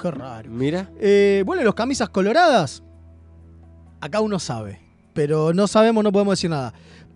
Qué 0.00 0.10
raro. 0.10 0.48
Mira. 0.48 0.88
Eh, 0.98 1.42
bueno, 1.44 1.62
los 1.62 1.74
camisas 1.74 2.08
coloradas. 2.08 2.82
Acá 4.00 4.20
uno 4.20 4.38
sabe. 4.38 4.80
Pero 5.12 5.52
no 5.52 5.66
sabemos, 5.66 6.02
no 6.04 6.10
podemos 6.12 6.32
decir 6.38 6.48
nada. 6.48 6.72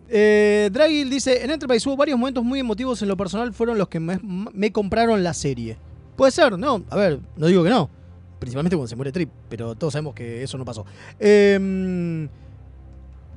Eh, 0.08 0.68
Dragil 0.72 1.08
dice: 1.08 1.44
En 1.44 1.50
Enterprise 1.50 1.88
hubo 1.88 1.96
varios 1.96 2.18
momentos 2.18 2.44
muy 2.44 2.58
emotivos 2.60 3.00
en 3.00 3.08
lo 3.08 3.16
personal, 3.16 3.54
fueron 3.54 3.78
los 3.78 3.88
que 3.88 4.00
me, 4.00 4.18
me 4.22 4.70
compraron 4.70 5.22
la 5.22 5.32
serie. 5.32 5.78
Puede 6.16 6.32
ser, 6.32 6.58
no. 6.58 6.82
A 6.90 6.96
ver, 6.96 7.20
no 7.36 7.46
digo 7.46 7.62
que 7.64 7.70
no. 7.70 7.88
Principalmente 8.38 8.76
cuando 8.76 8.88
se 8.88 8.96
muere 8.96 9.12
Trip, 9.12 9.30
pero 9.48 9.74
todos 9.74 9.92
sabemos 9.92 10.14
que 10.14 10.42
eso 10.42 10.58
no 10.58 10.64
pasó. 10.64 10.84
Eh, 11.18 12.28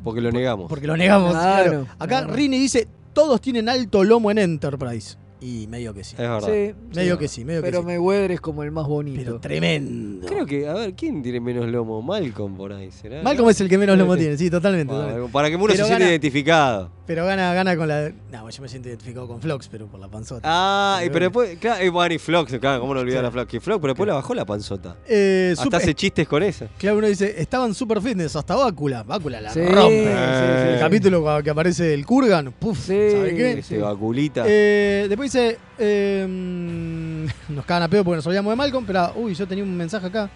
Porque 0.04 0.22
lo 0.22 0.32
negamos. 0.32 0.68
porque 0.70 0.88
lo 0.88 0.98
negamos. 0.98 1.32
Claro, 1.32 1.70
claro. 1.70 1.88
Acá 2.00 2.20
claro. 2.20 2.34
Rini 2.34 2.58
dice: 2.60 2.88
Todos 3.14 3.42
tienen 3.42 3.70
alto 3.70 4.04
lomo 4.04 4.32
en 4.32 4.38
Enterprise. 4.40 5.18
Y 5.40 5.68
medio 5.68 5.94
que 5.94 6.04
sí. 6.04 6.14
Es 6.18 6.20
verdad. 6.28 6.48
Sí, 6.48 6.74
Medio 6.96 7.14
sí. 7.14 7.20
que 7.20 7.28
sí, 7.28 7.46
medio 7.46 7.62
que 7.62 7.68
Pero 7.68 7.82
sí. 7.82 7.86
Mayweather 7.86 8.32
es 8.32 8.42
como 8.42 8.64
el 8.64 8.72
más 8.72 8.88
bonito. 8.88 9.22
Pero 9.24 9.40
tremendo. 9.40 10.26
Creo 10.28 10.46
que, 10.48 10.68
a 10.68 10.74
ver, 10.74 10.94
¿quién 10.96 11.22
tiene 11.22 11.40
menos 11.40 11.68
lomo? 11.68 12.02
Malcolm 12.02 12.56
por 12.58 12.74
ahí, 12.74 12.90
¿será? 12.92 13.22
Malcolm 13.22 13.48
es 13.52 13.62
el 13.62 13.70
que 13.70 13.78
menos 13.78 13.98
lomo 14.00 14.18
tiene, 14.18 14.36
sí, 14.36 14.50
totalmente. 14.50 14.92
Bueno, 14.92 15.04
totalmente. 15.08 15.34
para 15.34 15.50
que 15.50 15.56
uno 15.56 15.66
Pero 15.68 15.78
se 15.78 15.86
sienta 15.86 16.10
identificado. 16.10 16.92
Pero 17.06 17.26
gana, 17.26 17.54
gana 17.54 17.78
con 17.78 17.88
la. 17.88 18.12
No, 18.32 18.50
yo 18.50 18.62
me 18.62 18.68
siento 18.68 18.90
identificado 18.90 19.28
con 19.28 19.40
Flox, 19.40 19.68
pero 19.70 19.86
por 19.88 20.00
la 20.00 20.10
panzota. 20.10 20.42
Ah, 20.44 20.98
y 21.02 21.10
Pero 21.10 21.14
pero 21.14 21.26
después, 21.26 21.58
claro, 21.60 21.86
y 21.86 21.90
bueno, 21.90 22.16
y 22.16 22.18
Flox, 22.18 22.58
claro, 22.60 22.82
¿cómo 22.82 22.94
no 22.96 23.00
olvidar 23.00 23.22
Sí. 23.22 23.28
a 23.28 23.32
Flox? 23.32 23.48
Que 23.52 23.60
Flox, 23.62 23.80
pero 23.80 23.94
después 23.94 24.08
la 24.08 24.14
bajó 24.16 24.34
la 24.34 24.44
panzota. 24.46 24.98
Eh, 25.08 25.50
Hasta 25.54 25.64
super- 25.64 25.82
hace 25.82 25.94
chistes 25.94 26.28
con 26.28 26.44
esa. 26.44 26.68
Claro, 26.78 26.98
uno 26.98 27.08
dice, 27.08 27.36
estaban 27.38 27.74
super 27.76 28.02
fitness, 28.02 28.36
hasta 28.36 28.56
Bácula. 28.56 29.04
Bácula 29.04 29.40
la 29.40 29.52
Sí, 29.54 29.62
rompe. 29.62 30.04
sí, 30.04 30.10
sí, 30.10 30.74
El 30.74 30.80
capítulo 30.80 31.22
cuando 31.22 31.44
que 31.44 31.50
aparece 31.52 31.94
el 31.94 32.06
Kurgan, 32.06 32.52
puf, 32.54 32.78
Sí, 32.80 33.12
¿sabe 33.12 33.36
qué? 33.36 33.52
Este 33.60 33.78
vaculita. 33.78 34.44
Eh, 34.46 35.06
después 35.08 35.27
dice, 35.28 35.58
eh, 35.78 36.26
nos 37.50 37.66
cagan 37.66 37.84
a 37.84 37.88
pedo 37.88 38.04
porque 38.04 38.18
nos 38.18 38.28
olvidamos 38.28 38.52
de 38.52 38.56
Malcolm, 38.56 38.86
pero, 38.86 39.14
uy, 39.16 39.34
yo 39.34 39.48
tenía 39.48 39.64
un 39.64 39.76
mensaje 39.76 40.08
acá. 40.08 40.30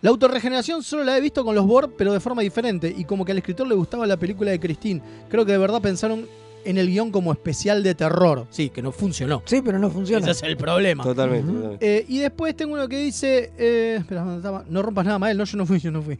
La 0.00 0.10
autorregeneración 0.10 0.82
solo 0.82 1.02
la 1.04 1.16
he 1.16 1.20
visto 1.20 1.44
con 1.44 1.54
los 1.54 1.66
Borg, 1.66 1.90
pero 1.98 2.12
de 2.12 2.20
forma 2.20 2.42
diferente, 2.42 2.92
y 2.96 3.04
como 3.04 3.24
que 3.24 3.32
al 3.32 3.38
escritor 3.38 3.66
le 3.66 3.74
gustaba 3.74 4.06
la 4.06 4.16
película 4.16 4.50
de 4.50 4.60
Christine. 4.60 5.02
Creo 5.28 5.44
que 5.44 5.52
de 5.52 5.58
verdad 5.58 5.80
pensaron 5.80 6.26
en 6.64 6.78
el 6.78 6.88
guion 6.88 7.10
como 7.10 7.32
especial 7.32 7.82
de 7.82 7.94
terror. 7.94 8.46
Sí, 8.50 8.70
que 8.70 8.80
no 8.82 8.92
funcionó. 8.92 9.42
Sí, 9.44 9.60
pero 9.64 9.78
no 9.78 9.90
funciona. 9.90 10.22
Ese 10.30 10.30
es 10.30 10.42
el 10.50 10.56
problema. 10.56 11.02
Totalmente. 11.02 11.78
Eh, 11.80 12.04
y 12.08 12.18
después 12.18 12.54
tengo 12.54 12.74
uno 12.74 12.88
que 12.88 12.98
dice. 12.98 13.52
eh, 13.58 13.96
espera, 13.98 14.24
no 14.68 14.82
rompas 14.82 15.06
nada, 15.06 15.18
Mael. 15.18 15.36
No, 15.36 15.44
yo 15.44 15.56
no 15.56 15.66
fui, 15.66 15.80
yo 15.80 15.90
no 15.90 16.02
fui. 16.02 16.18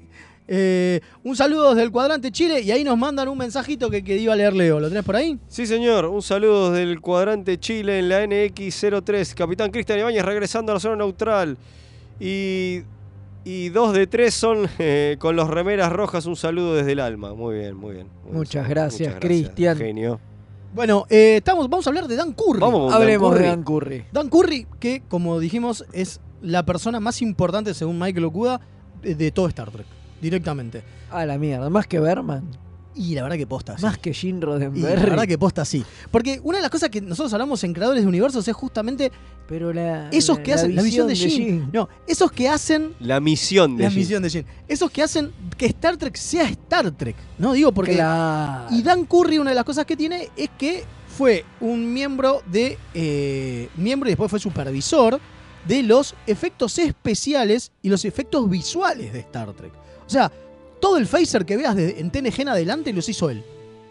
Eh, 0.50 1.00
un 1.24 1.36
saludo 1.36 1.70
desde 1.70 1.82
el 1.82 1.90
cuadrante 1.92 2.32
Chile 2.32 2.62
y 2.62 2.70
ahí 2.70 2.82
nos 2.82 2.96
mandan 2.96 3.28
un 3.28 3.36
mensajito 3.36 3.90
que, 3.90 4.02
que 4.02 4.16
iba 4.16 4.32
a 4.32 4.36
leer 4.36 4.54
Leo. 4.54 4.80
¿Lo 4.80 4.88
tenés 4.88 5.04
por 5.04 5.14
ahí? 5.14 5.38
Sí, 5.46 5.66
señor. 5.66 6.06
Un 6.06 6.22
saludo 6.22 6.72
desde 6.72 6.90
el 6.90 7.00
cuadrante 7.02 7.60
Chile 7.60 7.98
en 7.98 8.08
la 8.08 8.24
NX03. 8.24 9.34
Capitán 9.34 9.70
Cristian 9.70 9.98
Ibáñez 9.98 10.24
regresando 10.24 10.72
a 10.72 10.76
la 10.76 10.80
zona 10.80 10.96
neutral. 10.96 11.58
Y, 12.18 12.80
y 13.44 13.68
dos 13.68 13.92
de 13.92 14.06
tres 14.06 14.32
son 14.34 14.66
eh, 14.78 15.16
con 15.18 15.36
los 15.36 15.48
remeras 15.48 15.92
rojas. 15.92 16.24
Un 16.24 16.36
saludo 16.36 16.74
desde 16.76 16.92
el 16.92 17.00
alma. 17.00 17.34
Muy 17.34 17.56
bien, 17.58 17.76
muy 17.76 17.94
bien. 17.94 18.08
Muy 18.24 18.38
Muchas 18.38 18.64
bien. 18.64 18.70
gracias, 18.70 19.14
Cristian. 19.20 19.76
Genio. 19.76 20.18
Bueno, 20.74 21.04
eh, 21.10 21.36
estamos, 21.36 21.68
vamos 21.68 21.86
a 21.86 21.90
hablar 21.90 22.08
de 22.08 22.16
Dan 22.16 22.32
Curry. 22.32 22.60
Vamos 22.60 22.92
Hablemos 22.92 23.34
Dan 23.34 23.42
de. 23.42 23.48
Dan 23.48 23.62
Curry. 23.64 24.04
Dan 24.12 24.28
Curry, 24.28 24.66
que 24.80 25.02
como 25.08 25.40
dijimos, 25.40 25.84
es 25.92 26.20
la 26.40 26.64
persona 26.64 27.00
más 27.00 27.20
importante, 27.20 27.74
según 27.74 27.98
Michael 27.98 28.24
Okuda, 28.26 28.60
de, 29.02 29.14
de 29.14 29.30
todo 29.30 29.48
Star 29.48 29.70
Trek. 29.70 29.86
Directamente. 30.20 30.82
A 31.10 31.24
la 31.26 31.38
mierda, 31.38 31.68
más 31.70 31.86
que 31.86 31.98
Berman, 32.00 32.44
Y 32.94 33.14
la 33.14 33.22
verdad 33.22 33.36
que 33.36 33.46
posta. 33.46 33.76
sí. 33.78 33.82
más 33.84 33.96
que 33.98 34.12
Gene 34.12 34.38
Y 34.38 34.40
la 34.40 34.46
Roddenberry. 34.46 35.00
verdad 35.02 35.24
que 35.26 35.38
posta 35.38 35.64
sí. 35.64 35.84
Porque 36.10 36.40
una 36.42 36.58
de 36.58 36.62
las 36.62 36.70
cosas 36.70 36.90
que 36.90 37.00
nosotros 37.00 37.32
hablamos 37.32 37.62
en 37.64 37.72
Creadores 37.72 38.02
de 38.02 38.08
Universos 38.08 38.46
es 38.48 38.54
justamente 38.56 39.12
Pero 39.46 39.72
la, 39.72 40.08
esos 40.10 40.40
que 40.40 40.52
hacen. 40.52 40.74
La 40.74 40.82
visión 40.82 41.06
de 41.06 41.14
Jim. 41.14 41.70
No, 41.72 41.88
esos 42.06 42.32
que 42.32 42.48
hacen 42.48 42.94
La 43.00 43.20
misión 43.20 43.76
de 43.76 43.84
la 43.84 43.90
Jim. 43.90 43.98
misión 44.00 44.22
de 44.22 44.30
Jim. 44.30 44.44
Esos 44.66 44.90
que 44.90 45.02
hacen 45.02 45.30
que 45.56 45.66
Star 45.66 45.96
Trek 45.96 46.16
sea 46.16 46.44
Star 46.44 46.90
Trek. 46.90 47.16
No 47.38 47.52
digo 47.52 47.70
porque. 47.72 47.94
Claro. 47.94 48.66
Y 48.74 48.82
Dan 48.82 49.04
Curry, 49.06 49.38
una 49.38 49.50
de 49.50 49.56
las 49.56 49.64
cosas 49.64 49.86
que 49.86 49.96
tiene 49.96 50.28
es 50.36 50.50
que 50.58 50.84
fue 51.16 51.44
un 51.60 51.92
miembro 51.92 52.42
de. 52.50 52.76
eh, 52.94 53.68
miembro 53.76 54.08
y 54.08 54.12
después 54.12 54.28
fue 54.30 54.40
supervisor 54.40 55.18
de 55.66 55.82
los 55.82 56.14
efectos 56.26 56.78
especiales 56.78 57.70
y 57.82 57.88
los 57.90 58.04
efectos 58.04 58.48
visuales 58.50 59.12
de 59.12 59.20
Star 59.20 59.52
Trek. 59.52 59.72
O 60.08 60.10
sea, 60.10 60.32
todo 60.80 60.96
el 60.96 61.06
phaser 61.06 61.44
que 61.44 61.56
veas 61.56 61.76
de- 61.76 62.00
en 62.00 62.10
TNG 62.10 62.40
en 62.42 62.48
adelante 62.48 62.92
los 62.92 63.08
hizo 63.08 63.28
él. 63.30 63.44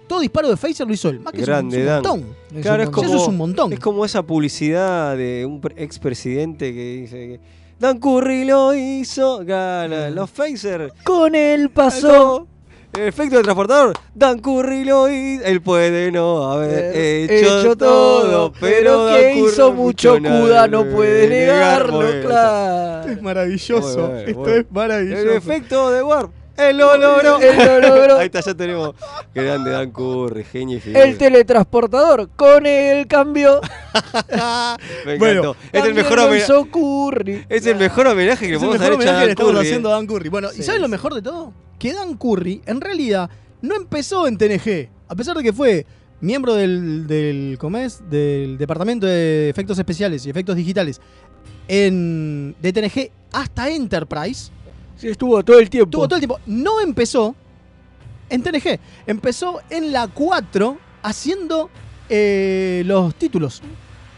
Todo 0.08 0.20
disparo 0.22 0.50
de 0.50 0.58
phaser 0.58 0.88
lo 0.88 0.94
hizo 0.94 1.10
él. 1.10 1.20
Más 1.20 1.32
que 1.34 1.42
es 1.42 1.48
un- 1.48 1.52
Grande, 1.54 1.78
es 1.78 1.82
un, 1.82 1.88
Dan. 1.88 2.04
montón. 2.04 2.36
Es 2.56 2.62
Claro, 2.64 2.76
un 2.76 2.82
es 2.82 2.86
montón. 2.88 2.92
como, 3.04 3.08
Eso 3.16 3.22
es 3.24 3.28
un 3.30 3.38
montón. 3.38 3.74
Es 3.74 3.80
como 3.80 4.06
esa 4.06 4.24
publicidad 4.24 5.16
de 5.18 5.46
un 5.46 5.62
pre- 5.62 5.76
expresidente 5.84 6.74
que 6.74 6.96
dice 7.02 7.16
que 7.16 7.40
Dan 7.80 8.00
Curry 8.00 8.46
lo 8.46 8.74
hizo. 8.74 9.46
Gana. 9.46 10.10
Los 10.10 10.30
phaser. 10.32 10.92
Con 11.04 11.36
él 11.36 11.70
pasó. 11.70 12.48
El 12.98 13.08
efecto 13.10 13.38
de 13.38 13.44
transportador. 13.44 13.94
Dan 14.16 14.40
Curry 14.40 14.84
lo 14.84 15.08
hizo. 15.08 15.46
Él 15.46 15.62
puede 15.62 16.12
no 16.12 16.52
haber 16.52 16.96
hecho, 16.96 17.60
hecho 17.60 17.76
todo. 17.78 18.52
Pero 18.60 19.10
que 19.10 19.36
hizo 19.36 19.72
mucho 19.72 20.18
Cuda 20.18 20.68
no 20.68 20.84
puede 20.86 21.28
negarlo, 21.28 22.02
claro. 22.26 23.10
Es 23.12 23.22
maravilloso. 23.22 24.08
Bueno, 24.08 24.20
Esto 24.20 24.40
bueno. 24.40 24.56
es 24.56 24.66
maravilloso. 24.72 25.22
El 25.22 25.30
efecto 25.30 25.92
de 25.92 26.04
Warp. 26.04 26.32
Él 26.58 26.78
lo 26.78 26.98
logró. 26.98 27.40
Él 27.40 27.58
lo 27.82 27.96
logró. 27.96 28.18
Ahí 28.18 28.26
está, 28.26 28.42
ya 28.42 28.54
tenemos. 28.56 28.96
Grande 29.34 29.72
Dan 29.72 29.92
Curry, 29.92 30.44
genio 30.44 30.80
y. 30.86 30.98
El 30.98 31.18
teletransportador 31.18 32.30
con 32.36 32.66
él 32.66 33.08
cambió. 33.08 33.62
Me 35.06 35.18
Bueno. 35.18 35.56
Es 35.72 35.84
el 35.86 35.94
mejor 35.94 36.18
lo 36.18 36.26
homenaje. 36.26 36.44
hizo 36.44 36.66
Curry. 36.72 37.46
Es 37.50 37.66
el 37.66 37.76
mejor 37.78 38.08
homenaje 38.08 38.46
que 38.46 38.52
le 38.52 38.54
el 38.56 38.60
podemos 38.60 38.82
haber 38.82 38.94
hecho 38.94 39.10
a 39.10 39.14
homenaje 39.14 39.20
que 39.20 39.20
le 39.20 39.28
Dan 39.28 39.30
estamos 39.30 39.52
Curry. 39.54 39.66
haciendo 39.68 39.90
a 39.90 39.92
Dan 39.94 40.08
Curry. 40.08 40.30
Bueno, 40.30 40.50
Sí, 40.50 40.62
¿y 40.62 40.64
sabes 40.64 40.82
lo 40.82 40.88
sí. 40.88 40.92
mejor 40.92 41.14
de 41.14 41.22
todo? 41.22 41.54
Que 41.80 41.94
Dan 41.94 42.16
Curry, 42.18 42.62
en 42.66 42.82
realidad, 42.82 43.30
no 43.62 43.76
empezó 43.76 44.28
en 44.28 44.38
TNG. 44.38 44.90
A 45.08 45.16
pesar 45.16 45.38
de 45.38 45.44
que 45.44 45.54
fue 45.54 45.86
miembro 46.22 46.56
del, 46.56 47.06
del, 47.08 47.58
¿cómo 47.60 47.78
es? 47.78 48.02
del 48.10 48.58
Departamento 48.58 49.06
de 49.06 49.50
Efectos 49.50 49.78
Especiales 49.78 50.26
y 50.26 50.30
Efectos 50.32 50.56
Digitales 50.56 51.00
en, 51.68 52.56
de 52.62 52.74
TNG 52.74 53.12
hasta 53.32 53.70
Enterprise. 53.70 54.52
Sí, 54.98 55.08
estuvo 55.10 55.44
todo 55.44 55.60
el 55.60 55.70
tiempo. 55.70 55.90
Tuvo 55.90 56.08
todo 56.08 56.16
el 56.16 56.22
tiempo. 56.22 56.40
No 56.48 56.82
empezó 56.82 57.36
en 58.30 58.42
TNG. 58.44 58.80
Empezó 59.06 59.60
en 59.70 59.92
la 59.92 60.08
4 60.08 60.78
haciendo 61.04 61.70
eh, 62.10 62.82
los 62.86 63.16
títulos. 63.16 63.62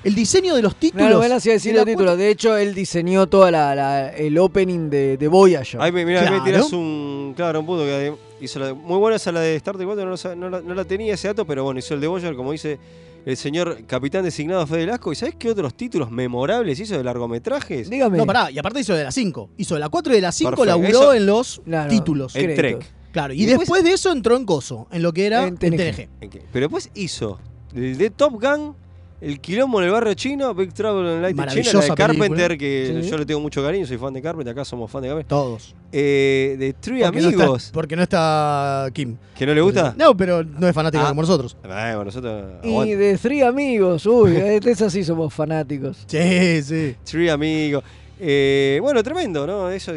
el 0.04 0.16
diseño 0.16 0.56
de 0.56 0.62
los 0.62 0.76
títulos. 0.78 1.10
no 1.10 1.20
me 1.20 1.26
hacía 1.34 1.54
decir 1.54 1.74
de 1.74 1.80
los 1.80 1.86
títulos. 1.86 2.18
De 2.18 2.30
hecho, 2.30 2.56
él 2.58 2.74
diseñó 2.74 3.28
toda 3.28 3.52
la, 3.52 3.76
la- 3.76 4.10
el 4.16 4.38
opening 4.38 4.90
de, 4.90 5.18
de 5.18 5.28
Voyager. 5.28 5.82
Ahí 5.82 5.92
me, 5.92 6.06
mirá, 6.06 6.22
ahí 6.22 6.26
me 6.28 6.32
Claro. 6.38 6.46
tirás 6.46 6.72
un. 6.74 7.34
Claro, 7.36 7.60
un 7.60 7.66
punto 7.66 7.84
que 7.84 8.14
hizo 8.42 8.60
la, 8.60 8.74
muy 8.74 8.98
buena 8.98 9.18
esa 9.18 9.32
la 9.34 9.42
de 9.42 9.56
Star 9.58 9.76
Trek 9.76 9.86
4, 9.86 10.06
no, 10.06 10.36
no 10.36 10.50
la, 10.50 10.62
no 10.62 10.74
la 10.74 10.86
tenía 10.86 11.14
ese 11.14 11.28
dato, 11.28 11.46
pero 11.46 11.64
bueno, 11.66 11.80
hizo 11.80 11.94
el 11.94 12.00
de 12.02 12.08
Voyager, 12.08 12.36
como 12.36 12.54
dice 12.54 12.80
el 13.26 13.38
señor 13.38 13.86
capitán 13.86 14.24
designado 14.24 14.66
Fede 14.68 14.86
Lasco. 14.86 15.12
¿Y 15.12 15.16
sabes 15.16 15.36
qué 15.36 15.50
otros 15.50 15.74
títulos 15.76 16.10
memorables 16.12 16.80
hizo 16.80 16.98
de 16.98 17.04
largometrajes? 17.04 17.90
Dígame. 17.90 18.18
No, 18.18 18.26
pará, 18.26 18.50
y 18.52 18.58
aparte 18.60 18.80
hizo 18.80 18.94
de 18.96 19.04
la 19.04 19.12
5. 19.12 19.50
Hizo 19.58 19.74
de 19.76 19.80
la 19.82 19.90
4 19.90 20.14
y 20.14 20.16
de 20.16 20.22
la 20.22 20.32
5 20.32 20.50
Perfecto. 20.52 20.66
laburó 20.66 20.88
Eso- 20.90 21.14
en 21.14 21.26
los 21.26 21.62
Claro, 21.66 21.90
títulos. 21.90 22.36
En. 22.36 22.56
Trek. 22.56 22.86
Claro, 23.12 23.34
y, 23.34 23.42
Y 23.42 23.46
después, 23.46 23.68
después- 23.68 23.84
de 23.84 23.92
eso 23.94 24.12
entró 24.12 24.36
en 24.38 24.46
Coso, 24.46 24.88
en 24.92 25.02
lo 25.02 25.14
que 25.14 25.26
era 25.26 25.44
En 25.44 25.50
en 25.50 25.58
TNG. 25.58 25.78
TNG. 25.78 26.10
¿En 26.22 26.30
qué? 26.30 26.44
Pero 26.54 26.66
después 26.66 26.90
hizo 26.94 27.40
el 27.76 27.98
de 27.98 28.10
Top 28.12 28.34
Gun, 28.42 28.76
el 29.22 29.40
quilombo 29.42 29.80
en 29.80 29.86
el 29.88 29.92
barrio 29.92 30.14
chino, 30.14 30.54
Big 30.54 30.74
Trouble 30.74 31.16
in 31.16 31.22
Little 31.22 31.46
China, 31.62 31.74
la 31.74 31.82
de 31.82 31.96
Carpenter, 31.96 32.30
película. 32.30 32.58
que 32.58 33.00
Sí. 33.04 33.10
yo 33.10 33.18
le 33.18 33.26
tengo 33.26 33.40
mucho 33.42 33.62
cariño, 33.64 33.86
soy 33.86 33.98
fan 33.98 34.14
de 34.14 34.22
Carpenter, 34.22 34.52
acá 34.54 34.64
somos 34.66 34.90
fan 34.90 35.02
de 35.02 35.08
Carpenter. 35.10 35.28
Todos. 35.30 35.76
Eh, 35.92 36.56
de 36.60 36.74
Three 36.74 37.02
Porque 37.04 37.20
no, 37.22 37.28
Amigos, 37.28 37.64
está, 37.64 37.74
porque 37.74 37.96
no 37.96 38.04
está 38.04 38.88
Kim. 38.94 39.18
¿que 39.38 39.46
no 39.46 39.54
le 39.54 39.62
gusta? 39.62 39.94
No, 39.98 40.16
pero 40.16 40.44
no 40.44 40.68
es 40.68 40.74
fanática 40.76 41.06
Ah. 41.06 41.10
como 41.10 41.22
nosotros. 41.22 41.58
Bueno, 41.64 42.06
nosotros. 42.06 42.44
Y 42.64 42.92
de 42.92 43.18
Three 43.18 43.42
Amigos, 43.42 44.06
uy, 44.06 44.32
de 44.32 44.58
esas 44.66 44.94
sí 44.94 45.04
somos 45.04 45.34
fanáticos. 45.34 46.04
Sí, 46.08 46.62
sí. 46.64 46.96
Three 47.04 47.30
Amigos. 47.30 47.84
Eh, 48.20 48.80
bueno, 48.82 49.02
tremendo, 49.04 49.46
¿no? 49.48 49.70
Eso. 49.70 49.94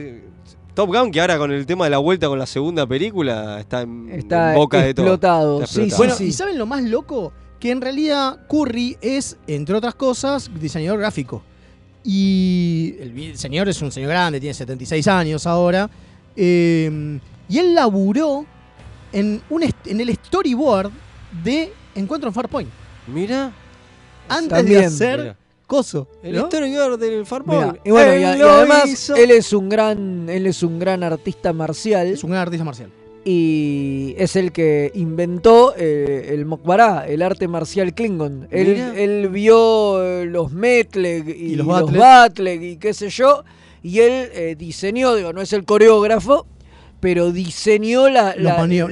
Top 0.74 0.88
Gun, 0.88 1.10
que 1.10 1.20
ahora 1.20 1.36
con 1.36 1.52
el 1.52 1.66
tema 1.66 1.84
de 1.84 1.90
la 1.90 1.98
vuelta 1.98 2.28
con 2.28 2.38
la 2.38 2.46
segunda 2.46 2.86
película 2.86 3.60
está 3.60 3.82
en, 3.82 4.08
Está 4.10 4.52
en 4.52 4.56
boca 4.56 4.78
de 4.82 4.90
explotado, 4.90 5.42
todo. 5.56 5.62
Está 5.64 5.74
sí, 5.74 5.80
explotado. 5.82 5.98
Bueno, 5.98 6.14
sí. 6.16 6.24
¿y 6.24 6.32
saben 6.32 6.58
lo 6.58 6.64
más 6.64 6.82
loco? 6.84 7.32
Que 7.62 7.70
en 7.70 7.80
realidad 7.80 8.40
Curry 8.48 8.96
es, 9.00 9.36
entre 9.46 9.76
otras 9.76 9.94
cosas, 9.94 10.50
diseñador 10.60 10.98
gráfico. 10.98 11.44
Y 12.02 12.96
el 12.98 13.38
señor 13.38 13.68
es 13.68 13.80
un 13.80 13.92
señor 13.92 14.10
grande, 14.10 14.40
tiene 14.40 14.52
76 14.54 15.06
años 15.06 15.46
ahora. 15.46 15.88
eh, 16.34 17.20
y 17.48 17.58
él 17.58 17.74
laburó 17.74 18.46
en, 19.12 19.42
un 19.50 19.62
en 19.62 20.00
el 20.00 20.14
storyboard 20.16 20.90
de 21.44 21.72
Encuentro 21.94 22.28
en 22.30 22.34
Farpoint. 22.34 22.70
Mira, 23.06 23.52
Antes 24.28 24.48
También, 24.48 24.80
de 24.80 24.86
hacer 24.86 25.18
mira. 25.20 25.36
coso. 25.66 26.08
el 26.22 26.34
¿no? 26.36 26.46
storyboard 26.46 26.98
del 26.98 27.26
Farpoint. 27.26 27.76
Y 27.84 27.90
bueno, 27.90 28.12
y, 28.18 28.22
Él 28.24 28.36
y 28.36 28.38
lo 28.38 28.50
además 28.50 28.88
hizo. 28.88 29.14
él 29.14 29.30
es 29.30 29.52
un 29.52 29.68
gran, 29.68 30.28
él 30.30 30.46
es 30.46 30.62
un 30.62 30.78
gran 30.78 31.02
artista 31.04 31.52
marcial 31.52 32.06
Es 32.08 32.24
un 32.24 32.30
gran 32.30 32.42
artista 32.42 32.64
marcial. 32.64 32.90
Y 33.24 34.14
es 34.18 34.36
el 34.36 34.52
que 34.52 34.90
inventó 34.94 35.74
eh, 35.76 36.30
el 36.30 36.44
Mokbará, 36.44 37.06
el 37.06 37.22
arte 37.22 37.48
marcial 37.48 37.94
Klingon. 37.94 38.48
Él, 38.50 38.76
él 38.96 39.28
vio 39.28 40.02
eh, 40.02 40.26
los 40.26 40.52
Metleg 40.52 41.28
y, 41.28 41.32
Y 41.52 41.54
los 41.56 41.66
los 41.66 41.92
Batleg. 42.00 42.62
Y 42.62 42.76
qué 42.76 42.92
sé 42.94 43.08
yo, 43.10 43.44
y 43.82 44.00
él 44.00 44.28
eh, 44.34 44.56
diseñó, 44.58 45.14
digo, 45.14 45.32
no 45.32 45.40
es 45.40 45.52
el 45.52 45.64
coreógrafo, 45.64 46.46
pero 47.00 47.32
diseñó 47.32 48.08
la- 48.08 48.34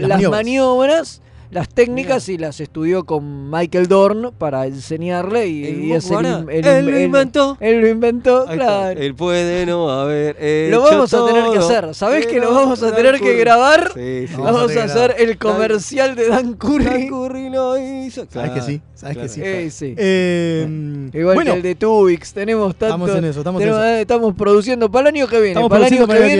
las 0.09 0.21
maniobras. 0.31 1.23
Las 1.51 1.69
técnicas 1.69 2.29
y 2.29 2.39
las 2.39 2.61
estudió 2.61 3.05
con 3.05 3.51
Michael 3.51 3.89
Dorn 3.89 4.33
para 4.39 4.67
enseñarle 4.67 5.49
y, 5.49 5.67
El 5.67 5.85
y 5.85 5.93
es 5.93 6.11
el 6.11 6.49
Él 6.49 6.87
lo 6.87 7.01
inventó. 7.01 7.57
Él 7.61 7.81
lo 7.81 7.89
inventó, 7.89 8.47
Ahí 8.49 8.55
está. 8.55 8.55
claro. 8.57 9.01
Él 9.01 9.15
puede 9.15 9.67
no 9.67 9.91
haber 9.91 10.37
hecho 10.41 10.77
Lo 10.77 10.83
vamos 10.83 11.13
a 11.13 11.27
tener 11.27 11.51
que 11.51 11.59
hacer. 11.59 11.95
¿Sabés 11.95 12.27
que 12.27 12.39
lo 12.41 12.55
vamos 12.55 12.83
a 12.83 12.87
Dan 12.87 12.97
tener 12.97 13.21
que 13.21 13.35
grabar? 13.37 13.93
Sí, 13.95 14.27
sí. 14.29 14.35
Vamos, 14.37 14.53
Vamos 14.53 14.77
a 14.77 14.85
hacer 14.85 15.17
el 15.19 15.39
comercial 15.39 16.15
de 16.15 16.29
Dan 16.29 16.55
Curry. 16.55 16.85
Dan 16.85 17.09
Curry 17.09 17.51
lo 17.51 17.79
hizo. 17.79 18.27
¿Sabes 18.31 18.51
que 18.53 18.61
sí? 18.63 18.81
¿Sabes 18.95 19.17
claro. 19.17 19.29
que 19.29 19.35
sí? 19.35 19.41
Eh, 19.43 19.71
sí. 19.71 19.95
Eh, 19.97 21.11
Igual 21.15 21.35
bueno, 21.35 21.53
que 21.53 21.57
el 21.57 21.63
de 21.63 21.75
Tubix, 21.75 22.33
tenemos 22.33 22.77
tanto. 22.77 22.87
Estamos 22.95 23.11
en 23.17 23.25
eso, 23.25 23.41
estamos 23.41 23.63
en 23.63 23.69
eso. 23.69 23.83
eh, 23.85 24.01
estamos 24.03 24.35
produciendo 24.35 24.91
para 24.91 25.09
el 25.09 25.17
año 25.17 25.27
que 25.27 25.37
viene. 25.37 25.51
Estamos 25.53 25.71
para 25.71 25.87
el 25.87 25.95
año 25.95 26.07
que 26.07 26.15
viene, 26.19 26.37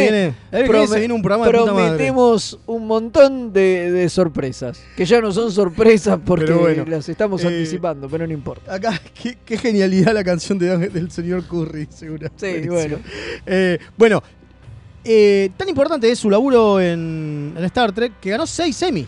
que 0.53 0.93
viene. 0.99 1.15
Un 1.15 1.23
programa 1.23 1.47
de 1.47 1.53
puta 1.53 1.73
madre. 1.73 1.85
prometemos 1.87 2.59
un 2.67 2.87
montón 2.87 3.53
de, 3.53 3.91
de 3.91 4.09
sorpresas. 4.11 4.83
Que 5.01 5.07
ya 5.07 5.19
no 5.19 5.33
son 5.33 5.51
sorpresas 5.51 6.21
porque 6.23 6.53
bueno, 6.53 6.85
las 6.87 7.09
estamos 7.09 7.43
eh, 7.43 7.47
anticipando, 7.47 8.07
pero 8.07 8.27
no 8.27 8.35
importa. 8.35 8.75
Acá, 8.75 9.01
qué, 9.15 9.39
qué 9.47 9.57
genialidad 9.57 10.13
la 10.13 10.23
canción 10.23 10.59
de- 10.59 10.77
del 10.91 11.11
señor 11.11 11.43
Curry, 11.47 11.89
seguro. 11.89 12.29
Sí, 12.37 12.69
bueno. 12.69 12.99
Eh, 13.47 13.79
bueno, 13.97 14.23
eh, 15.03 15.53
tan 15.57 15.71
importante 15.71 16.11
es 16.11 16.19
su 16.19 16.29
laburo 16.29 16.79
en, 16.79 17.55
en 17.57 17.65
Star 17.65 17.93
Trek 17.93 18.13
que 18.21 18.29
ganó 18.29 18.47
seis 18.47 18.77
semis 18.77 19.07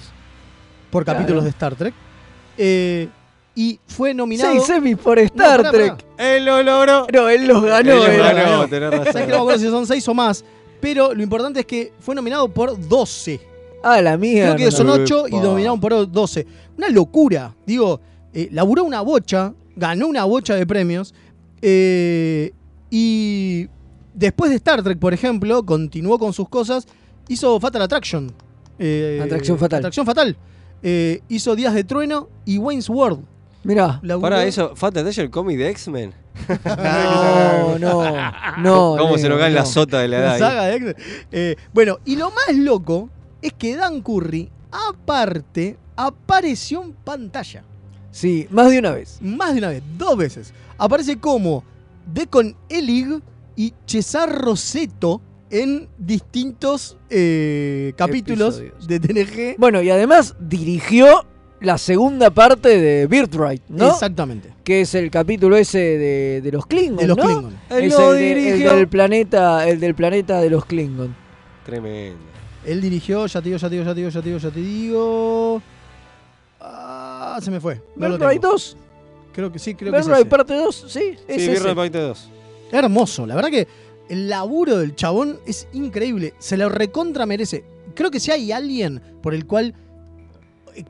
por 0.90 1.05
Claro. 1.05 1.18
capítulos 1.18 1.45
de 1.45 1.51
Star 1.51 1.74
Trek. 1.74 1.93
Eh, 2.57 3.09
y 3.55 3.78
fue 3.86 4.14
nominado. 4.14 4.51
Seis 4.51 4.64
semis 4.64 4.97
por 4.97 5.18
Star 5.18 5.59
pará, 5.59 5.70
Trek. 5.72 5.97
pará. 6.16 6.36
Él 6.36 6.47
lo 6.47 6.62
logró. 6.62 7.07
No, 7.12 7.28
él 7.28 7.47
los 7.47 7.62
ganó. 7.62 7.93
Él 8.07 8.16
los 8.18 8.32
ganó, 8.34 8.66
tenés 8.66 8.90
razón. 8.93 9.07
¿Sabes 9.12 9.26
que 9.26 9.30
no 9.32 9.36
me 9.36 9.43
acuerdo 9.43 9.61
si 9.61 9.66
son 9.66 9.86
seis 9.86 10.09
o 10.09 10.14
más? 10.14 10.43
Pero 10.80 11.12
lo 11.12 11.22
importante 11.22 11.61
es 11.61 11.66
que 11.66 11.93
fue 12.01 12.14
nominado 12.14 12.49
por 12.49 12.78
12. 12.88 13.51
Ah, 13.83 14.01
la 14.01 14.16
mía. 14.16 14.55
Creo 14.55 14.57
que 14.70 14.70
son 14.76 14.89
8 14.89 15.24
y 15.28 15.35
Epa. 15.37 15.43
nominaron 15.45 15.80
por 15.80 16.11
12. 16.11 16.47
Una 16.78 16.89
locura. 16.89 17.55
Digo, 17.66 18.01
eh, 18.33 18.49
laburó 18.53 18.85
una 18.85 19.01
bocha, 19.01 19.53
ganó 19.76 20.07
una 20.09 20.24
bocha 20.24 20.55
de 20.55 20.66
premios. 20.66 21.14
eh, 21.61 22.53
y 22.91 23.68
después 24.14 24.51
de 24.51 24.57
Star 24.57 24.83
Trek, 24.83 24.99
por 24.99 25.14
ejemplo, 25.14 25.64
continuó 25.64 26.18
con 26.18 26.33
sus 26.33 26.49
cosas. 26.49 26.87
Hizo 27.28 27.59
Fatal 27.61 27.80
Attraction. 27.83 28.30
eh, 28.78 29.20
Atracción 29.22 29.59
Fatal. 29.59 29.78
Atracción 29.78 30.05
Fatal. 30.05 30.37
Eh, 30.83 31.20
hizo 31.28 31.55
Días 31.57 31.72
de 31.74 31.85
Trueno 31.85 32.28
y 32.45 32.59
Wayne's 32.59 32.89
World. 32.91 33.20
Mirá. 33.64 34.01
Laburó- 34.03 34.22
Para 34.22 34.45
eso, 34.45 34.74
¿Fatal 34.74 35.05
Dash 35.05 35.20
el 35.20 35.30
cómic 35.30 35.57
de 35.57 35.70
X-Men? 35.70 36.12
No, 36.76 37.78
no, 37.78 38.03
no. 38.59 38.97
¿Cómo 38.99 39.16
se 39.18 39.28
nos 39.28 39.39
cae 39.39 39.51
no. 39.51 39.55
la 39.57 39.64
sota 39.66 40.01
de 40.01 40.09
la 40.09 40.18
La 40.18 40.24
edad? 40.24 40.33
ahí? 40.35 40.41
saga 40.41 40.62
de 40.66 40.74
X-Men. 40.76 40.97
Eh, 41.30 41.57
bueno, 41.72 41.99
y 42.05 42.16
lo 42.16 42.30
más 42.30 42.57
loco 42.57 43.09
es 43.43 43.53
que 43.53 43.76
Dan 43.76 44.01
Curry, 44.01 44.49
aparte, 44.70 45.76
apareció 45.97 46.82
en 46.82 46.93
pantalla. 46.93 47.64
Sí, 48.11 48.47
más 48.51 48.70
de 48.70 48.78
una 48.78 48.93
vez. 48.93 49.18
Más 49.20 49.53
de 49.53 49.59
una 49.59 49.68
vez, 49.68 49.82
dos 49.99 50.16
veces. 50.16 50.53
Aparece 50.78 51.18
como 51.18 51.64
Decon 52.12 52.55
Elig 52.68 53.20
y 53.57 53.72
Cesar 53.86 54.30
Roseto 54.40 55.20
en 55.51 55.88
distintos 55.99 56.97
eh, 57.11 57.93
capítulos 57.97 58.59
Episodios. 58.59 58.86
de 58.88 59.01
TNG. 59.01 59.59
Bueno, 59.59 59.82
y 59.82 59.90
además 59.90 60.34
dirigió 60.40 61.26
la 61.61 61.78
segunda 61.78 62.30
parte 62.30 62.80
de 62.80 63.07
Birthright, 63.07 63.62
¿no? 63.68 63.90
Exactamente. 63.90 64.53
Que 64.64 64.80
es 64.80 64.95
el 64.95 65.11
capítulo 65.11 65.57
ese 65.57 65.78
de, 65.78 66.40
de 66.43 66.53
los 66.53 66.66
Klingons, 66.66 67.01
De 67.03 67.07
los 67.07 67.16
¿no? 67.16 67.24
Klingon. 67.24 67.55
Él 67.70 67.84
Es 67.84 67.93
lo 67.93 68.12
el, 68.14 68.18
de- 68.18 68.32
el 68.32 68.38
dirigió. 68.45 68.76
del 68.76 68.88
planeta, 68.88 69.68
el 69.68 69.78
del 69.80 69.95
planeta 69.95 70.40
de 70.40 70.51
los 70.51 70.64
Klingon. 70.64 71.14
Tremendo. 71.64 72.18
Él 72.64 72.80
dirigió, 72.80 73.26
ya 73.26 73.40
te 73.40 73.48
digo, 73.48 73.58
ya 73.58 73.68
te 73.68 73.74
digo, 73.76 73.84
ya 73.84 73.94
te 73.94 74.00
digo, 74.00 74.10
ya 74.10 74.20
te 74.22 74.28
digo, 74.28 74.38
ya 74.38 74.50
te 74.50 74.60
digo. 74.60 75.62
Ah, 76.60 77.38
se 77.42 77.50
me 77.50 77.60
fue. 77.60 77.82
No 77.96 78.08
lo 78.08 78.14
Birthright 78.18 78.40
tengo. 78.40 78.52
2. 78.52 78.76
Creo 79.32 79.50
que 79.52 79.58
sí, 79.58 79.74
creo 79.74 79.90
que 79.92 79.98
es 79.98 80.06
Birthright 80.06 80.26
ese. 80.26 80.30
parte 80.30 80.54
2, 80.54 80.84
sí, 80.88 81.00
es 81.26 81.42
Sí, 81.42 81.50
ese. 81.50 81.50
Birra 81.50 81.74
Paite 81.74 81.98
2. 81.98 82.28
Hermoso, 82.70 83.26
la 83.26 83.34
verdad 83.34 83.50
que 83.50 83.66
el 84.08 84.28
laburo 84.28 84.78
del 84.78 84.94
chabón 84.94 85.38
es 85.46 85.66
increíble, 85.72 86.34
se 86.38 86.56
lo 86.56 86.68
recontra 86.68 87.26
merece. 87.26 87.64
Creo 87.94 88.10
que 88.10 88.20
si 88.20 88.30
hay 88.30 88.52
alguien 88.52 89.00
por 89.22 89.34
el 89.34 89.46
cual 89.46 89.74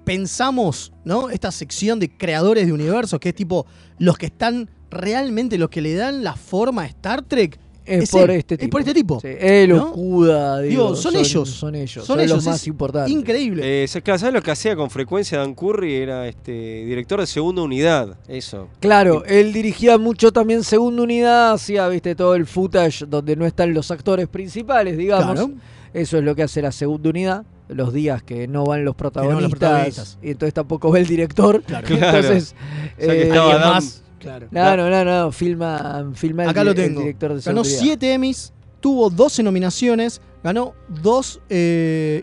pensamos, 0.04 0.92
¿no? 1.04 1.30
Esta 1.30 1.50
sección 1.50 1.98
de 1.98 2.16
creadores 2.16 2.66
de 2.66 2.72
universos, 2.72 3.18
que 3.18 3.30
es 3.30 3.34
tipo 3.34 3.66
los 3.98 4.16
que 4.18 4.26
están 4.26 4.70
realmente, 4.90 5.58
los 5.58 5.70
que 5.70 5.80
le 5.80 5.94
dan 5.94 6.22
la 6.22 6.34
forma 6.36 6.82
a 6.82 6.86
Star 6.86 7.22
Trek, 7.22 7.58
Es, 7.84 8.04
Es 8.04 8.10
por 8.10 8.30
él, 8.30 8.36
este 8.38 8.54
es 8.54 8.60
tipo. 8.60 8.70
por 8.70 8.80
este 8.80 8.94
tipo, 8.94 9.20
Sí, 9.20 9.28
él, 9.38 9.70
¿no? 9.70 9.90
Okuda, 9.90 10.60
digo, 10.60 10.82
Digo, 10.84 10.96
son 10.96 11.16
ellos. 11.16 11.48
Son 11.48 11.74
ellos. 11.74 12.04
Son 12.04 12.16
Son, 12.16 12.20
ellos, 12.20 12.36
los 12.36 12.46
más 12.46 12.60
es 12.60 12.66
importantes. 12.68 13.12
increíble. 13.12 13.62
Eh, 13.84 13.88
claro, 14.02 14.18
¿Sabes 14.18 14.34
lo 14.34 14.42
que 14.42 14.50
hacía 14.50 14.76
con 14.76 14.88
frecuencia 14.90 15.38
Dan 15.38 15.54
Curry? 15.54 15.94
Era 15.96 16.28
este 16.28 16.52
director 16.84 17.20
de 17.20 17.26
segunda 17.26 17.62
unidad. 17.62 18.16
Eso. 18.28 18.68
Claro, 18.80 19.24
él 19.24 19.52
dirigía 19.52 19.98
mucho 19.98 20.32
también 20.32 20.62
segunda 20.64 21.02
unidad, 21.02 21.52
hacía, 21.52 21.88
viste, 21.88 22.14
todo 22.14 22.34
el 22.34 22.46
footage 22.46 23.04
donde 23.08 23.34
no 23.36 23.46
están 23.46 23.74
los 23.74 23.90
actores 23.90 24.28
principales, 24.28 24.96
digamos. 24.96 25.34
Claro. 25.34 25.50
Eso 25.94 26.18
es 26.18 26.24
lo 26.24 26.34
que 26.34 26.42
hace 26.44 26.62
la 26.62 26.72
segunda 26.72 27.10
unidad, 27.10 27.44
los 27.68 27.92
días 27.92 28.22
que 28.22 28.48
no 28.48 28.64
van 28.64 28.84
los 28.84 28.94
no 28.94 28.96
van 28.96 29.12
protagonistas, 29.12 29.42
los 29.42 29.50
protagonistas. 29.58 30.18
y 30.22 30.30
entonces 30.30 30.54
tampoco 30.54 30.90
ve 30.90 31.00
el 31.00 31.06
director. 31.06 31.62
Claro. 31.62 31.86
Claro. 31.98 32.18
Entonces, 32.18 32.54
O 32.98 33.04
sea 33.04 33.12
que 33.14 33.28
eh, 33.28 33.28
más, 33.30 34.01
claro. 34.22 34.48
no, 34.50 34.76
no, 34.76 34.90
no, 34.90 35.04
no, 35.04 35.32
filma, 35.32 36.10
filma 36.14 36.44
el, 36.44 36.48
Acá 36.50 36.64
lo 36.64 36.70
el 36.70 36.76
tengo. 36.76 37.00
director 37.00 37.34
de 37.34 37.40
Ganó 37.42 37.64
seguridad. 37.64 37.82
7 37.94 38.12
Emmys, 38.14 38.52
tuvo 38.80 39.10
12 39.10 39.42
nominaciones, 39.42 40.20
ganó 40.42 40.74
2 41.02 41.40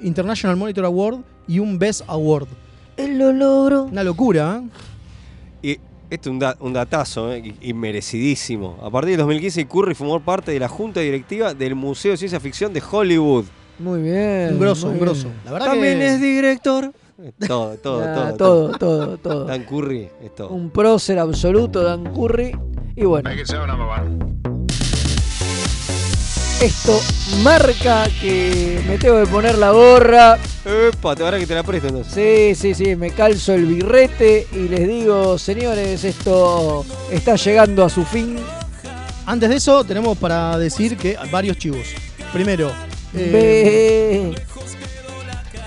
International 0.04 0.58
Monitor 0.58 0.86
Award 0.86 1.20
y 1.48 1.60
un 1.60 1.78
Best 1.80 2.02
Award. 2.08 2.48
Él 2.98 3.18
lo 3.18 3.32
logró. 3.32 3.84
Una 3.84 4.04
locura, 4.04 4.62
¿eh? 4.64 4.68
Y 5.62 5.72
este 6.10 6.28
es 6.30 6.34
un, 6.34 6.40
da- 6.40 6.58
un 6.60 6.74
datazo, 6.74 7.32
eh, 7.34 7.54
y, 7.62 7.70
y 7.70 7.74
merecidísimo. 7.74 8.78
A 8.84 8.90
partir 8.90 9.12
del 9.12 9.20
2015, 9.20 9.68
Curry 9.68 9.94
formó 9.96 10.20
parte 10.20 10.52
de 10.52 10.60
la 10.60 10.68
junta 10.68 11.00
directiva 11.00 11.54
del 11.54 11.76
Museo 11.76 12.12
de 12.12 12.18
Ciencia 12.18 12.40
Ficción 12.40 12.74
de 12.74 12.82
Hollywood. 12.90 13.46
Muy 13.78 14.02
bien. 14.02 14.50
Un 14.54 14.60
grosso, 14.60 14.90
un 14.90 15.00
grosso. 15.00 15.30
La 15.46 15.52
verdad 15.54 15.68
También 15.68 16.00
que 16.00 16.08
es 16.08 16.22
director 16.22 16.92
Todo, 17.48 17.76
todo, 17.78 18.02
todo, 18.02 18.34
todo, 18.38 18.78
todo, 18.78 19.18
todo. 19.18 19.46
Dan 19.46 19.64
Curry, 19.66 20.10
es 20.24 20.36
todo. 20.36 20.50
Un 20.50 20.70
prócer 20.70 21.20
absoluto, 21.20 21.84
Dan 21.84 22.14
Curry. 22.14 22.58
Y 22.96 23.04
bueno, 23.04 23.30
esto 26.62 27.02
marca 27.42 28.08
que 28.22 28.82
me 28.88 28.98
tengo 28.98 29.24
que 29.24 29.30
poner 29.30 29.58
la 29.58 29.72
gorra. 29.72 30.38
Epa, 30.66 31.16
te 31.16 31.24
ahora 31.24 31.40
que 31.40 31.48
te 31.48 31.56
la 31.56 31.64
presto 31.64 31.88
entonces. 31.88 32.14
Sí, 32.14 32.74
sí, 32.74 32.86
sí, 32.86 32.96
me 32.96 33.12
calzo 33.12 33.54
el 33.54 33.66
birrete 33.66 34.48
y 34.52 34.68
les 34.68 34.88
digo, 34.88 35.38
señores, 35.38 36.04
esto 36.04 36.86
está 37.12 37.36
llegando 37.36 37.86
a 37.86 37.90
su 37.90 38.04
fin. 38.04 38.38
Antes 39.26 39.50
de 39.50 39.56
eso, 39.56 39.84
tenemos 39.84 40.18
para 40.18 40.58
decir 40.58 40.98
que 40.98 41.18
hay 41.18 41.30
varios 41.30 41.58
chivos. 41.58 41.88
Primero, 42.34 42.72
eh. 43.14 44.34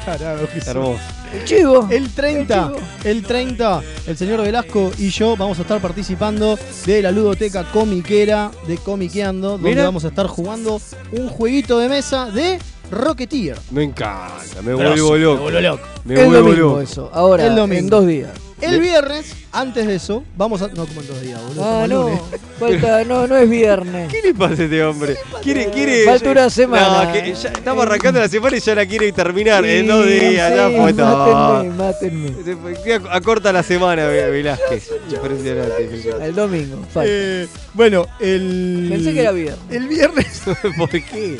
Carajo, 0.04 0.46
que 0.48 0.58
Hermoso. 0.70 1.00
El 1.32 1.44
chivo. 1.44 1.88
El 1.90 2.10
30, 2.10 2.72
el 3.04 3.22
30, 3.22 3.82
el 4.06 4.16
señor 4.18 4.42
Velasco 4.42 4.90
y 4.98 5.08
yo 5.10 5.34
vamos 5.36 5.58
a 5.58 5.62
estar 5.62 5.80
participando 5.80 6.58
de 6.84 7.00
la 7.02 7.10
ludoteca 7.10 7.64
comiquera 7.72 8.50
de 8.66 8.76
Comiqueando, 8.76 9.50
donde 9.52 9.70
Mira. 9.70 9.84
vamos 9.84 10.04
a 10.04 10.08
estar 10.08 10.26
jugando 10.26 10.80
un 11.12 11.28
jueguito 11.28 11.78
de 11.78 11.88
mesa 11.88 12.26
de 12.30 12.58
Rocketeer. 12.90 13.56
Me 13.70 13.84
encanta, 13.84 14.60
me 14.62 14.74
vuelvo 14.74 14.90
me 15.14 15.18
loco. 15.18 15.42
vuelvo 15.42 15.60
loco. 15.60 15.82
Me 16.04 16.14
el 16.20 16.26
vuelvo 16.26 16.42
domingo 16.48 16.66
loco. 16.68 16.80
eso, 16.82 17.10
ahora 17.14 17.46
El 17.46 17.56
domingo. 17.56 17.78
en 17.80 17.88
dos 17.88 18.06
días. 18.06 18.30
El 18.62 18.80
viernes, 18.80 19.34
antes 19.52 19.86
de 19.86 19.96
eso, 19.96 20.22
vamos 20.36 20.62
a. 20.62 20.68
No, 20.68 20.86
como 20.86 21.00
en 21.00 21.06
dos 21.08 21.20
días, 21.20 21.40
boludo. 21.42 21.64
Ah, 21.64 21.70
como 21.70 21.84
el 21.84 21.90
no, 21.90 22.02
lunes. 22.08 22.20
falta, 22.58 23.04
no, 23.04 23.26
no 23.26 23.36
es 23.36 23.50
viernes. 23.50 24.08
¿Qué 24.12 24.22
le 24.22 24.34
pasa 24.34 24.62
a 24.62 24.64
este 24.64 24.84
hombre? 24.84 25.16
Quiere, 25.42 25.66
quiere. 25.70 26.04
Falta 26.04 26.30
una 26.30 26.48
semana. 26.50 27.04
No, 27.06 27.12
que 27.12 27.34
ya 27.34 27.48
estamos 27.48 27.84
arrancando 27.86 28.20
la 28.20 28.28
semana 28.28 28.56
y 28.56 28.60
ya 28.60 28.74
la 28.74 28.86
quiere 28.86 29.12
terminar 29.12 29.64
en 29.64 29.86
dos 29.86 30.06
días. 30.06 30.54
ya 30.54 30.68
sí, 30.68 30.76
fue 30.76 30.92
todo. 30.94 31.64
Mátenme, 31.64 32.30
mátenme. 32.30 33.08
Acorta 33.10 33.52
la 33.52 33.62
semana, 33.62 34.06
Ve- 34.06 34.30
Velázquez. 34.30 34.90
Impresionante. 35.10 36.24
El 36.24 36.34
domingo, 36.34 36.76
falta. 36.92 37.02
Eh, 37.12 37.48
bueno, 37.74 38.06
el. 38.20 38.86
Pensé 38.90 39.12
que 39.12 39.20
era 39.20 39.32
viernes. 39.32 39.58
El 39.70 39.88
viernes. 39.88 40.42
¿Por 40.78 40.88
qué? 40.90 41.38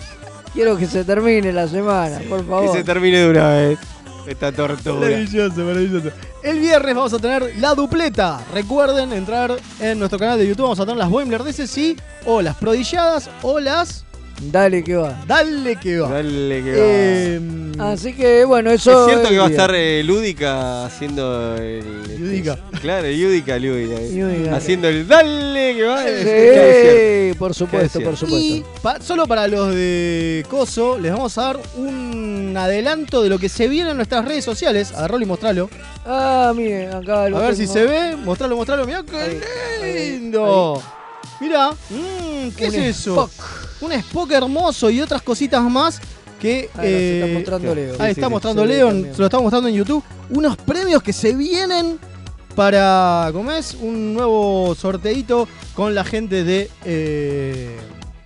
Quiero 0.53 0.77
que 0.77 0.87
se 0.87 1.05
termine 1.05 1.53
la 1.53 1.67
semana, 1.69 2.21
por 2.29 2.41
Que 2.43 2.51
favor. 2.51 2.77
se 2.77 2.85
termine 2.85 3.19
de 3.19 3.31
una 3.31 3.49
vez. 3.57 3.79
Esta 4.27 4.53
tortura. 4.53 4.95
Maravilloso, 5.09 5.57
maravilloso. 5.63 6.11
El 6.43 6.59
viernes 6.59 6.97
vamos 6.97 7.13
a 7.13 7.21
tener 7.21 7.57
la 7.59 7.73
dupleta. 7.73 8.45
Recuerden 8.53 9.13
entrar 9.13 9.57
en 9.79 9.99
nuestro 10.01 10.19
canal 10.19 10.39
de 10.39 10.49
YouTube. 10.49 10.65
Vamos 10.65 10.81
a 10.81 10.85
tener 10.85 10.97
las 10.97 11.09
Boimler 11.09 11.45
de 11.45 11.53
sí 11.53 11.97
o 12.27 12.43
las 12.43 12.57
prodigiadas 12.57 13.31
o 13.43 13.61
las. 13.61 14.05
Dale 14.51 14.83
que 14.83 14.97
va. 14.97 15.23
Dale 15.27 15.77
que 15.77 15.99
va. 16.01 16.09
Dale 16.11 16.63
que 16.65 16.71
va. 16.73 16.77
Eh, 16.79 17.41
Así 17.79 18.13
que 18.13 18.45
bueno, 18.45 18.71
eso. 18.71 19.07
es 19.07 19.13
cierto 19.13 19.29
que 19.31 19.39
va 19.39 19.47
a 19.47 19.51
estar 19.51 19.75
eh, 19.75 20.03
Lúdica 20.05 20.85
haciendo 20.87 21.57
el. 21.57 21.79
este, 22.03 22.19
Lúdica. 22.19 22.59
Claro, 22.81 23.07
Lúdica, 23.09 23.59
Lúdica. 23.59 23.95
eh. 24.01 24.11
Lúdica. 24.13 24.57
Haciendo 24.57 24.89
el 24.89 25.07
dale 25.07 25.75
que 25.77 25.83
va. 25.85 26.03
Sí, 26.03 26.09
es- 26.09 26.27
es 26.27 26.83
cierto. 26.83 27.39
por 27.39 27.55
supuesto, 27.55 27.99
Es 28.01 28.05
por 28.05 28.15
y 28.15 28.17
supuesto. 28.17 28.81
pa- 28.83 29.01
solo 29.01 29.27
para 29.27 29.47
los 29.49 29.75
de 29.75 30.45
Coso, 30.51 30.99
les 30.99 31.13
vamos 31.13 31.37
a 31.39 31.43
dar 31.43 31.61
un 31.77 32.55
adelanto 32.57 33.23
de 33.23 33.29
lo 33.31 33.39
que 33.39 33.49
se 33.49 33.69
viene 33.69 33.91
en 33.91 33.97
nuestras 33.97 34.25
redes 34.25 34.45
sociales. 34.45 34.93
Agarralo 34.93 35.23
y 35.23 35.27
mostralo. 35.27 35.71
Ah, 36.05 36.53
miren, 36.55 36.93
acá 36.95 37.29
lo 37.29 37.39
A 37.39 37.43
ver 37.43 37.57
si 37.57 37.67
se 37.67 37.85
ve. 37.85 38.17
Mostralo, 38.17 38.57
mostralo. 38.57 38.85
Mirá 38.87 39.03
qué 39.03 39.41
lindo. 40.21 40.83
Mirá. 41.41 41.71
Mm, 41.91 42.51
¿Qué 42.57 42.69
Un 42.69 42.75
es 42.75 42.97
eso? 42.99 43.13
Spock. 43.29 43.62
Un 43.83 43.93
Spock 43.93 44.31
hermoso 44.33 44.89
y 44.91 45.01
otras 45.01 45.23
cositas 45.23 45.63
más 45.63 46.01
que. 46.41 46.71
Ahí 46.75 46.89
se 46.89 47.15
está 47.21 47.27
eh, 47.27 47.35
mostrando 47.35 47.75
Leo. 47.75 47.93
Ahí 47.99 48.07
Sí, 48.15 48.21
está 48.21 48.27
sí, 48.27 48.33
mostrando 48.33 48.65
Leo, 48.65 48.87
también. 48.89 49.13
se 49.15 49.19
lo 49.21 49.25
está 49.27 49.39
mostrando 49.41 49.69
en 49.69 49.75
YouTube. 49.75 50.03
Unos 50.31 50.57
premios 50.57 51.03
que 51.03 51.13
se 51.13 51.35
vienen 51.35 51.99
para, 52.55 53.31
¿cómo 53.33 53.51
es? 53.53 53.75
Un 53.81 54.15
nuevo 54.15 54.75
sorteito 54.75 55.49
con 55.75 55.95
la 55.95 56.05
gente 56.05 56.45
de 56.45 56.71
eh, 56.85 57.77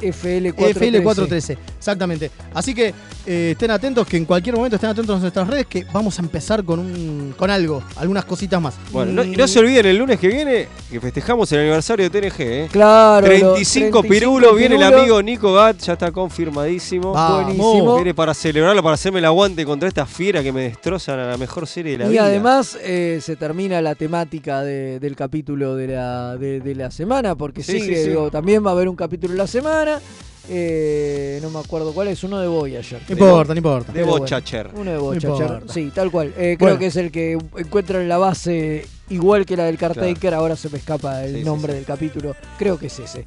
FL413. 0.01 0.75
FL413. 0.75 1.59
Exactamente. 1.79 2.31
Así 2.55 2.75
que 2.75 2.93
eh, 3.27 3.51
estén 3.53 3.71
atentos, 3.71 4.07
que 4.07 4.17
en 4.17 4.25
cualquier 4.25 4.55
momento 4.57 4.77
estén 4.77 4.91
atentos 4.91 5.17
a 5.17 5.21
nuestras 5.21 5.47
redes, 5.49 5.67
que 5.67 5.85
vamos 5.93 6.19
a 6.19 6.23
empezar 6.23 6.65
con, 6.65 6.79
un, 6.79 7.35
con 7.37 7.51
algo, 7.51 7.83
algunas 7.97 8.25
cositas 8.25 8.61
más. 8.61 8.75
Bueno, 8.93 9.13
no, 9.13 9.25
y 9.25 9.37
no 9.37 9.47
se 9.49 9.59
olviden 9.59 9.87
el 9.87 9.97
lunes 9.97 10.19
que 10.21 10.29
viene 10.29 10.69
que 10.91 11.01
festejamos 11.01 11.51
el 11.53 11.61
aniversario 11.61 12.09
de 12.09 12.21
TNG, 12.21 12.41
¿eh? 12.41 12.69
Claro, 12.71 13.27
35, 13.27 13.55
35 13.55 14.03
pirulos, 14.03 14.57
viene 14.57 14.77
el 14.77 14.83
amigo 14.83 15.21
Nico 15.23 15.53
Gat, 15.55 15.79
ya 15.83 15.95
está 15.95 16.11
confirmadísimo. 16.13 17.13
Vamos. 17.13 17.45
Buenísimo. 17.45 17.95
Viene 17.97 18.15
para 18.15 18.35
celebrarlo, 18.35 18.83
para 18.83 18.95
hacerme 18.95 19.19
el 19.19 19.25
aguante 19.25 19.65
contra 19.65 19.89
esta 19.89 20.07
fiera 20.07 20.43
que 20.43 20.53
me 20.53 20.63
destrozan 20.63 21.19
a 21.19 21.27
la 21.27 21.37
mejor 21.37 21.67
serie 21.67 21.93
de 21.93 21.99
la 21.99 22.07
Y 22.07 22.11
vida. 22.11 22.25
además 22.27 22.79
eh, 22.83 23.19
se 23.23 23.37
termina 23.37 23.81
la 23.83 23.95
temática 23.95 24.63
de- 24.63 25.01
del 25.01 25.17
capítulo 25.17 25.75
de 25.75 25.89
la, 25.89 26.37
de, 26.37 26.61
de 26.61 26.75
la 26.75 26.91
semana, 26.91 27.35
porque 27.35 27.63
Sí, 27.63 27.81
sigue, 27.81 27.97
sí, 27.97 28.03
sí. 28.05 28.09
digo, 28.11 28.31
también 28.31 28.65
va 28.65 28.71
a 28.71 28.73
haber 28.75 28.89
un 28.89 28.97
capítulo 28.97 29.33
en 29.33 29.39
la 29.39 29.47
semana. 29.47 30.01
Eh, 30.49 31.39
no 31.43 31.51
me 31.51 31.59
acuerdo 31.59 31.93
cuál 31.93 32.09
es, 32.09 32.23
uno 32.25 32.39
de 32.41 32.47
Voyager. 32.49 33.01
No 33.09 33.13
importa, 33.13 33.53
no 33.55 33.59
importa. 33.59 33.93
de 33.93 33.99
pero 34.01 34.07
bueno. 34.07 34.21
Bochacher. 34.25 34.71
Uno 34.75 34.91
de 34.91 34.97
No 34.97 35.03
Voyager, 35.03 35.31
importa. 35.31 35.73
sí, 35.73 35.91
tal 35.95 36.11
cual. 36.11 36.29
Eh, 36.37 36.57
Bueno. 36.59 36.77
Creo 36.77 36.79
que 36.79 36.87
es 36.87 36.97
el 36.97 37.11
que 37.11 37.39
encuentran 37.57 38.09
la 38.09 38.19
base 38.19 38.87
igual 39.11 39.45
que 39.47 39.57
la 39.57 39.65
del 39.65 39.79
Cartaker, 39.79 40.35
ahora 40.35 40.57
se 40.57 40.69
me 40.69 40.79
escapa 40.79 41.25
el 41.25 41.37
Sí, 41.37 41.45
nombre 41.45 41.73
sí. 41.73 41.77
del 41.77 41.85
capítulo. 41.87 42.35
Creo 42.59 42.79
que 42.79 42.87
es 42.87 42.99
ese. 42.99 43.25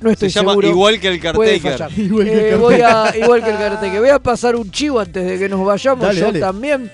No 0.00 0.08
Se 0.08 0.12
estoy 0.14 0.28
llama 0.30 0.52
seguro. 0.52 0.68
igual 0.68 0.98
que 1.00 1.08
el 1.08 1.20
Cartaker. 1.20 1.60
fallar. 1.60 1.92
Igual 1.98 2.24
que 2.24 2.32
el 2.32 2.38
Eh, 2.38 2.42
Cartaker. 2.50 2.58
voy 2.58 2.80
a, 2.80 3.16
igual 3.22 3.44
que 3.44 3.50
el 3.50 3.56
Cartaker. 3.58 4.00
Voy 4.00 4.08
a 4.08 4.18
pasar 4.18 4.56
un 4.56 4.70
chivo 4.70 4.98
antes 5.00 5.26
de 5.26 5.38
que 5.38 5.48
nos 5.48 5.64
vayamos. 5.64 6.04
Dale, 6.06 6.20
Yo 6.20 6.26
dale. 6.26 6.40
también. 6.40 6.90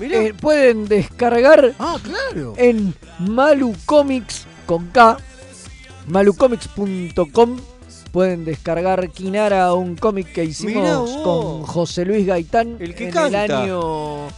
Eh, 0.00 0.34
pueden 0.40 0.86
descargar 0.86 1.74
Ah, 1.78 1.96
claro. 2.02 2.52
en 2.58 2.94
Malu 3.18 3.74
Comics 3.86 4.46
con 4.66 4.86
K, 4.88 5.16
malucomics.com. 6.06 7.56
Pueden 8.16 8.46
descargar 8.46 9.10
Kinara, 9.10 9.74
un 9.74 9.94
cómic 9.94 10.32
que 10.32 10.42
hicimos 10.42 11.10
con 11.18 11.64
José 11.64 12.06
Luis 12.06 12.26
Gaitán 12.26 12.78
El 12.80 12.94
que 12.94 13.08
en 13.08 13.10
canta. 13.10 13.44
el 13.44 13.52
año 13.52 14.28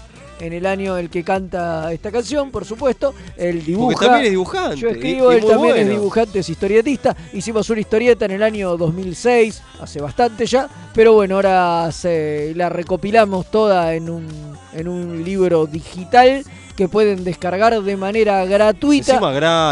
en 0.40 0.52
el 0.52 0.66
año 0.66 0.98
el 0.98 1.08
que 1.08 1.22
canta 1.22 1.92
esta 1.92 2.10
canción, 2.10 2.50
por 2.50 2.64
supuesto. 2.64 3.14
Él 3.36 3.64
dibuja. 3.64 3.92
Porque 3.92 4.06
también 4.06 4.24
es 4.24 4.30
dibujante. 4.32 4.76
Yo 4.78 4.88
escribo, 4.88 5.32
y 5.32 5.36
él 5.36 5.46
también 5.46 5.76
es 5.76 5.88
dibujante, 5.90 6.40
es 6.40 6.48
historietista. 6.48 7.16
Hicimos 7.32 7.70
una 7.70 7.78
historieta 7.78 8.24
en 8.24 8.32
el 8.32 8.42
año 8.42 8.76
2006, 8.76 9.62
hace 9.80 10.00
bastante 10.00 10.44
ya, 10.44 10.68
pero 10.92 11.12
bueno, 11.12 11.36
ahora 11.36 11.92
se, 11.92 12.54
la 12.56 12.68
recopilamos 12.70 13.48
toda 13.48 13.94
en 13.94 14.10
un, 14.10 14.26
en 14.72 14.88
un 14.88 15.22
libro 15.22 15.66
digital 15.66 16.42
que 16.78 16.88
pueden 16.88 17.24
descargar 17.24 17.82
de 17.82 17.96
manera 17.96 18.44
gratuita 18.44 19.18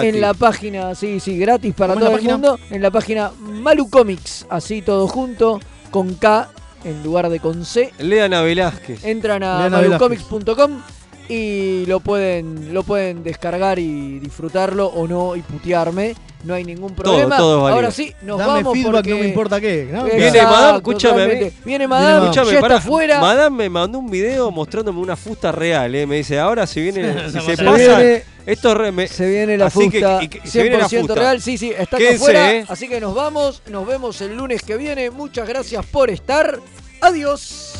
en 0.03 0.21
la 0.21 0.35
página, 0.35 0.93
sí, 0.97 1.21
sí, 1.21 1.39
gratis 1.39 1.73
para 1.73 1.95
¿Cómo 1.95 2.05
es 2.05 2.11
todo 2.11 2.17
el 2.17 2.17
página? 2.17 2.33
mundo, 2.33 2.59
en 2.69 2.83
la 2.83 2.91
página 2.91 3.31
Malu 3.39 3.89
Comics, 3.89 4.45
así 4.51 4.83
todo 4.83 5.07
junto, 5.07 5.61
con 5.93 6.15
K 6.17 6.51
en 6.83 7.05
lugar 7.05 7.29
de 7.29 7.39
con 7.39 7.65
C. 7.65 7.93
Lean 8.01 8.35
a 8.35 8.43
Velázquez. 8.43 9.05
Entran 9.05 9.45
a 9.45 9.69
malucomics.com 9.69 10.83
y 11.29 11.85
lo 11.87 12.01
pueden, 12.01 12.73
lo 12.73 12.83
pueden 12.83 13.23
descargar 13.23 13.79
y 13.79 14.19
disfrutarlo 14.19 14.87
o 14.87 15.07
no 15.07 15.37
y 15.37 15.43
putearme. 15.43 16.15
No 16.45 16.55
hay 16.55 16.65
ningún 16.65 16.95
problema. 16.95 17.37
Ahora 17.39 17.91
sí, 17.91 18.15
nos 18.23 18.39
Dame 18.39 18.63
vamos 18.63 18.73
feedback, 18.75 18.93
porque... 18.93 19.11
no 19.11 19.19
me 19.19 19.27
importa 19.27 19.61
qué. 19.61 19.89
Viene 20.15 20.43
Madame, 20.43 20.77
escúchame. 20.79 21.53
Viene 21.65 21.89
Madame, 21.89 22.27
escúchame, 22.27 22.53
ya 22.53 22.61
para, 22.61 22.77
está 22.77 22.89
fuera. 22.89 23.21
Madame 23.21 23.57
me 23.57 23.71
mandó 23.71 23.99
un 23.99 24.09
video 24.09 24.51
mostrándome 24.53 25.01
una 25.01 25.17
fusta 25.17 25.51
real. 25.51 25.93
Eh. 25.95 26.07
Me 26.07 26.17
dice, 26.17 26.39
ahora 26.39 26.67
si 26.67 26.83
viene, 26.83 27.31
si 27.33 27.41
se, 27.41 27.57
se 27.57 27.65
pasa... 27.65 28.01
Esto 28.47 28.75
re, 28.75 28.93
me, 28.93 29.09
se 29.09 29.29
viene 29.29 29.59
la 29.59 29.69
fusta 29.71 30.21
Que, 30.21 30.39
y, 30.39 30.49
100% 30.49 31.15
real, 31.15 31.43
sí, 31.43 31.59
sí, 31.59 31.73
está 31.77 31.97
acá 31.97 32.11
afuera, 32.15 32.53
eh. 32.53 32.65
así 32.69 32.89
que 32.89 33.01
nos 33.01 33.13
vamos, 33.13 33.61
nos 33.69 33.85
vemos 33.85 34.21
el 34.21 34.37
lunes 34.37 34.63
que 34.63 34.77
viene, 34.77 35.11
muchas 35.11 35.49
gracias 35.49 35.85
por 35.87 36.11
estar, 36.11 36.61
adiós. 37.01 37.75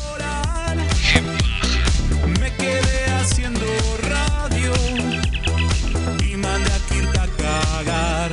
Me 2.41 2.53
quedé 2.55 2.96
pagar. 7.77 8.31